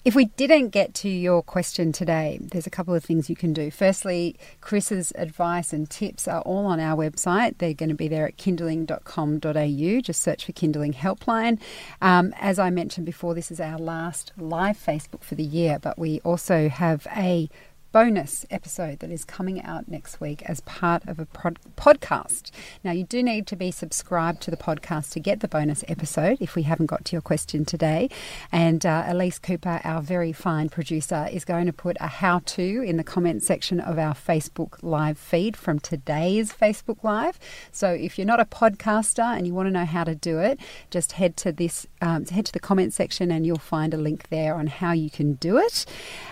If 0.07 0.15
we 0.15 0.27
didn't 0.37 0.69
get 0.69 0.93
to 0.93 1.09
your 1.09 1.43
question 1.43 1.91
today, 1.91 2.39
there's 2.41 2.65
a 2.65 2.69
couple 2.69 2.95
of 2.95 3.03
things 3.03 3.29
you 3.29 3.35
can 3.35 3.51
do. 3.51 3.69
Firstly, 3.69 4.37
Chris's 4.61 5.11
advice 5.17 5.73
and 5.73 5.89
tips 5.89 6.29
are 6.29 6.39
all 6.43 6.65
on 6.65 6.79
our 6.79 6.95
website. 6.95 7.57
They're 7.57 7.73
going 7.73 7.89
to 7.89 7.95
be 7.95 8.07
there 8.07 8.25
at 8.25 8.37
kinderling.com.au. 8.37 10.01
Just 10.01 10.21
search 10.21 10.45
for 10.45 10.53
Kinderling 10.53 10.95
Helpline. 10.95 11.59
Um, 12.01 12.33
as 12.39 12.57
I 12.57 12.69
mentioned 12.69 13.05
before, 13.05 13.35
this 13.35 13.51
is 13.51 13.59
our 13.59 13.77
last 13.77 14.31
live 14.37 14.77
Facebook 14.77 15.23
for 15.23 15.35
the 15.35 15.43
year, 15.43 15.77
but 15.77 15.99
we 15.99 16.21
also 16.21 16.69
have 16.69 17.05
a 17.13 17.49
bonus 17.91 18.45
episode 18.51 18.99
that 18.99 19.11
is 19.11 19.23
coming 19.23 19.61
out 19.63 19.87
next 19.87 20.19
week 20.19 20.41
as 20.43 20.61
part 20.61 21.07
of 21.07 21.19
a 21.19 21.25
prod- 21.25 21.59
podcast. 21.75 22.51
Now, 22.83 22.91
you 22.91 23.03
do 23.03 23.23
need 23.23 23.47
to 23.47 23.55
be 23.55 23.71
subscribed 23.71 24.41
to 24.41 24.51
the 24.51 24.57
podcast 24.57 25.11
to 25.13 25.19
get 25.19 25.39
the 25.39 25.47
bonus 25.47 25.83
episode 25.87 26.37
if 26.41 26.55
we 26.55 26.63
haven't 26.63 26.87
got 26.87 27.05
to 27.05 27.15
your 27.15 27.21
question 27.21 27.65
today. 27.65 28.09
And 28.51 28.85
uh, 28.85 29.05
Elise 29.07 29.39
Cooper, 29.39 29.81
our 29.83 30.01
very 30.01 30.33
fine 30.33 30.69
producer, 30.69 31.27
is 31.31 31.45
going 31.45 31.65
to 31.65 31.73
put 31.73 31.97
a 31.99 32.07
how 32.07 32.39
to 32.39 32.81
in 32.81 32.97
the 32.97 33.03
comment 33.03 33.43
section 33.43 33.79
of 33.79 33.97
our 33.97 34.13
Facebook 34.13 34.77
live 34.81 35.17
feed 35.17 35.55
from 35.55 35.79
today's 35.79 36.51
Facebook 36.51 37.03
Live. 37.03 37.39
So 37.71 37.89
if 37.91 38.17
you're 38.17 38.27
not 38.27 38.39
a 38.39 38.45
podcaster 38.45 39.37
and 39.37 39.47
you 39.47 39.53
want 39.53 39.67
to 39.67 39.71
know 39.71 39.85
how 39.85 40.03
to 40.03 40.15
do 40.15 40.39
it, 40.39 40.59
just 40.89 41.13
head 41.13 41.37
to 41.37 41.51
this, 41.51 41.87
um, 42.01 42.25
head 42.25 42.45
to 42.47 42.51
the 42.51 42.59
comment 42.59 42.93
section 42.93 43.31
and 43.31 43.45
you'll 43.45 43.57
find 43.57 43.93
a 43.93 43.97
link 43.97 44.29
there 44.29 44.55
on 44.55 44.67
how 44.67 44.91
you 44.91 45.09
can 45.09 45.33
do 45.33 45.57
it. 45.57 45.85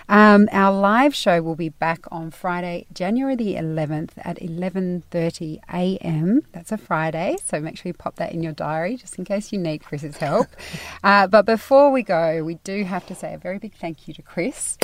Um, 0.09 0.49
our 0.51 0.71
live 0.71 1.15
show 1.15 1.41
will 1.45 1.55
be 1.55 1.69
back 1.69 2.01
on 2.11 2.31
Friday, 2.31 2.85
January 2.93 3.35
the 3.35 3.55
11th 3.55 4.11
at 4.17 4.37
11:30 4.39 5.59
a.m. 5.73 6.41
That's 6.51 6.71
a 6.71 6.77
Friday, 6.77 7.37
so 7.45 7.59
make 7.59 7.77
sure 7.77 7.89
you 7.89 7.93
pop 7.93 8.15
that 8.17 8.31
in 8.33 8.43
your 8.43 8.51
diary 8.53 8.97
just 8.97 9.17
in 9.17 9.25
case 9.25 9.53
you 9.53 9.59
need 9.59 9.83
Chris's 9.83 10.17
help. 10.17 10.47
uh, 11.03 11.27
but 11.27 11.45
before 11.45 11.91
we 11.91 12.03
go, 12.03 12.43
we 12.43 12.55
do 12.63 12.83
have 12.83 13.05
to 13.07 13.15
say 13.15 13.33
a 13.33 13.37
very 13.37 13.59
big 13.59 13.73
thank 13.75 14.07
you 14.07 14.13
to 14.15 14.21
Chris, 14.21 14.77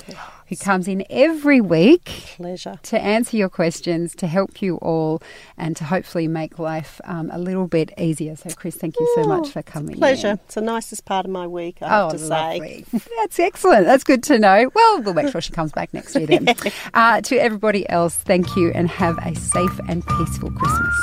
who 0.48 0.56
comes 0.56 0.88
in 0.88 1.04
every 1.10 1.60
week 1.62 2.06
Pleasure. 2.38 2.80
to 2.84 3.00
answer 3.02 3.36
your 3.38 3.50
questions, 3.50 4.16
to 4.16 4.28
help 4.28 4.62
you 4.62 4.78
all, 4.78 5.22
and 5.58 5.76
to 5.78 5.84
hopefully 5.86 6.28
make 6.28 6.60
life 6.60 7.02
um, 7.06 7.30
a 7.34 7.40
little 7.40 7.68
bit 7.68 7.92
easier. 7.98 8.36
So, 8.36 8.50
Chris, 8.52 8.76
thank 8.76 8.96
you 9.00 9.12
so 9.16 9.24
much 9.24 9.50
for 9.50 9.62
coming. 9.64 9.96
Pleasure. 9.98 10.30
in. 10.30 10.40
It's 10.46 10.56
the 10.56 10.62
nicest 10.62 11.06
part 11.06 11.26
of 11.26 11.32
my 11.32 11.48
week, 11.48 11.78
I 11.82 11.90
have 11.90 12.08
Oh, 12.08 12.12
to 12.12 12.20
say. 12.20 12.86
That's 13.18 13.40
excellent. 13.40 13.86
That's 13.86 14.04
good 14.04 14.24
to 14.24 14.38
know. 14.40 14.70
Well, 14.74 15.02
we'll 15.02 15.14
make 15.14 15.30
sure 15.32 15.42
she 15.42 15.52
comes 15.54 15.72
back 15.72 15.94
next 15.94 16.16
year 16.16 16.28
then. 16.28 16.46
uh, 16.94 17.22
to 17.22 17.38
everybody 17.38 17.88
else, 17.90 18.16
thank 18.16 18.56
you 18.56 18.72
and 18.72 18.90
have 18.90 19.18
a 19.26 19.36
safe 19.36 19.80
and 19.88 20.06
peaceful 20.06 20.52
Christmas. 20.52 20.96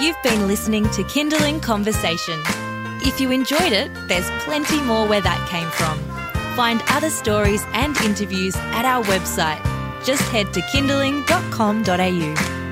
You've 0.00 0.22
been 0.22 0.46
listening 0.46 0.84
to 0.90 1.02
Kinderling 1.04 1.62
Conversation. 1.62 2.40
If 3.02 3.20
you 3.20 3.30
enjoyed 3.30 3.72
it, 3.72 3.90
there's 4.08 4.28
plenty 4.44 4.80
more 4.82 5.06
where 5.06 5.20
that 5.20 5.48
came 5.48 5.68
from. 5.70 5.98
Find 6.56 6.82
other 6.88 7.10
stories 7.10 7.64
and 7.72 7.96
interviews 7.98 8.56
at 8.56 8.84
our 8.84 9.02
website. 9.04 9.62
Just 10.04 10.22
head 10.30 10.52
to 10.54 10.60
kinderling.com.au. 10.60 12.69